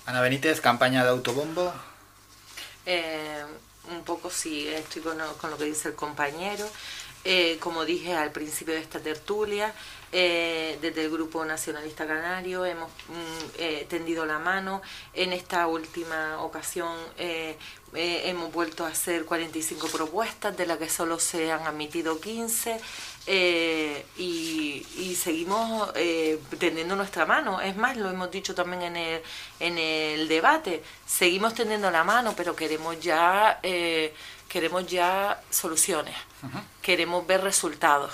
Ana 0.06 0.22
Benítez, 0.22 0.62
campaña 0.62 1.04
de 1.04 1.10
autobombo. 1.10 1.74
Eh, 2.86 3.44
un 3.90 4.04
poco 4.04 4.30
sí, 4.30 4.68
estoy 4.68 5.02
con, 5.02 5.18
lo 5.18 5.58
que 5.58 5.66
dice 5.66 5.90
el 5.90 5.96
compañero. 5.96 6.68
Eh, 7.24 7.58
como 7.60 7.86
dije 7.86 8.14
al 8.14 8.32
principio 8.32 8.76
de 8.76 8.82
esta 8.82 9.00
tertulia, 9.00 9.74
eh, 10.18 10.80
desde 10.82 11.03
el 11.03 11.11
Grupo 11.11 11.43
Nacionalista 11.43 12.07
Canario 12.07 12.63
hemos 12.66 12.89
mm, 13.09 13.88
tendido 13.89 14.26
la 14.26 14.39
mano. 14.39 14.82
En 15.13 15.34
esta 15.34 15.68
última 15.68 16.41
ocasión 16.41 16.95
hemos 17.93 18.51
vuelto 18.51 18.86
a 18.86 18.89
hacer 18.89 19.26
45 19.26 19.88
propuestas, 19.89 20.55
de 20.55 20.66
las 20.66 20.78
que 20.78 20.89
solo 20.89 21.20
se 21.20 21.51
han 21.51 21.68
admitido 21.68 22.20
15. 22.20 22.80
Eh, 23.28 24.05
y, 24.18 25.16
seguimos 25.16 25.91
eh, 25.95 26.39
tendiendo 26.59 26.95
nuestra 26.95 27.26
mano. 27.26 27.61
Es 27.61 27.76
más, 27.76 27.97
lo 27.97 28.09
hemos 28.09 28.30
dicho 28.30 28.53
también 28.53 28.84
en 28.84 28.97
el, 28.97 29.22
en 29.59 29.78
el 29.78 30.28
debate, 30.28 30.84
seguimos 31.05 31.53
tendiendo 31.53 31.89
la 31.89 32.03
mano, 32.03 32.34
pero 32.36 32.55
queremos 32.55 32.99
ya, 32.99 33.59
eh, 33.63 34.13
queremos 34.47 34.86
ya 34.86 35.41
soluciones, 35.49 36.16
queremos 36.82 37.26
ver 37.26 37.41
resultados 37.41 38.11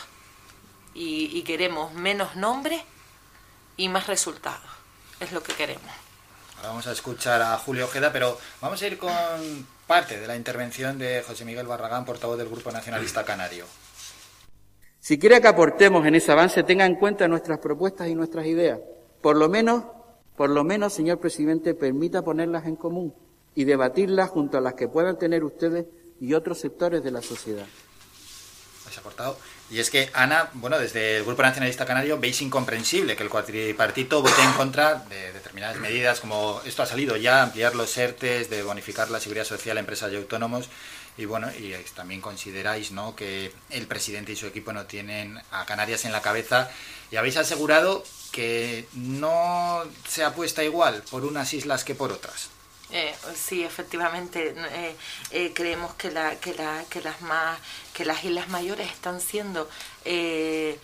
y, 0.93 1.37
y 1.37 1.43
queremos 1.43 1.93
menos 1.93 2.35
nombres 2.35 2.81
y 3.77 3.89
más 3.89 4.07
resultados. 4.07 4.69
Es 5.19 5.31
lo 5.31 5.41
que 5.43 5.53
queremos. 5.53 5.91
Ahora 6.57 6.69
vamos 6.69 6.87
a 6.87 6.91
escuchar 6.91 7.41
a 7.41 7.57
Julio 7.57 7.85
Ojeda, 7.85 8.11
pero 8.11 8.37
vamos 8.61 8.81
a 8.81 8.87
ir 8.87 8.97
con 8.97 9.11
parte 9.87 10.19
de 10.19 10.27
la 10.27 10.35
intervención 10.35 10.97
de 10.97 11.23
José 11.25 11.43
Miguel 11.43 11.67
Barragán, 11.67 12.05
portavoz 12.05 12.37
del 12.37 12.49
Grupo 12.49 12.71
Nacionalista 12.71 13.25
Canario. 13.25 13.65
Si 14.99 15.17
quiere 15.17 15.41
que 15.41 15.47
aportemos 15.47 16.05
en 16.05 16.13
ese 16.13 16.31
avance, 16.31 16.61
tenga 16.61 16.85
en 16.85 16.95
cuenta 16.95 17.27
nuestras 17.27 17.57
propuestas 17.57 18.07
y 18.07 18.13
nuestras 18.13 18.45
ideas. 18.45 18.79
Por 19.21 19.35
lo 19.35 19.49
menos, 19.49 19.83
por 20.37 20.51
lo 20.51 20.63
menos, 20.63 20.93
señor 20.93 21.19
presidente, 21.19 21.73
permita 21.73 22.21
ponerlas 22.21 22.67
en 22.67 22.75
común 22.75 23.13
y 23.55 23.63
debatirlas 23.63 24.29
junto 24.29 24.59
a 24.59 24.61
las 24.61 24.75
que 24.75 24.87
puedan 24.87 25.17
tener 25.17 25.43
ustedes 25.43 25.87
y 26.19 26.35
otros 26.35 26.59
sectores 26.59 27.03
de 27.03 27.09
la 27.09 27.23
sociedad. 27.23 27.65
Y 29.71 29.79
es 29.79 29.89
que, 29.89 30.09
Ana, 30.13 30.49
bueno, 30.53 30.77
desde 30.77 31.17
el 31.17 31.23
Grupo 31.23 31.43
Nacionalista 31.43 31.85
Canario 31.85 32.19
veis 32.19 32.41
incomprensible 32.41 33.15
que 33.15 33.23
el 33.23 33.29
cuatripartito 33.29 34.21
vote 34.21 34.41
en 34.43 34.51
contra 34.51 34.95
de 34.95 35.31
determinadas 35.31 35.77
medidas, 35.77 36.19
como 36.19 36.61
esto 36.65 36.83
ha 36.83 36.85
salido 36.85 37.15
ya, 37.15 37.41
ampliar 37.41 37.73
los 37.75 37.97
ERTES, 37.97 38.49
de 38.49 38.63
bonificar 38.63 39.09
la 39.09 39.21
seguridad 39.21 39.45
social 39.45 39.77
a 39.77 39.79
empresas 39.79 40.11
y 40.11 40.17
autónomos, 40.17 40.67
y 41.17 41.23
bueno, 41.23 41.49
y 41.57 41.73
también 41.95 42.19
consideráis 42.19 42.91
¿no? 42.91 43.15
que 43.15 43.53
el 43.69 43.87
presidente 43.87 44.33
y 44.33 44.35
su 44.35 44.45
equipo 44.45 44.73
no 44.73 44.87
tienen 44.87 45.39
a 45.51 45.65
Canarias 45.65 46.03
en 46.03 46.11
la 46.11 46.21
cabeza, 46.21 46.69
y 47.09 47.15
habéis 47.15 47.37
asegurado 47.37 48.03
que 48.33 48.87
no 48.93 49.83
se 50.05 50.25
apuesta 50.25 50.65
igual 50.65 51.01
por 51.09 51.23
unas 51.23 51.53
islas 51.53 51.85
que 51.85 51.95
por 51.95 52.11
otras. 52.11 52.49
Eh, 52.93 53.15
sí, 53.35 53.63
efectivamente, 53.63 54.53
eh, 54.57 54.95
eh, 55.31 55.53
creemos 55.55 55.93
que, 55.93 56.11
la, 56.11 56.35
que, 56.35 56.53
que, 56.89 58.05
las 58.05 58.23
islas 58.25 58.49
mayores 58.49 58.91
están 58.91 59.21
siendo 59.21 59.69
eh, 60.03 60.77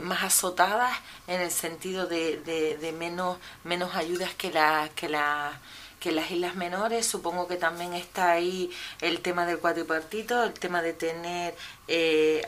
más 0.00 0.22
azotadas 0.22 0.98
en 1.26 1.42
el 1.42 1.50
sentido 1.50 2.06
de, 2.06 2.94
menos, 2.96 3.94
ayudas 3.94 4.32
que, 4.34 4.50
la, 4.50 4.88
que, 4.94 5.10
la, 5.10 5.60
que 6.00 6.12
las 6.12 6.30
islas 6.30 6.54
menores. 6.54 7.06
Supongo 7.06 7.46
que 7.46 7.56
también 7.56 7.92
está 7.92 8.32
ahí 8.32 8.70
el 9.02 9.20
tema 9.20 9.44
del 9.44 9.58
cuatripartito, 9.58 10.44
el 10.44 10.54
tema 10.54 10.80
de 10.80 10.94
tener 10.94 11.54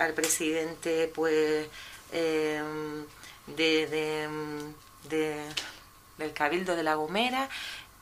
al 0.01 0.15
presidente 0.15 1.13
pues 1.15 1.69
de, 2.13 3.07
de, 5.09 5.45
del 6.17 6.33
Cabildo 6.33 6.77
de 6.77 6.83
La 6.83 6.95
Gomera. 6.95 7.51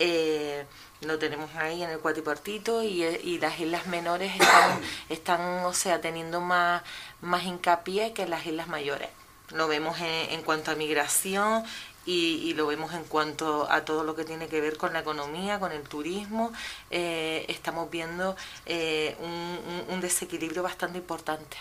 Eh, 0.07 0.67
lo 1.01 1.19
tenemos 1.19 1.51
ahí 1.57 1.83
en 1.83 1.89
el 1.89 1.99
cuatripartito 1.99 2.83
y, 2.83 3.05
eh, 3.05 3.21
y 3.25 3.39
las 3.39 3.59
islas 3.59 3.87
menores 3.87 4.35
están, 4.35 4.81
están, 5.09 5.65
o 5.65 5.73
sea, 5.73 6.03
teniendo 6.03 6.43
más, 6.43 6.83
más 7.23 7.45
hincapié 7.45 8.13
que 8.13 8.27
las 8.27 8.45
islas 8.45 8.69
mayores. 8.69 9.09
Lo 9.53 9.67
vemos 9.67 9.97
en, 10.01 10.43
cuanto 10.43 10.71
a 10.71 10.75
migración 10.75 11.65
y, 12.05 12.53
lo 12.53 12.67
vemos 12.67 12.93
en 12.93 13.05
cuanto 13.05 13.71
a 13.71 13.87
todo 13.87 14.05
lo 14.05 14.15
que 14.15 14.25
tiene 14.25 14.49
que 14.49 14.61
ver 14.61 14.77
con 14.77 14.93
la 14.93 15.01
economía, 15.01 15.59
con 15.59 15.73
el 15.73 15.83
turismo. 15.83 16.53
Eh, 16.91 17.47
estamos 17.49 17.91
viendo 17.91 18.37
un 18.67 20.01
desequilibrio 20.01 20.63
bastante 20.63 20.99
importante. 20.99 21.57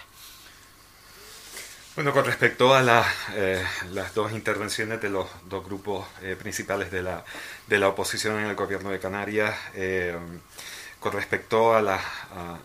Bueno, 1.96 2.12
con 2.12 2.26
respecto 2.26 2.74
a 2.74 3.06
eh, 3.36 3.64
las 3.92 4.16
dos 4.16 4.32
intervenciones 4.32 5.00
de 5.00 5.10
los 5.12 5.28
dos 5.48 5.64
grupos 5.64 6.08
eh, 6.24 6.36
principales 6.36 6.90
de 6.90 7.04
la, 7.04 7.24
de 7.68 7.78
la 7.78 7.88
oposición 7.88 8.40
en 8.40 8.48
el 8.48 8.56
gobierno 8.56 8.90
de 8.90 8.98
Canarias, 8.98 9.56
eh, 9.76 10.18
con 11.00 11.14
respecto 11.14 11.76
a 11.76 11.84
las 11.84 12.02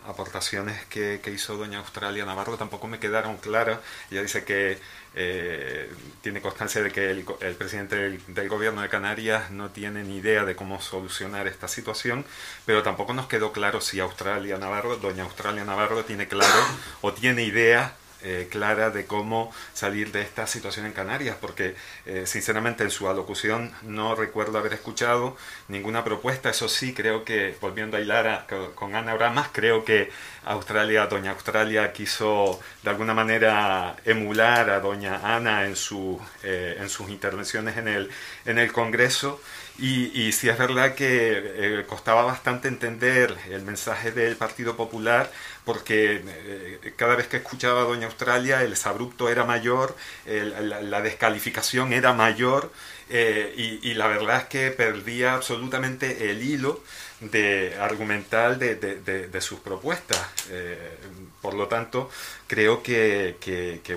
aportaciones 0.07 0.83
que, 0.87 1.21
hizo 1.27 1.57
doña 1.59 1.79
Australia 1.81 2.25
Navarro, 2.25 2.57
tampoco 2.57 2.87
me 2.87 2.99
quedaron 2.99 3.37
claras. 3.37 3.81
Ella 4.11 4.23
dice 4.23 4.45
que 4.45 4.79
eh, 5.15 5.93
tiene 6.23 6.41
constancia 6.41 6.83
de 6.83 6.91
que 6.91 7.11
el, 7.11 7.25
presidente 7.57 7.97
del, 7.97 8.49
gobierno 8.49 8.81
de 8.81 8.89
Canarias 8.89 9.51
no 9.51 9.71
tiene 9.71 10.05
ni 10.05 10.19
idea 10.19 10.47
de 10.47 10.57
cómo 10.57 10.81
solucionar 10.81 11.49
esta 11.49 11.69
situación, 11.69 12.25
pero 12.65 12.83
tampoco 12.83 13.13
nos 13.13 13.27
quedó 13.27 13.53
claro 13.53 13.83
si 13.83 14.01
Australia 14.01 14.57
Navarro, 14.57 14.97
doña 14.97 15.25
Australia 15.25 15.65
Navarro, 15.65 16.05
tiene 16.05 16.29
claro 16.29 16.65
o 17.03 17.13
tiene 17.13 17.43
idea 17.43 17.95
eh, 18.23 18.49
clara 18.51 18.91
de 18.91 19.07
cómo 19.07 19.53
salir 19.75 20.11
de 20.11 20.23
esta 20.23 20.47
situación 20.47 20.87
en 20.87 20.93
Canarias, 20.93 21.37
porque 21.41 21.75
eh, 22.07 22.25
sinceramente 22.27 22.83
en 22.83 22.91
su 22.91 23.09
alocución 23.09 23.73
no 23.83 24.15
recuerdo 24.15 24.59
haber 24.59 24.73
escuchado 24.73 25.37
ninguna 25.69 26.03
propuesta. 26.03 26.51
Eso 26.51 26.69
sí, 26.69 26.95
creo 26.95 27.25
que, 27.25 27.57
volviendo 27.61 27.97
a 27.97 28.01
hilar 28.01 28.47
con 28.75 28.95
Ana 28.95 29.15
Bramas, 29.15 29.49
creo 29.53 29.85
que 29.85 30.11
Australia, 30.45 31.07
doña 31.07 31.31
Australia 31.33 31.93
quiso 31.93 32.59
de 32.83 32.91
alguna 32.91 33.15
manera 33.15 33.97
emular 34.05 34.71
a 34.71 34.81
doña 34.81 35.37
Ana 35.37 35.67
en, 35.67 35.77
su, 35.77 36.21
eh, 36.43 36.85
sus 36.89 37.11
intervenciones 37.11 37.77
en 37.77 38.59
el 38.59 38.73
Congreso. 38.73 39.41
Y, 39.79 40.11
y 40.21 40.33
sí 40.33 40.49
es 40.49 40.59
verdad 40.59 40.95
que 40.95 41.85
costaba 41.87 42.25
bastante 42.25 42.67
entender 42.67 43.37
el 43.49 43.63
mensaje 43.63 44.11
del 44.11 44.37
Partido 44.37 44.77
Popular 44.77 45.31
porque 45.65 46.23
eh, 46.27 46.95
cada 46.97 47.15
vez 47.15 47.29
que 47.29 47.37
escuchaba 47.37 47.83
a 47.83 47.85
Doña 47.85 48.07
Australia 48.07 48.63
el 48.63 48.75
abrupto 48.85 49.29
era 49.29 49.45
mayor, 49.45 49.95
la, 50.27 51.01
descalificación 51.03 51.93
era 51.93 52.13
mayor 52.13 52.73
eh, 53.11 53.81
y, 53.83 53.95
la 53.95 54.07
verdad 54.07 54.39
es 54.39 54.45
que 54.45 54.71
perdía 54.71 55.35
absolutamente 55.35 56.31
el 56.31 56.43
hilo 56.43 56.83
de 57.21 57.77
argumental 57.81 58.59
de, 58.59 59.41
sus 59.41 59.61
propuestas. 59.61 60.19
Eh, 60.51 60.97
por 61.41 61.55
lo 61.55 61.69
tanto, 61.69 62.11
creo 62.47 62.83
que, 62.83 63.37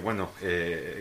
bueno, 0.01 0.31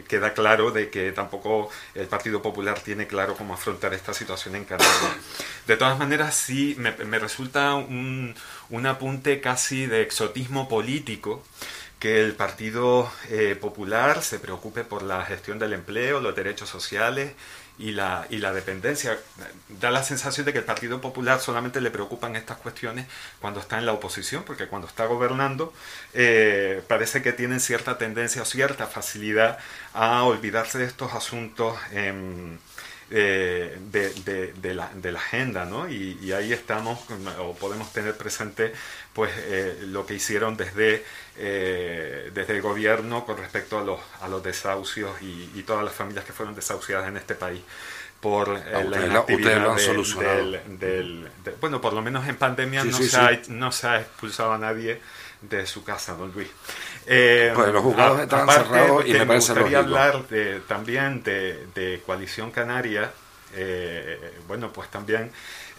queda 0.09 0.33
claro 0.33 0.71
de 0.71 0.91
que 0.91 1.13
tampoco 1.13 1.71
el 1.95 2.07
Partido 2.07 2.43
Popular 2.43 2.81
tiene 2.81 3.07
claro 3.07 3.35
cómo 3.37 3.55
afrontar 3.55 3.95
esta 3.95 4.15
situación 4.15 4.57
en 4.57 4.65
Canadá. 4.65 5.17
De 5.67 5.77
todas 5.77 5.99
maneras, 5.99 6.35
sí 6.35 6.77
me 6.79 7.19
resulta 7.19 7.75
un 7.75 8.35
un 8.71 8.87
apunte 8.87 9.41
casi 9.41 9.87
de 9.87 10.03
exotismo 10.03 10.69
político 10.69 11.43
que 11.99 12.21
el 12.21 12.35
Partido 12.35 13.13
eh, 13.29 13.57
Popular 13.61 14.23
se 14.23 14.39
preocupe 14.39 14.85
por 14.85 15.03
la 15.03 15.23
gestión 15.25 15.59
del 15.59 15.75
empleo, 15.75 16.21
los 16.21 16.35
derechos 16.35 16.71
sociales 16.71 17.33
y 17.81 17.93
la, 17.93 18.27
y 18.29 18.39
la 18.39 18.53
dependencia. 18.53 19.19
Da 19.81 19.91
la 19.91 20.03
sensación 20.03 20.45
de 20.47 20.53
que 20.53 20.59
el 20.59 20.65
Partido 20.65 21.01
Popular 21.01 21.41
solamente 21.41 21.81
le 21.81 21.91
preocupan 21.91 22.37
estas 22.37 22.59
cuestiones 22.59 23.07
cuando 23.41 23.61
está 23.61 23.79
en 23.79 23.87
la 23.87 23.93
oposición, 23.93 24.45
porque 24.45 24.69
cuando 24.69 24.87
está 24.87 25.07
gobernando 25.07 25.73
eh, 26.13 26.83
parece 26.89 27.23
que 27.23 27.33
tienen 27.33 27.59
cierta 27.61 27.97
tendencia 27.97 28.43
o 28.43 28.45
cierta 28.45 28.87
facilidad 28.87 29.59
a 29.95 30.23
olvidarse 30.25 30.79
de 30.79 30.85
estos 30.85 31.15
asuntos. 31.15 31.77
Eh, 31.93 32.13
de, 33.11 34.53
de, 34.61 34.75
la, 34.75 34.91
de, 34.95 35.13
la, 35.13 35.19
agenda, 35.19 35.65
¿no? 35.65 35.89
Y, 35.89 36.33
ahí 36.33 36.53
estamos, 36.53 36.99
o 37.39 37.55
podemos 37.55 37.93
tener 37.93 38.17
presente, 38.17 38.73
pues, 39.13 39.33
eh, 39.37 39.81
lo 39.87 40.07
que 40.07 40.15
hicieron 40.15 40.57
desde, 40.57 41.05
eh, 41.37 42.31
desde 42.33 42.57
el 42.57 42.63
gobierno 42.63 43.25
con 43.27 43.37
respecto 43.37 43.79
a 43.79 43.85
los, 43.85 44.01
a 44.21 44.29
los 44.29 44.43
desahucios 44.43 45.21
y, 45.21 45.63
todas 45.67 45.85
las 45.85 45.95
familias 45.95 46.25
que 46.25 46.33
fueron 46.33 46.55
desahuciadas 46.55 47.09
en 47.09 47.17
este 47.17 47.35
país 47.35 47.61
por 48.21 48.51
ah, 48.51 48.83
la 48.83 49.07
inactividad 49.07 49.77
del, 50.67 51.29
bueno, 51.61 51.81
por 51.81 51.93
lo 51.93 52.03
menos 52.03 52.27
en 52.29 52.37
pandemia 52.37 52.85
no, 52.85 52.93
se 52.93 53.17
Ha, 53.17 53.41
no 53.49 53.73
se 53.73 53.87
ha 53.87 54.01
expulsado 54.01 54.53
a 54.53 54.59
nadie 54.59 55.01
de 55.43 55.67
su 55.67 55.85
casa, 55.85 56.15
don 56.15 56.33
Luis. 56.33 56.49
Eh, 57.07 57.53
pues 57.55 57.73
los 57.73 57.83
juzgados 57.83 58.21
están 58.21 58.49
cerrados 58.49 59.07
y 59.07 59.13
me, 59.13 59.25
me 59.25 59.35
gustaría 59.37 59.79
hablar 59.79 60.29
de, 60.29 60.61
también 60.61 61.23
de, 61.23 62.03
Coalición 62.05 62.51
Canaria. 62.51 63.11
Eh, 63.55 64.39
bueno, 64.47 64.73
pues 64.73 64.89
también 64.91 65.33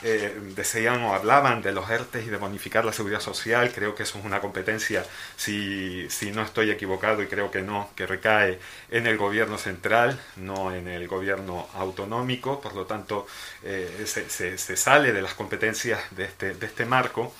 eh, 0.03 0.35
decían 0.55 1.03
o 1.03 1.13
hablaban 1.13 1.61
de 1.61 1.71
los 1.71 1.87
ERTES 1.87 2.25
y 2.25 2.29
de 2.29 2.37
bonificar 2.37 2.83
la 2.83 2.91
seguridad 2.91 3.19
social. 3.19 3.71
Creo 3.73 3.93
que 3.93 4.03
eso 4.03 4.17
es 4.17 4.25
una 4.25 4.41
competencia, 4.41 5.05
si, 5.35 6.09
si 6.09 6.31
no 6.31 6.41
estoy 6.41 6.71
equivocado 6.71 7.21
y 7.21 7.27
creo 7.27 7.51
que 7.51 7.61
no, 7.61 7.89
que 7.95 8.07
recae 8.07 8.59
en 8.89 9.05
el 9.05 9.17
gobierno 9.17 9.59
central, 9.59 10.19
no 10.37 10.73
en 10.73 10.87
el 10.87 11.07
gobierno 11.07 11.67
autonómico. 11.75 12.59
Por 12.61 12.73
lo 12.73 12.85
tanto, 12.85 13.27
eh, 13.63 14.03
se, 14.05 14.27
se, 14.29 14.57
se, 14.57 14.75
sale 14.75 15.13
de 15.13 15.21
las 15.21 15.35
competencias 15.35 15.99
de 16.11 16.25
este, 16.25 16.55
de 16.55 16.65
este 16.65 16.85
marco. 16.85 17.33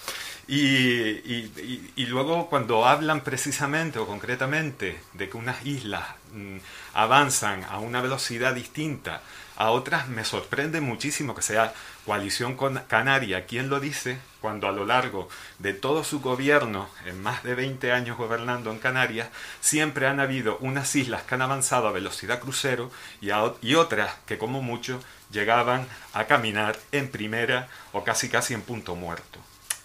Y, 0.54 2.06
luego 2.08 2.50
cuando 2.50 2.86
hablan 2.86 3.22
precisamente 3.22 4.00
o 4.00 4.06
concretamente 4.06 5.00
de 5.14 5.30
que 5.30 5.38
unas 5.38 5.66
islas 5.66 6.04
mm, 6.34 6.58
avanzan 6.94 7.64
a 7.64 7.80
una 7.80 8.02
velocidad 8.02 8.54
distinta 8.54 9.22
a 9.56 9.72
otras, 9.72 10.10
me 10.10 10.26
sorprende 10.26 10.82
muchísimo 10.82 11.36
que 11.36 11.42
sea 11.42 11.74
coalición 12.06 12.58
con 12.58 12.80
canaria 12.90 13.46
quien 13.46 13.70
lo 13.70 13.80
dice 13.80 14.20
cuando 14.42 14.68
a 14.68 14.74
lo 14.74 14.86
largo 14.86 15.30
de 15.60 15.74
todo 15.74 16.04
su 16.04 16.20
gobierno, 16.20 16.90
en 17.06 17.24
más 17.24 17.44
de 17.44 17.56
20 17.56 17.94
años 17.94 18.18
gobernando 18.18 18.72
en 18.72 18.80
Canarias, 18.80 19.30
siempre 19.62 20.06
han 20.08 20.20
habido 20.20 20.58
unas 20.60 20.94
islas 20.98 21.24
que 21.24 21.36
han 21.36 21.44
avanzado 21.44 21.88
a 21.88 21.94
velocidad 21.94 22.42
crucero 22.42 22.92
y, 23.22 23.30
y 23.62 23.76
otras 23.76 24.16
que 24.26 24.38
como 24.38 24.62
mucho 24.62 25.02
llegaban 25.32 25.88
a 26.12 26.26
caminar 26.26 26.78
en 26.92 27.10
primera 27.10 27.70
o 27.94 28.04
casi 28.04 28.28
casi 28.28 28.54
en 28.54 28.64
punto 28.64 28.96
muerto 28.96 29.40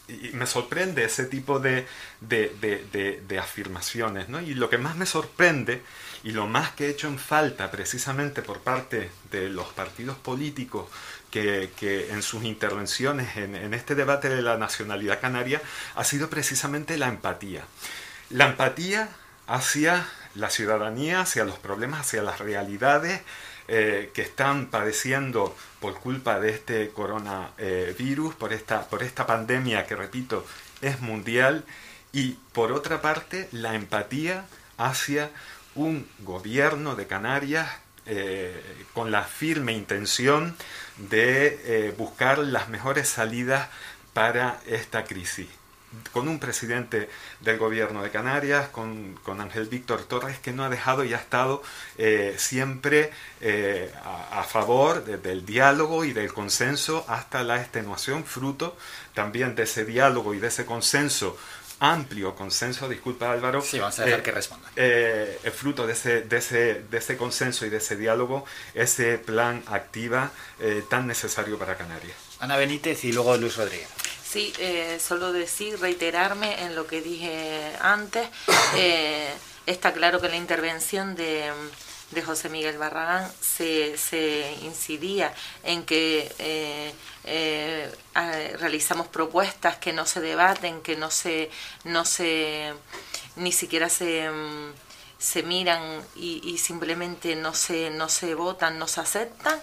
y 0.09 0.31
me 0.35 0.47
sorprende 0.47 1.05
ese 1.05 1.25
tipo 1.25 1.59
de, 1.59 1.87
afirmaciones, 3.41 4.29
¿no? 4.29 4.41
Y 4.41 4.55
lo 4.55 4.71
que 4.71 4.79
más 4.79 4.97
me 4.97 5.07
sorprende 5.07 5.83
y 6.23 6.31
lo 6.31 6.47
más 6.47 6.71
que 6.73 6.87
he 6.87 6.91
hecho 6.91 7.09
en 7.09 7.19
falta 7.19 7.71
precisamente 7.71 8.43
por 8.43 8.61
parte 8.61 9.11
de 9.31 9.49
los 9.49 9.67
partidos 9.69 10.17
políticos 10.17 10.89
que, 11.31 11.71
en 12.11 12.23
sus 12.23 12.45
intervenciones 12.45 13.37
en, 13.37 13.55
en, 13.55 13.75
este 13.75 13.95
debate 13.95 14.29
de 14.29 14.43
la 14.43 14.57
nacionalidad 14.57 15.21
canaria 15.21 15.61
ha 15.95 16.05
sido 16.05 16.31
precisamente 16.31 16.97
la 16.97 17.09
empatía. 17.09 17.65
La 18.31 18.47
empatía 18.47 19.09
hacia 19.47 20.07
la 20.35 20.51
ciudadanía, 20.51 21.21
hacia 21.21 21.45
los 21.45 21.59
problemas, 21.59 22.01
hacia 22.01 22.23
las 22.23 22.39
realidades 22.39 23.21
eh, 23.69 24.11
que 24.15 24.23
están 24.23 24.67
padeciendo 24.67 25.57
por 25.81 25.95
culpa 25.95 26.41
de 26.41 26.51
este 26.51 26.91
coronavirus, 26.91 28.35
por 28.35 28.53
esta, 28.53 28.89
por 28.89 29.03
esta 29.03 29.27
pandemia 29.27 29.87
que, 29.87 29.97
repito, 29.97 30.47
es 30.83 31.01
mundial, 31.01 31.65
y 32.13 32.39
por 32.53 32.73
otra 32.73 33.03
parte, 33.03 33.49
la 33.53 33.75
empatía 33.75 34.47
hacia 34.79 35.31
un 35.75 36.09
gobierno 36.21 36.95
de 36.95 37.07
Canarias 37.07 37.69
eh, 38.07 38.63
con 38.95 39.11
la 39.11 39.25
firme 39.25 39.73
intención 39.73 40.57
de 40.97 41.61
eh, 41.65 41.95
buscar 41.99 42.39
las 42.39 42.69
mejores 42.69 43.09
salidas 43.09 43.69
para 44.13 44.61
esta 44.67 45.05
crisis 45.05 45.49
con 46.13 46.29
un 46.29 46.39
presidente 46.39 47.09
del 47.41 47.59
gobierno 47.59 48.03
de 48.03 48.11
Canarias, 48.11 48.69
con, 48.69 49.19
Ángel 49.41 49.67
Víctor 49.67 50.05
Torres, 50.05 50.39
que 50.39 50.53
no 50.53 50.65
ha 50.65 50.69
dejado 50.69 51.05
y 51.05 51.15
ha 51.15 51.19
estado 51.19 51.63
eh, 51.99 52.35
siempre 52.39 53.11
eh, 53.41 53.93
a, 54.05 54.43
favor 54.45 55.05
del 55.05 55.45
diálogo 55.45 56.05
y 56.05 56.13
del 56.13 56.33
consenso 56.33 57.05
hasta 57.09 57.43
la 57.43 57.61
extenuación, 57.61 58.25
fruto 58.25 58.77
también 59.15 59.55
de 59.55 59.65
ese 59.65 59.85
diálogo 59.85 60.35
y 60.35 60.39
de 60.39 60.49
ese 60.49 60.65
consenso 60.65 61.37
amplio 61.79 62.35
consenso, 62.35 62.89
disculpa 62.89 63.31
Álvaro. 63.31 63.61
Sí, 63.61 63.79
vamos 63.79 63.99
a 63.99 64.05
dejar 64.05 64.21
eh, 64.21 64.23
que 64.23 64.31
responda. 64.33 64.71
fruto 65.53 65.87
de 65.87 65.93
ese, 65.93 66.23
de, 66.23 66.39
ese, 66.39 66.85
de 66.91 66.99
ese 66.99 67.19
consenso 67.19 67.67
y 67.67 67.69
de 67.69 67.77
ese 67.77 67.97
diálogo, 67.97 68.47
ese 68.73 69.19
plan 69.19 69.63
activa 69.67 70.31
tan 70.89 71.07
necesario 71.07 71.59
para 71.59 71.77
Canarias. 71.77 72.17
Ana 72.41 72.57
Benítez 72.57 73.05
y 73.05 73.13
luego 73.13 73.37
Luis 73.37 73.57
Rodríguez. 73.57 73.89
Sí, 74.29 74.53
eh, 74.59 74.99
solo 75.01 75.33
decir, 75.33 75.79
reiterarme 75.79 76.65
en 76.65 76.75
lo 76.75 76.87
que 76.87 77.01
dije 77.01 77.73
antes. 77.81 78.29
Eh, 78.79 79.33
está 79.65 79.93
claro 79.93 80.21
que 80.21 80.29
la 80.29 80.37
intervención 80.37 81.15
de, 81.15 81.53
José 82.25 82.49
Miguel 82.49 82.79
Barragán 82.79 83.31
se, 83.41 83.97
se 83.97 84.55
incidía 84.63 85.33
en 85.63 85.85
que 85.85 86.31
eh, 86.39 86.93
realizamos 88.59 89.07
propuestas 89.07 89.77
que 89.77 89.93
no 89.93 90.05
se 90.05 90.21
debaten, 90.21 90.83
que 90.83 90.97
no 90.97 91.11
se, 91.11 91.51
no 91.85 92.05
se 92.05 92.75
ni 93.37 93.53
siquiera 93.53 93.89
se, 93.89 94.29
se 95.19 95.43
miran 95.43 96.05
y, 96.17 96.43
y 96.45 96.59
simplemente 96.59 97.37
no 97.37 97.55
se, 97.55 97.91
no 97.91 98.09
se 98.09 98.35
votan, 98.35 98.79
no 98.79 98.89
se 98.89 99.01
aceptan. 99.01 99.61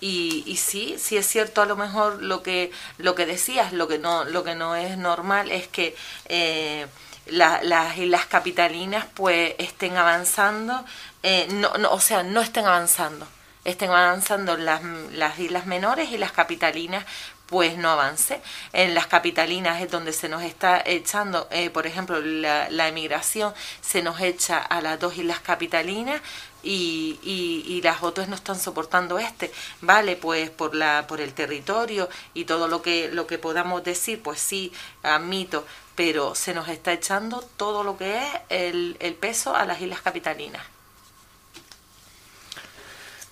Y, 0.00 0.44
y, 0.46 0.56
sí, 0.56 0.96
sí 0.98 1.16
es 1.16 1.26
cierto 1.26 1.62
a 1.62 1.66
lo 1.66 1.74
mejor 1.74 2.22
lo 2.22 2.42
que, 2.42 2.70
lo 2.98 3.14
que 3.14 3.24
decías, 3.24 3.72
lo 3.72 3.88
que 3.88 3.98
no, 3.98 4.24
lo 4.24 4.44
que 4.44 4.54
no 4.54 4.76
es 4.76 4.98
normal 4.98 5.50
es 5.50 5.68
que 5.68 5.96
eh, 6.26 6.86
las 7.26 7.98
islas 7.98 8.26
capitalinas 8.26 9.06
pues 9.14 9.54
estén 9.58 9.96
avanzando, 9.96 10.84
eh, 11.22 11.48
no, 11.50 11.74
no, 11.78 11.90
o 11.92 12.00
sea, 12.00 12.22
no 12.22 12.40
estén 12.40 12.66
avanzando, 12.66 13.26
estén 13.64 13.90
avanzando 13.90 14.56
las, 14.56 14.82
las 15.12 15.38
islas 15.38 15.66
menores 15.66 16.10
y 16.10 16.18
las 16.18 16.32
capitalinas 16.32 17.04
pues 17.46 17.78
no 17.78 17.90
avance. 17.90 18.40
En 18.72 18.94
las 18.94 19.06
capitalinas 19.06 19.80
es 19.80 19.90
donde 19.90 20.12
se 20.12 20.28
nos 20.28 20.42
está 20.42 20.82
echando, 20.84 21.48
eh, 21.50 21.70
por 21.70 21.86
ejemplo, 21.86 22.20
la, 22.20 22.68
la, 22.70 22.88
emigración 22.88 23.54
se 23.80 24.02
nos 24.02 24.20
echa 24.20 24.58
a 24.58 24.80
las 24.80 24.98
dos 24.98 25.16
islas 25.16 25.40
capitalinas 25.40 26.20
y, 26.66 27.64
y, 27.66 27.80
las 27.82 28.02
otras 28.02 28.28
no 28.28 28.34
están 28.34 28.58
soportando 28.58 29.18
este. 29.18 29.52
Vale, 29.80 30.16
pues 30.16 30.50
por, 30.50 30.74
la, 30.74 31.06
por 31.06 31.20
el 31.20 31.32
territorio 31.32 32.08
y 32.34 32.44
todo 32.44 32.68
lo 32.68 32.82
que, 32.82 33.08
lo 33.12 33.26
que 33.26 33.38
podamos 33.38 33.84
decir, 33.84 34.22
pues 34.22 34.40
sí, 34.40 34.72
admito, 35.02 35.64
pero 35.94 36.34
se 36.34 36.54
nos 36.54 36.68
está 36.68 36.92
echando 36.92 37.42
todo 37.56 37.84
lo 37.84 37.96
que 37.96 38.18
es 38.18 38.32
el, 38.48 38.96
el 39.00 39.14
peso 39.14 39.54
a 39.54 39.64
las 39.64 39.80
islas 39.80 40.00
capitalinas. 40.00 40.62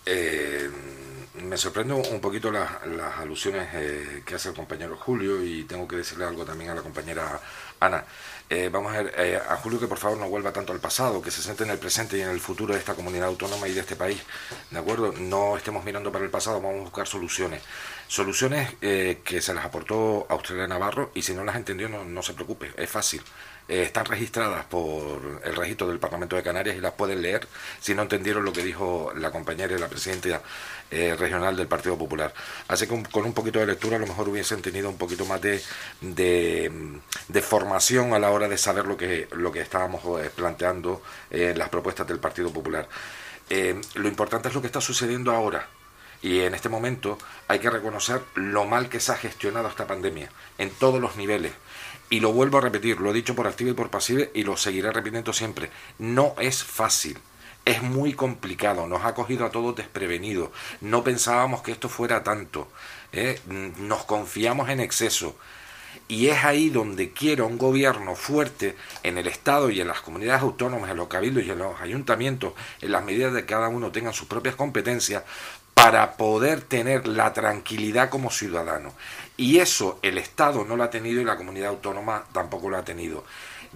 Eh 0.07 0.71
me 1.35 1.57
sorprende 1.57 1.95
un 1.95 2.21
poquito 2.21 2.51
las, 2.51 2.71
alusiones 3.19 3.69
eh, 3.75 4.23
que 4.25 4.37
hace 4.37 4.51
el 4.51 4.55
compañero 4.55 4.97
Julio 4.97 5.45
y 5.45 5.65
tengo 5.65 5.87
que 5.89 5.97
decirle 5.97 6.25
algo 6.25 6.45
también 6.45 6.71
a 6.71 6.75
la 6.75 6.83
compañera 6.83 7.41
Ana. 7.81 8.05
Eh, 8.51 8.69
vamos 8.71 8.93
a 8.95 9.03
ver, 9.03 9.15
eh, 9.17 9.37
a 9.37 9.57
Julio 9.57 9.81
que 9.81 9.87
por 9.87 9.99
favor 9.99 10.19
no 10.19 10.29
vuelva 10.29 10.53
tanto 10.53 10.73
al 10.73 10.81
pasado, 10.81 11.23
que 11.23 11.31
se 11.31 11.43
siente 11.43 11.65
en 11.65 11.71
el 11.71 11.79
presente 11.79 12.19
y 12.19 12.21
en 12.21 12.29
el 12.29 12.41
futuro 12.41 12.75
de 12.75 12.79
esta 12.79 12.95
comunidad 12.95 13.29
autónoma 13.29 13.67
y 13.69 13.73
de 13.73 13.81
este 13.81 13.97
país. 13.97 14.21
¿De 14.71 14.79
acuerdo? 14.79 15.13
No 15.13 15.57
estemos 15.57 15.83
mirando 15.85 16.13
para 16.13 16.25
el 16.25 16.31
pasado, 16.31 16.61
vamos 16.61 16.81
a 16.81 16.85
buscar 16.85 17.07
soluciones. 17.07 17.63
Soluciones 18.09 18.75
que 18.81 19.41
se 19.41 19.55
las 19.55 19.65
aportó 19.65 20.27
Australia 20.29 20.67
Navarro 20.67 21.11
y 21.15 21.23
si 21.23 21.35
no 21.35 21.45
las 21.45 21.57
entendió 21.57 21.89
no, 21.89 22.05
no 22.05 22.23
se 22.23 22.35
preocupe, 22.35 22.71
es 22.77 22.91
fácil. 22.91 23.23
Eh, 23.67 23.83
están 23.83 24.05
registradas 24.05 24.67
por 24.67 25.41
el 25.43 25.57
registro 25.57 25.89
del 25.89 25.99
Parlamento 25.99 26.37
de 26.37 26.43
Canarias 26.43 26.77
y 26.77 26.81
las 26.81 26.93
pueden 26.93 27.23
leer 27.23 27.49
si 27.81 27.95
no 27.95 28.03
entendieron 28.03 28.45
lo 28.45 28.53
que 28.53 28.63
dijo 28.63 29.11
la 29.17 29.31
compañera 29.31 29.75
y 29.75 29.79
la 29.79 29.89
presidenta 29.89 30.43
eh, 30.91 31.17
regional 31.19 31.57
del 31.57 31.67
Partido 31.67 31.97
Popular. 31.97 32.35
Así 32.69 32.87
que 32.87 33.03
con 33.11 33.25
un 33.25 33.33
poquito 33.33 33.61
de 33.61 33.67
lectura 33.67 33.97
a 33.97 34.01
lo 34.01 34.07
mejor 34.07 34.29
hubiesen 34.29 34.61
tenido 34.61 34.91
un 34.91 34.99
poquito 34.99 35.25
más 35.25 35.41
de, 35.41 35.63
de, 36.03 37.43
formación 37.43 38.13
a 38.13 38.19
la 38.19 38.31
hora 38.31 38.49
de 38.49 38.59
saber 38.59 38.85
lo 38.87 38.99
que, 38.99 39.29
lo 39.33 39.51
que 39.51 39.61
estábamos 39.63 40.03
eh, 40.23 40.31
planteando 40.35 41.03
en 41.31 41.59
las 41.59 41.71
propuestas 41.71 42.07
del 42.07 42.19
Partido 42.19 42.53
Popular. 42.53 42.87
lo 43.95 44.09
importante 44.09 44.49
es 44.49 44.55
lo 44.55 44.61
que 44.61 44.67
está 44.67 44.83
sucediendo 44.83 45.33
ahora. 45.33 45.67
Y 46.25 46.41
en 46.41 46.55
este 46.55 46.71
momento 46.71 47.19
hay 47.49 47.59
que 47.59 47.69
reconocer 47.69 48.23
lo 48.35 48.65
mal 48.65 48.89
que 48.89 48.99
se 48.99 49.13
ha 49.13 49.17
gestionado 49.17 49.69
esta 49.69 49.87
pandemia 49.87 50.31
en 50.57 50.71
todos 50.71 50.99
los 50.99 51.17
niveles 51.17 51.53
y 52.09 52.21
lo 52.21 52.33
vuelvo 52.33 52.57
a 52.57 52.63
repetir, 52.63 52.99
lo 52.99 53.11
he 53.11 53.13
dicho 53.13 53.35
por 53.35 53.47
activa 53.47 53.73
y 53.73 53.75
por 53.75 53.91
pasiva 53.91 54.23
y 54.33 54.43
lo 54.43 54.57
seguiré 54.57 54.91
repitiendo 54.91 55.35
siempre. 55.35 55.69
No 55.99 56.35
es 56.39 56.65
fácil. 56.65 57.19
Es 57.67 57.83
muy 57.83 58.15
complicado, 58.15 58.87
nos 58.87 59.05
ha 59.05 59.15
cogido 59.15 59.45
a 59.45 59.51
todos 59.51 59.77
desprevenidos. 59.77 60.49
No 60.81 61.05
pensábamos 61.05 61.61
que 61.61 61.73
esto 61.73 61.91
fuera 61.91 62.25
tanto. 62.25 62.69
¿eh? 63.13 63.39
Nos 63.79 64.05
confiamos 64.05 64.71
en 64.71 64.81
exceso. 64.81 65.37
Y 66.07 66.29
es 66.29 66.45
ahí 66.45 66.69
donde 66.69 67.13
quiero 67.13 67.47
un 67.47 67.57
gobierno 67.57 68.15
fuerte 68.15 68.77
en 69.03 69.17
el 69.17 69.27
Estado 69.27 69.71
y 69.71 69.81
en 69.81 69.89
las 69.89 70.01
comunidades 70.01 70.43
autónomas, 70.43 70.91
en 70.91 70.99
los 70.99 71.09
cabildos 71.09 71.45
y 71.45 71.51
en 71.51 71.59
los 71.59 71.81
ayuntamientos, 71.81 72.53
en 72.83 72.93
las 72.93 73.05
medidas 73.05 73.33
de 73.33 73.41
que 73.41 73.47
cada 73.47 73.69
uno 73.69 73.91
tenga 73.91 74.13
sus 74.13 74.29
propias 74.29 74.55
competencias, 74.55 75.23
para 75.75 76.17
poder 76.17 76.63
tener 76.63 77.07
la 77.07 77.33
tranquilidad 77.33 78.09
como 78.09 78.31
ciudadano. 78.31 78.95
Y 79.37 79.59
eso 79.59 79.99
el 80.03 80.19
Estado 80.19 80.65
no 80.65 80.77
lo 80.77 80.85
ha 80.85 80.91
tenido 80.91 81.21
y 81.21 81.25
la 81.25 81.37
comunidad 81.37 81.71
autónoma 81.71 82.25
tampoco 82.33 82.71
lo 82.71 82.79
ha 82.79 82.85
tenido. 82.85 83.25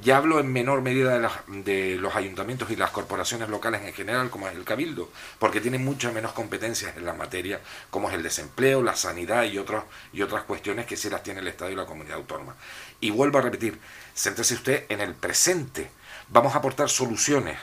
Ya 0.00 0.16
hablo 0.16 0.38
en 0.38 0.52
menor 0.52 0.80
medida 0.80 1.18
de, 1.18 1.62
de, 1.64 1.96
los 1.96 2.14
ayuntamientos 2.14 2.70
y 2.70 2.76
las 2.76 2.92
corporaciones 2.92 3.48
locales 3.48 3.82
en 3.82 3.92
general, 3.92 4.30
como 4.30 4.46
es 4.46 4.54
el 4.54 4.62
Cabildo, 4.62 5.10
porque 5.40 5.60
tienen 5.60 5.84
mucho 5.84 6.12
menos 6.12 6.32
competencias 6.32 6.96
en 6.96 7.04
la 7.04 7.14
materia, 7.14 7.60
como 7.90 8.08
es 8.08 8.14
el 8.14 8.22
desempleo, 8.22 8.80
la 8.80 8.94
sanidad 8.94 9.42
y, 9.42 9.58
otros, 9.58 9.82
y 10.12 10.22
otras 10.22 10.44
cuestiones 10.44 10.86
que 10.86 10.96
sí 10.96 11.10
las 11.10 11.24
tiene 11.24 11.40
el 11.40 11.48
Estado 11.48 11.72
y 11.72 11.74
la 11.74 11.86
comunidad 11.86 12.18
autónoma. 12.18 12.54
Y 13.00 13.10
vuelvo 13.10 13.38
a 13.38 13.42
repetir, 13.42 13.80
céntrese 14.16 14.54
usted 14.54 14.84
en 14.88 15.00
el 15.00 15.14
presente. 15.14 15.90
Vamos 16.28 16.54
a 16.54 16.58
aportar 16.58 16.88
soluciones. 16.88 17.58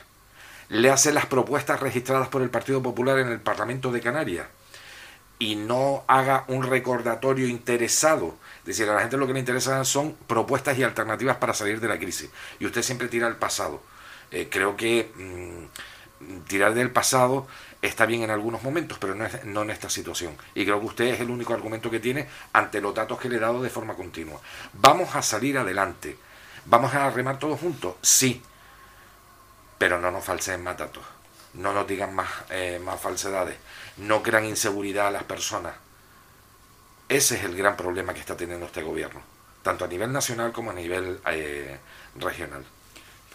Le 0.70 0.90
hace 0.90 1.12
las 1.12 1.26
propuestas 1.26 1.80
registradas 1.80 2.28
por 2.28 2.42
el 2.42 2.50
Partido 2.50 2.82
Popular 2.82 3.20
en 3.20 3.28
el 3.28 3.40
Parlamento 3.40 3.92
de 3.92 4.02
Canarias 4.02 4.48
y 5.40 5.56
no 5.56 6.04
haga 6.08 6.46
un 6.48 6.64
recordatorio 6.64 7.48
interesado. 7.48 8.36
Es 8.60 8.66
decir, 8.66 8.90
a 8.90 8.94
la 8.94 9.02
gente 9.02 9.18
lo 9.18 9.28
que 9.28 9.34
le 9.34 9.40
interesa 9.40 9.84
son 9.84 10.16
propuestas 10.28 10.78
y 10.78 10.84
alternativas 10.84 11.38
para 11.38 11.54
salir 11.54 11.80
de 11.80 11.88
la 11.88 12.00
crisis. 12.00 12.30
Y 12.60 12.66
usted 12.66 12.82
siempre 12.82 13.08
tira 13.08 13.28
al 13.28 13.38
pasado. 13.38 13.82
Eh, 14.32 14.48
creo 14.50 14.76
que 14.76 15.12
mm, 15.16 16.44
tirar 16.48 16.74
del 16.74 16.92
pasado 16.92 17.48
está 17.82 18.06
bien 18.06 18.24
en 18.24 18.32
algunos 18.32 18.64
momentos, 18.64 18.98
pero 18.98 19.14
no, 19.14 19.26
no, 19.44 19.62
en 19.64 19.70
esta 19.70 19.90
situación. 19.90 20.36
Y 20.56 20.64
creo 20.66 20.80
que 20.80 20.86
usted 20.88 21.06
es 21.06 21.20
el 21.20 21.30
único 21.30 21.54
argumento 21.54 21.92
que 21.92 22.00
tiene 22.00 22.28
ante 22.54 22.82
los 22.82 22.96
datos 22.96 23.20
que 23.20 23.30
le 23.30 23.36
he 23.36 23.40
dado 23.40 23.62
de 23.62 23.70
forma 23.70 23.94
continua. 23.94 24.40
¿Vamos 24.74 25.16
a 25.16 25.22
salir 25.22 25.58
adelante? 25.58 26.18
¿Vamos 26.66 26.94
a 26.96 27.10
remar 27.12 27.38
todos 27.38 27.60
juntos? 27.60 27.96
Sí. 28.02 28.42
Pero 29.78 30.00
no 30.00 30.12
nos 30.12 30.24
falseen 30.24 30.64
más 30.64 30.78
datos. 30.78 31.04
No 31.54 31.74
nos 31.74 31.88
digan 31.88 32.14
más, 32.14 32.30
eh, 32.50 32.80
más 32.84 33.00
falsedades 33.00 33.56
no 33.98 34.22
crean 34.22 34.46
inseguridad 34.46 35.08
a 35.08 35.12
las 35.12 35.24
personas. 35.24 35.76
Ese 37.08 37.36
es 37.36 37.44
el 37.44 37.56
gran 37.56 37.78
problema 37.78 38.14
que 38.14 38.20
está 38.20 38.36
teniendo 38.36 38.66
este 38.66 38.82
gobierno, 38.82 39.22
tanto 39.62 39.86
a 39.86 39.88
nivel 39.88 40.12
nacional 40.12 40.52
como 40.52 40.72
a 40.72 40.74
nivel 40.74 41.20
eh, 41.28 41.78
regional. 42.16 42.66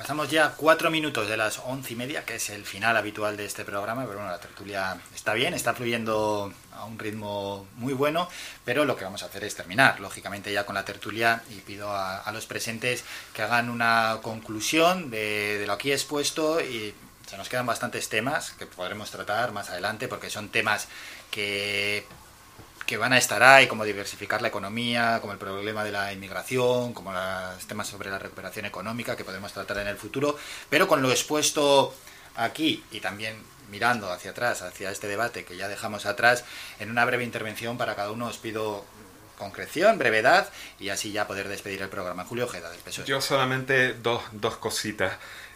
Pasamos 0.01 0.31
ya 0.31 0.55
cuatro 0.57 0.91
minutos 0.91 1.29
de 1.29 1.37
las 1.37 1.59
once 1.59 1.93
y 1.93 1.97
media, 1.97 2.25
que 2.25 2.37
es 2.37 2.49
el 2.49 2.65
final 2.65 2.97
habitual 2.97 3.37
de 3.37 3.45
este 3.45 3.67
programa, 3.67 4.07
pero 4.07 4.15
bueno, 4.15 4.31
la 4.31 4.41
tertulia 4.41 4.99
está 5.15 5.35
bien, 5.35 5.53
está 5.53 5.75
fluyendo 5.75 6.55
a 6.73 6.87
un 6.87 6.99
ritmo 6.99 7.67
muy 7.77 7.93
bueno, 7.93 8.27
pero 8.65 8.87
lo 8.87 8.97
que 8.97 9.05
vamos 9.05 9.23
a 9.23 9.27
hacer 9.27 9.45
es 9.45 9.55
terminar, 9.55 10.01
lógicamente, 10.01 10.55
ya 10.55 10.65
con 10.65 10.75
la 10.75 10.87
tertulia 10.87 11.43
y 11.51 11.57
pido 11.57 11.91
a, 11.93 12.33
los 12.33 12.47
presentes 12.47 13.05
que 13.35 13.43
hagan 13.43 13.69
una 13.69 14.21
conclusión 14.23 15.11
de, 15.11 15.59
de 15.59 15.67
lo 15.67 15.75
aquí 15.75 15.93
expuesto 15.93 16.63
y 16.63 16.95
se 17.27 17.37
nos 17.37 17.51
quedan 17.51 17.67
bastantes 17.67 18.09
temas 18.09 18.53
que 18.53 18.65
podremos 18.65 19.11
tratar 19.11 19.53
más 19.53 19.69
adelante 19.69 20.09
porque 20.09 20.31
son 20.31 20.49
temas 20.49 20.89
que, 21.31 22.07
que 22.91 22.97
van 22.97 23.13
a 23.13 23.19
estar 23.19 23.41
ahí, 23.45 23.69
como 23.69 23.85
diversificar 23.85 24.43
la 24.43 24.49
economía, 24.49 25.19
como 25.21 25.33
el 25.33 25.39
problema 25.39 25.85
de 25.85 25.93
la 25.93 26.13
inmigración, 26.13 26.93
como 26.93 27.13
los 27.13 27.65
temas 27.69 27.87
sobre 27.87 28.11
la 28.11 28.19
recuperación 28.19 28.67
económica 28.67 29.15
que 29.15 29.23
podemos 29.23 29.53
tratar 29.53 29.79
en 29.79 29.87
el 29.87 29.97
futuro, 29.97 30.37
pero 30.69 30.89
con 30.89 31.01
lo 31.01 31.13
expuesto 31.13 31.95
aquí 32.35 32.83
y 32.91 32.99
también 32.99 33.37
mirando 33.71 34.11
hacia 34.11 34.33
atrás, 34.33 34.63
hacia 34.63 34.91
este 34.91 35.07
debate 35.07 35.45
que 35.45 35.57
ya 35.57 35.69
dejamos 35.69 36.05
atrás, 36.05 36.45
en 36.81 36.91
una 36.91 37.05
breve 37.05 37.23
intervención 37.23 37.79
para 37.79 37.95
cada 37.95 38.11
uno 38.11 38.27
os 38.27 38.39
pido 38.39 38.85
concreción, 39.39 39.97
brevedad 39.97 40.49
y 40.81 40.89
así 40.89 41.13
ya 41.13 41.29
poder 41.29 41.47
despedir 41.47 41.83
el 41.83 41.91
programa. 41.91 42.25
Julio 42.25 42.47
Ojeda, 42.47 42.73
del 42.73 42.81
PSOE. 42.81 43.07
Yo 43.07 43.21
solamente 43.21 43.95
dos, 43.95 44.21
dos 44.33 44.57
cositas. 44.57 45.13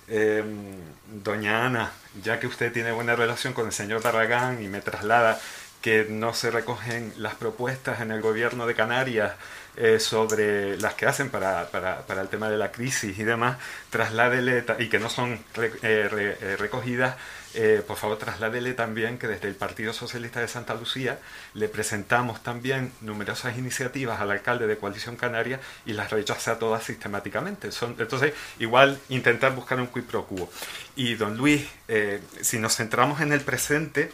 Em, 0.06 0.76
doña 1.06 1.64
Ana, 1.64 1.90
ya 2.22 2.38
que 2.38 2.46
usted 2.46 2.72
tiene 2.72 2.92
buena 2.92 3.16
relación 3.16 3.54
con 3.54 3.66
el 3.66 3.72
señor 3.72 4.02
Tarragán 4.02 4.62
y 4.62 4.68
me 4.68 4.82
traslada 4.82 5.40
que 5.84 6.06
no 6.08 6.32
se 6.32 6.50
recogen 6.50 7.12
las 7.18 7.34
propuestas 7.34 8.00
en 8.00 8.10
el 8.10 8.22
gobierno 8.22 8.66
de 8.66 8.74
Canarias 8.74 9.34
eh, 9.76 10.00
sobre 10.00 10.78
las 10.78 10.94
que 10.94 11.04
hacen 11.04 11.28
para, 11.28 11.70
para, 11.70 12.06
para, 12.06 12.22
el 12.22 12.28
tema 12.28 12.48
de 12.48 12.56
la 12.56 12.72
crisis 12.72 13.18
y 13.18 13.22
demás, 13.22 13.58
trasládele, 13.90 14.64
y 14.78 14.88
que 14.88 14.98
no 14.98 15.10
son 15.10 15.34
eh, 15.56 15.76
eh, 15.82 16.56
recogidas, 16.58 17.16
por 17.86 17.98
favor 17.98 18.18
trasládele 18.18 18.72
también 18.72 19.18
que 19.18 19.28
desde 19.28 19.46
el 19.46 19.54
Partido 19.56 19.92
Socialista 19.92 20.40
de 20.40 20.48
Santa 20.48 20.74
Lucía 20.74 21.18
le 21.52 21.68
presentamos 21.68 22.42
también 22.42 22.90
numerosas 23.02 23.58
iniciativas 23.58 24.20
al 24.20 24.30
alcalde 24.30 24.66
de 24.66 24.78
Coalición 24.78 25.16
Canaria 25.16 25.60
y 25.84 25.92
las 25.92 26.10
rechaza 26.10 26.58
todas 26.58 26.82
sistemáticamente. 26.82 27.68
Entonces, 27.98 28.32
igual 28.58 28.98
intentar 29.08 29.54
buscar 29.54 29.78
un 29.78 29.86
quid. 29.86 30.02
Y 30.96 31.14
don 31.14 31.36
Luis, 31.36 31.68
si 32.40 32.58
nos 32.58 32.74
centramos 32.74 33.20
en 33.20 33.32
el 33.32 33.42
presente, 33.42 34.10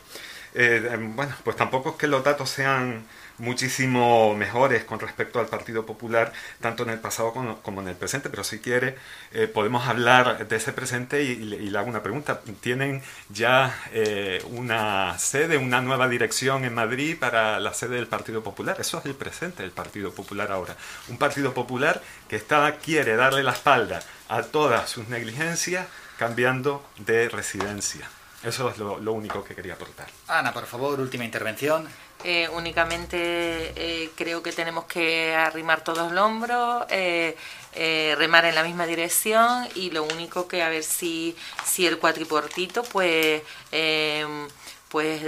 bueno, 0.54 1.34
pues 1.44 1.56
tampoco 1.56 1.90
es 1.90 1.96
que 1.96 2.06
los 2.06 2.24
datos 2.24 2.50
sean 2.50 3.04
muchísimo 3.40 4.34
mejores 4.34 4.84
con 4.84 5.00
respecto 5.00 5.40
al 5.40 5.46
Partido 5.46 5.86
Popular, 5.86 6.32
tanto 6.60 6.82
en 6.84 6.90
el 6.90 7.00
pasado 7.00 7.32
como, 7.32 7.80
en 7.80 7.88
el 7.88 7.96
presente, 7.96 8.30
pero 8.30 8.44
si 8.44 8.58
quiere 8.60 8.96
eh, 9.32 9.48
podemos 9.48 9.86
hablar 9.88 10.46
de 10.46 10.56
ese 10.56 10.72
presente 10.72 11.22
y, 11.24 11.36
le 11.36 11.78
hago 11.78 11.88
una 11.88 12.02
pregunta. 12.02 12.40
¿Tienen 12.60 13.02
ya 13.28 13.74
eh, 13.92 14.42
una 14.50 15.18
sede, 15.18 15.56
una 15.56 15.80
nueva 15.80 16.08
dirección 16.08 16.64
en 16.64 16.74
Madrid 16.74 17.16
para 17.18 17.58
la 17.60 17.74
sede 17.74 17.96
del 17.96 18.06
Partido 18.06 18.42
Popular? 18.42 18.76
Eso 18.78 18.98
es 18.98 19.06
el 19.06 19.14
presente 19.14 19.62
del 19.62 19.72
Partido 19.72 20.12
Popular 20.12 20.52
ahora. 20.52 20.76
Un 21.08 21.16
Partido 21.16 21.54
Popular 21.54 22.02
que 22.28 22.36
está, 22.36 22.76
quiere 22.76 23.16
darle 23.16 23.42
la 23.42 23.52
espalda 23.52 24.00
a 24.28 24.42
todas 24.42 24.90
sus 24.90 25.08
negligencias 25.08 25.86
cambiando 26.18 26.84
de 26.98 27.28
residencia. 27.28 28.08
Eso 28.42 28.70
es 28.70 28.78
lo, 28.78 28.98
lo 28.98 29.12
único 29.12 29.44
que 29.44 29.54
quería 29.54 29.74
aportar. 29.74 30.08
Ana, 30.28 30.52
por 30.52 30.66
favor, 30.66 30.98
última 30.98 31.24
intervención. 31.24 31.88
Eh, 32.22 32.48
únicamente 32.52 33.72
eh, 33.76 34.10
creo 34.14 34.42
que 34.42 34.52
tenemos 34.52 34.84
que 34.84 35.34
arrimar 35.34 35.82
todos 35.82 36.12
los 36.12 36.22
hombros, 36.22 36.84
eh, 36.90 37.34
remar 38.18 38.44
en 38.44 38.54
la 38.54 38.62
misma 38.62 38.84
dirección 38.84 39.66
y 39.74 39.90
lo 39.90 40.04
único 40.04 40.46
que 40.46 40.62
a 40.62 40.68
ver 40.68 40.82
si, 40.82 41.34
si 41.64 41.86
el 41.86 41.98
cuatriportito 41.98 42.82
pues 42.82 43.42
pues 44.90 45.22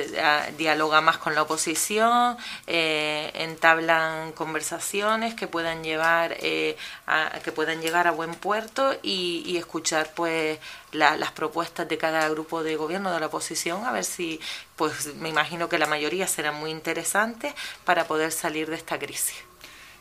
dialoga 0.58 1.00
más 1.00 1.18
con 1.18 1.36
la 1.36 1.42
oposición, 1.42 2.36
eh, 2.66 3.30
entablan 3.34 4.32
conversaciones 4.32 5.34
que 5.34 5.46
puedan 5.46 5.84
llevar 5.84 6.36
eh, 6.40 6.76
a, 7.06 7.38
que 7.44 7.52
puedan 7.52 7.80
llegar 7.80 8.08
a 8.08 8.10
buen 8.10 8.34
puerto 8.34 8.98
y, 9.02 9.56
escuchar 9.56 10.10
pues 10.14 10.58
las 10.90 11.30
propuestas 11.30 11.88
de 11.88 11.96
cada 11.96 12.28
grupo 12.28 12.64
de 12.64 12.74
gobierno 12.74 13.12
de 13.12 13.20
la 13.20 13.26
oposición 13.26 13.84
a 13.84 13.92
ver 13.92 14.04
si 14.04 14.40
pues 14.74 15.14
me 15.14 15.28
imagino 15.28 15.68
que 15.68 15.78
la 15.78 15.86
mayoría 15.86 16.26
serán 16.26 16.56
muy 16.56 16.70
interesantes 16.70 17.54
para 17.84 18.06
poder 18.06 18.32
salir 18.32 18.68
de 18.68 18.76
esta 18.76 18.98
crisis. 18.98 19.36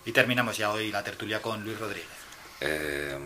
Y 0.05 0.11
terminamos 0.11 0.57
ya 0.57 0.71
hoy 0.71 0.91
la 0.91 1.03
tertulia 1.03 1.41
con 1.41 1.63
Luis 1.63 1.79
Rodríguez. 1.79 2.09
Eh, 2.61 3.17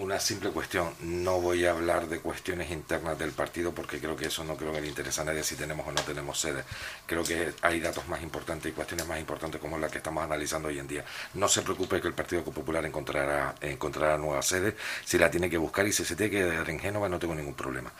una 0.00 0.18
simple 0.18 0.50
cuestión. 0.50 0.94
No 1.02 1.40
voy 1.40 1.66
a 1.66 1.72
hablar 1.72 2.08
de 2.08 2.20
cuestiones 2.20 2.70
internas 2.70 3.18
del 3.18 3.32
partido 3.32 3.72
porque 3.72 3.98
creo 4.00 4.16
que 4.16 4.26
eso 4.26 4.42
no 4.44 4.56
creo 4.56 4.72
que 4.72 4.80
le 4.80 4.88
interesa 4.88 5.22
a 5.22 5.26
nadie 5.26 5.42
si 5.42 5.56
tenemos 5.56 5.86
o 5.86 5.92
no 5.92 6.00
tenemos 6.02 6.40
sede. 6.40 6.64
Creo 7.06 7.22
que 7.22 7.52
hay 7.60 7.80
datos 7.80 8.08
más 8.08 8.22
importantes 8.22 8.72
y 8.72 8.74
cuestiones 8.74 9.06
más 9.06 9.20
importantes 9.20 9.60
como 9.60 9.78
las 9.78 9.92
que 9.92 9.98
estamos 9.98 10.24
analizando 10.24 10.68
hoy 10.68 10.78
en 10.78 10.88
día. 10.88 11.04
No 11.34 11.48
se 11.48 11.62
preocupe 11.62 12.00
que 12.00 12.08
el 12.08 12.14
Partido 12.14 12.42
Popular 12.42 12.84
encontrará, 12.86 13.54
encontrará 13.60 14.16
nueva 14.16 14.42
sede. 14.42 14.74
Si 15.04 15.18
la 15.18 15.30
tiene 15.30 15.50
que 15.50 15.58
buscar 15.58 15.86
y 15.86 15.92
si 15.92 16.04
se 16.04 16.16
tiene 16.16 16.30
que 16.30 16.38
quedar 16.38 16.70
en 16.70 16.80
Génova 16.80 17.08
no 17.08 17.18
tengo 17.18 17.34
ningún 17.34 17.54
problema. 17.54 17.92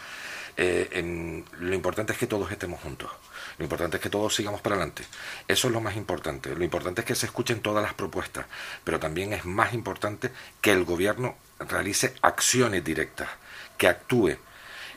Eh, 0.56 1.44
lo 1.60 1.74
importante 1.74 2.12
es 2.12 2.18
que 2.18 2.26
todos 2.26 2.50
estemos 2.50 2.80
juntos. 2.80 3.10
Lo 3.58 3.64
importante 3.64 3.98
es 3.98 4.02
que 4.02 4.10
todos 4.10 4.34
sigamos 4.34 4.60
para 4.60 4.76
adelante. 4.76 5.04
Eso 5.46 5.68
es 5.68 5.72
lo 5.72 5.80
más 5.80 5.96
importante. 5.96 6.54
Lo 6.54 6.64
importante 6.64 7.02
es 7.02 7.06
que 7.06 7.14
se 7.14 7.26
escuchen 7.26 7.60
todas 7.60 7.82
las 7.82 7.94
propuestas, 7.94 8.46
pero 8.84 8.98
también 8.98 9.32
es 9.32 9.44
más 9.44 9.74
importante 9.74 10.30
que 10.60 10.72
el 10.72 10.84
gobierno 10.84 11.36
realice 11.58 12.14
acciones 12.22 12.84
directas, 12.84 13.28
que 13.76 13.88
actúe. 13.88 14.36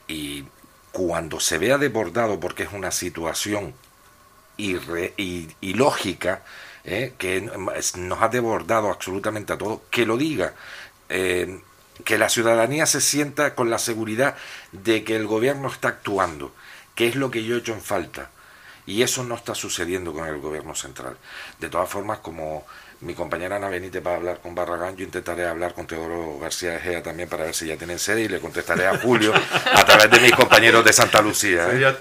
Y 0.08 0.46
cuando 0.92 1.40
se 1.40 1.58
vea 1.58 1.78
desbordado 1.78 2.40
porque 2.40 2.64
es 2.64 2.72
una 2.72 2.92
situación 2.92 3.74
ilógica, 4.58 6.44
¿eh? 6.84 7.14
que 7.18 7.42
nos 7.42 8.22
ha 8.22 8.28
desbordado 8.30 8.90
absolutamente 8.90 9.54
a 9.54 9.58
todos, 9.58 9.82
que 9.90 10.06
lo 10.06 10.18
diga. 10.18 10.54
Eh, 11.10 11.60
que 12.04 12.18
la 12.18 12.30
ciudadanía 12.30 12.86
se 12.86 13.02
sienta 13.02 13.56
con 13.56 13.70
la 13.70 13.80
seguridad 13.80 14.36
de 14.72 15.04
que 15.04 15.16
el 15.16 15.28
gobierno 15.28 15.68
está 15.68 15.90
actuando, 15.90 16.54
que 16.96 17.08
es 17.08 17.16
lo 17.16 17.32
que 17.32 17.44
yo 17.44 17.56
he 17.56 17.60
hecho 17.60 17.74
en 17.74 17.82
falta. 17.82 18.30
Y 18.86 19.02
eso 19.02 19.24
no 19.24 19.36
está 19.36 19.56
sucediendo 19.56 20.12
con 20.14 20.28
el 20.28 20.40
gobierno 20.40 20.76
central. 20.76 21.16
De 21.60 21.70
todas 21.70 21.90
formas, 21.90 22.20
como 22.20 22.66
mi 23.04 23.14
compañera 23.16 23.58
Ana 23.58 23.70
Benítez 23.70 24.06
va 24.06 24.12
a 24.12 24.16
hablar 24.16 24.40
con 24.40 24.56
Barragán, 24.56 24.96
yo 24.96 25.04
intentaré 25.04 25.46
hablar 25.46 25.74
con 25.74 25.86
Teodoro 25.86 26.40
García 26.40 26.78
Egea 26.78 27.04
también 27.04 27.28
para 27.28 27.44
ver 27.44 27.54
si 27.54 27.68
ya 27.68 27.76
tienen 27.78 28.00
sede 28.00 28.22
y 28.22 28.28
le 28.30 28.40
contestaré 28.40 28.88
a 28.88 28.98
Julio 28.98 29.34
a 29.34 29.86
través 29.86 30.10
de 30.10 30.20
mis 30.22 30.32
compañeros 30.32 30.86
de 30.86 30.94
Santa 30.94 31.22
Lucía. 31.22 31.68
¿eh? 31.72 31.96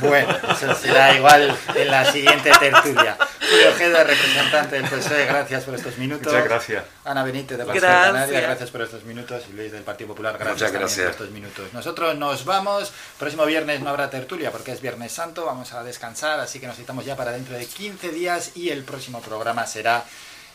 Bueno, 0.00 0.36
eso 0.50 0.74
será 0.74 1.14
igual 1.14 1.56
en 1.74 1.90
la 1.90 2.10
siguiente 2.10 2.50
tertulia. 2.58 3.18
Julio 3.52 3.68
Ojeda, 3.68 4.04
representante 4.04 4.76
del 4.76 4.88
PSOE, 4.88 5.26
gracias 5.26 5.64
por 5.64 5.74
estos 5.74 5.98
minutos. 5.98 6.32
Muchas 6.32 6.44
gracias. 6.48 6.84
Ana 7.04 7.22
Benítez 7.22 7.58
de 7.58 7.64
Barcelona, 7.64 8.02
Canarias, 8.04 8.42
gracias 8.42 8.70
por 8.70 8.80
estos 8.80 9.04
minutos. 9.04 9.42
Y 9.50 9.52
Luis 9.52 9.70
del 9.70 9.82
Partido 9.82 10.08
Popular, 10.08 10.38
gracias, 10.38 10.72
gracias. 10.72 11.04
por 11.04 11.10
estos 11.10 11.30
minutos. 11.32 11.70
Nosotros 11.74 12.16
nos 12.16 12.46
vamos. 12.46 12.92
Próximo 13.18 13.44
viernes 13.44 13.82
no 13.82 13.90
habrá 13.90 14.08
tertulia 14.08 14.50
porque 14.50 14.72
es 14.72 14.80
Viernes 14.80 15.12
Santo. 15.12 15.44
Vamos 15.44 15.74
a 15.74 15.84
descansar, 15.84 16.40
así 16.40 16.60
que 16.60 16.66
nos 16.66 16.76
citamos 16.76 17.04
ya 17.04 17.14
para 17.14 17.32
dentro 17.32 17.54
de 17.54 17.66
15 17.66 18.08
días 18.08 18.52
y 18.56 18.70
el 18.70 18.84
próximo 18.84 19.20
programa 19.20 19.66
será 19.66 20.02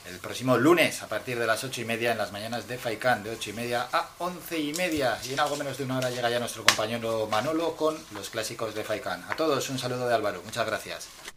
el 0.10 0.18
próximo 0.18 0.58
lunes 0.58 1.04
a 1.04 1.08
partir 1.08 1.38
de 1.38 1.46
las 1.46 1.64
8 1.64 1.82
y 1.82 1.86
media 1.86 2.14
en 2.14 2.18
las 2.18 2.32
mañanas 2.32 2.68
de 2.68 2.80
Faikán, 2.80 3.22
de 3.22 3.30
8 3.30 3.52
y 3.52 3.54
media 3.54 3.88
a 3.94 4.10
11 4.18 4.58
y 4.58 4.74
media. 4.74 5.20
Y 5.24 5.34
en 5.34 5.40
algo 5.40 5.56
menos 5.56 5.78
de 5.78 5.84
una 5.84 6.00
hora 6.00 6.10
llega 6.10 6.32
ya 6.32 6.40
nuestro 6.40 6.64
compañero 6.64 7.28
Manolo 7.30 7.76
con 7.76 7.96
los 8.16 8.32
clásicos 8.32 8.74
de 8.74 8.84
Faikán. 8.84 9.24
A 9.30 9.36
todos 9.36 9.70
un 9.70 9.78
saludo 9.78 10.08
de 10.08 10.16
Álvaro. 10.16 10.42
Muchas 10.44 10.66
gracias. 10.66 11.37